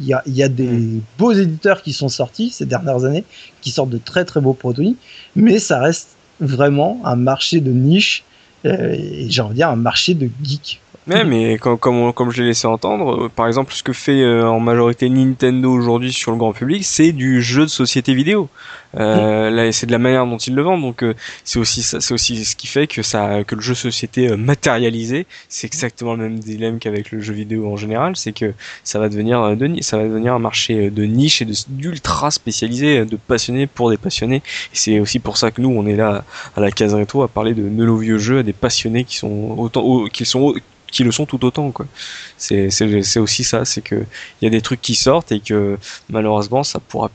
[0.00, 3.24] il y a, il y a des beaux éditeurs qui sont sortis ces dernières années
[3.60, 4.96] qui sortent de très très beaux produits
[5.36, 8.24] mais ça reste vraiment un marché de niche
[8.66, 12.30] euh, et j'ai envie de dire un marché de geeks Ouais, mais comme, comme, comme
[12.30, 16.12] je l'ai laissé entendre, euh, par exemple, ce que fait euh, en majorité Nintendo aujourd'hui
[16.12, 18.50] sur le grand public, c'est du jeu de société vidéo.
[18.98, 21.14] Euh, là, c'est de la manière dont ils le vendent, donc euh,
[21.44, 25.26] c'est aussi c'est aussi ce qui fait que ça, que le jeu société euh, matérialisé,
[25.48, 28.52] c'est exactement le même dilemme qu'avec le jeu vidéo en général, c'est que
[28.84, 33.16] ça va devenir de, ça va devenir un marché de niche et d'ultra spécialisé, de
[33.16, 34.36] passionnés pour des passionnés.
[34.72, 36.24] Et c'est aussi pour ça que nous, on est là
[36.54, 39.54] à la case rétro à parler de nos vieux jeux à des passionnés qui sont
[39.56, 40.54] autant, au- qui sont
[40.90, 41.86] qui le sont tout autant quoi.
[42.36, 43.96] C'est c'est aussi ça, c'est que
[44.40, 45.78] il y a des trucs qui sortent et que
[46.08, 47.10] malheureusement ça pourra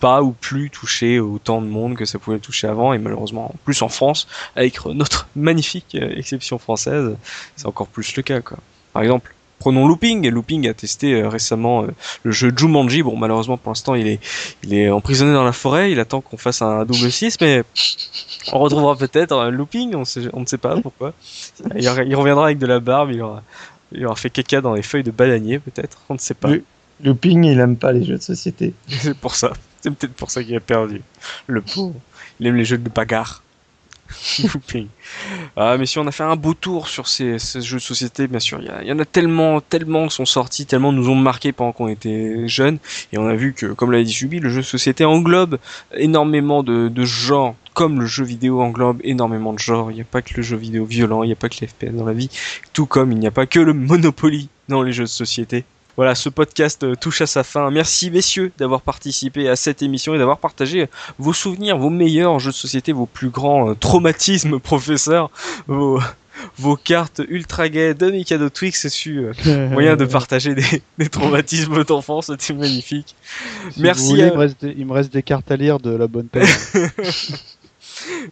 [0.00, 3.56] pas ou plus toucher autant de monde que ça pouvait toucher avant et malheureusement en
[3.64, 7.16] plus en France avec notre magnifique euh, exception française
[7.56, 8.58] c'est encore plus le cas quoi.
[8.92, 10.26] Par exemple Prenons Looping.
[10.26, 11.88] Et Looping a testé euh, récemment euh,
[12.22, 13.02] le jeu Jumanji.
[13.02, 14.20] Bon, malheureusement, pour l'instant, il est,
[14.62, 15.92] il est emprisonné dans la forêt.
[15.92, 17.64] Il attend qu'on fasse un double 6, mais
[18.52, 19.94] on retrouvera peut-être un Looping.
[19.94, 21.14] On, sait, on ne sait pas pourquoi.
[21.76, 23.10] Il, il reviendra avec de la barbe.
[23.12, 23.42] Il aura,
[23.92, 25.98] il aura fait caca dans les feuilles de bananier, peut-être.
[26.08, 26.50] On ne sait pas.
[27.02, 28.74] Looping, il aime pas les jeux de société.
[28.88, 29.52] C'est pour ça.
[29.80, 31.02] C'est peut-être pour ça qu'il a perdu.
[31.46, 31.94] Le pauvre.
[32.40, 33.42] Il aime les jeux de bagarre.
[35.56, 38.60] Ah, messieurs, on a fait un beau tour sur ces, jeux de société, bien sûr.
[38.60, 42.46] Il y, en a tellement, tellement sont sortis, tellement nous ont marqué pendant qu'on était
[42.46, 42.78] jeunes.
[43.12, 45.58] Et on a vu que, comme l'a dit Subi, le jeu de société englobe
[45.94, 49.90] énormément de, de genres, comme le jeu vidéo englobe énormément de genres.
[49.90, 51.66] Il n'y a pas que le jeu vidéo violent, il n'y a pas que les
[51.66, 52.30] FPS dans la vie,
[52.72, 55.64] tout comme il n'y a pas que le Monopoly dans les jeux de société.
[55.98, 57.72] Voilà, ce podcast euh, touche à sa fin.
[57.72, 60.86] Merci messieurs d'avoir participé à cette émission et d'avoir partagé
[61.18, 65.28] vos souvenirs, vos meilleurs jeux de société, vos plus grands euh, traumatismes, professeur,
[65.66, 65.98] vos,
[66.56, 71.08] vos cartes ultra gaies de Mikado Twix, c'est su euh, moyen de partager des, des
[71.08, 73.16] traumatismes d'enfance, c'était magnifique.
[73.72, 75.56] Si Merci vous voulez, à- il, me reste des, il me reste des cartes à
[75.56, 76.46] lire de la bonne paix.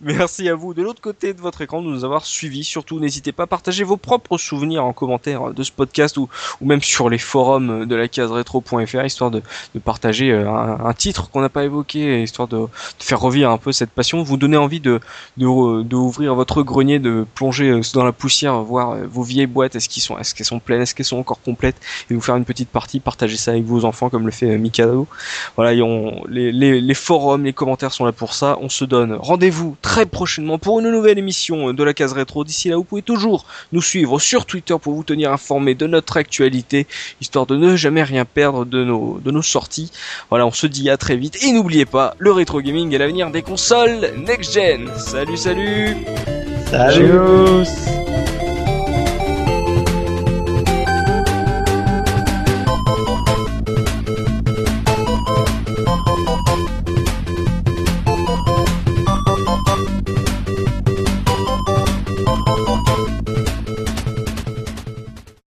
[0.00, 2.64] Merci à vous de l'autre côté de votre écran de nous avoir suivis.
[2.64, 6.28] Surtout, n'hésitez pas à partager vos propres souvenirs en commentaire de ce podcast ou,
[6.60, 9.42] même sur les forums de la case rétro.fr, histoire de,
[9.84, 12.66] partager euh, un, titre qu'on n'a pas évoqué, histoire de,
[12.98, 15.00] faire revivre un peu cette passion, vous donner envie de,
[15.36, 19.76] de, ouvrir votre grenier, de plonger euh, dans la poussière, voir euh, vos vieilles boîtes,
[19.76, 21.76] est-ce qu'ils sont, est-ce qu'elles sont pleines, est-ce qu'elles sont encore complètes,
[22.10, 25.06] et vous faire une petite partie, partager ça avec vos enfants comme le fait Mikado.
[25.56, 25.72] Voilà,
[26.28, 28.58] les forums, les commentaires sont là pour ça.
[28.60, 32.44] On se donne rendez-vous très prochainement pour une nouvelle émission de la case rétro.
[32.44, 36.16] D'ici là, vous pouvez toujours nous suivre sur Twitter pour vous tenir informé de notre
[36.16, 36.86] actualité,
[37.20, 39.90] histoire de ne jamais rien perdre de nos, de nos sorties.
[40.30, 41.42] Voilà, on se dit à très vite.
[41.42, 44.90] Et n'oubliez pas, le rétro gaming est l'avenir des consoles next-gen.
[44.98, 45.96] Salut, salut
[46.70, 48.04] Salut.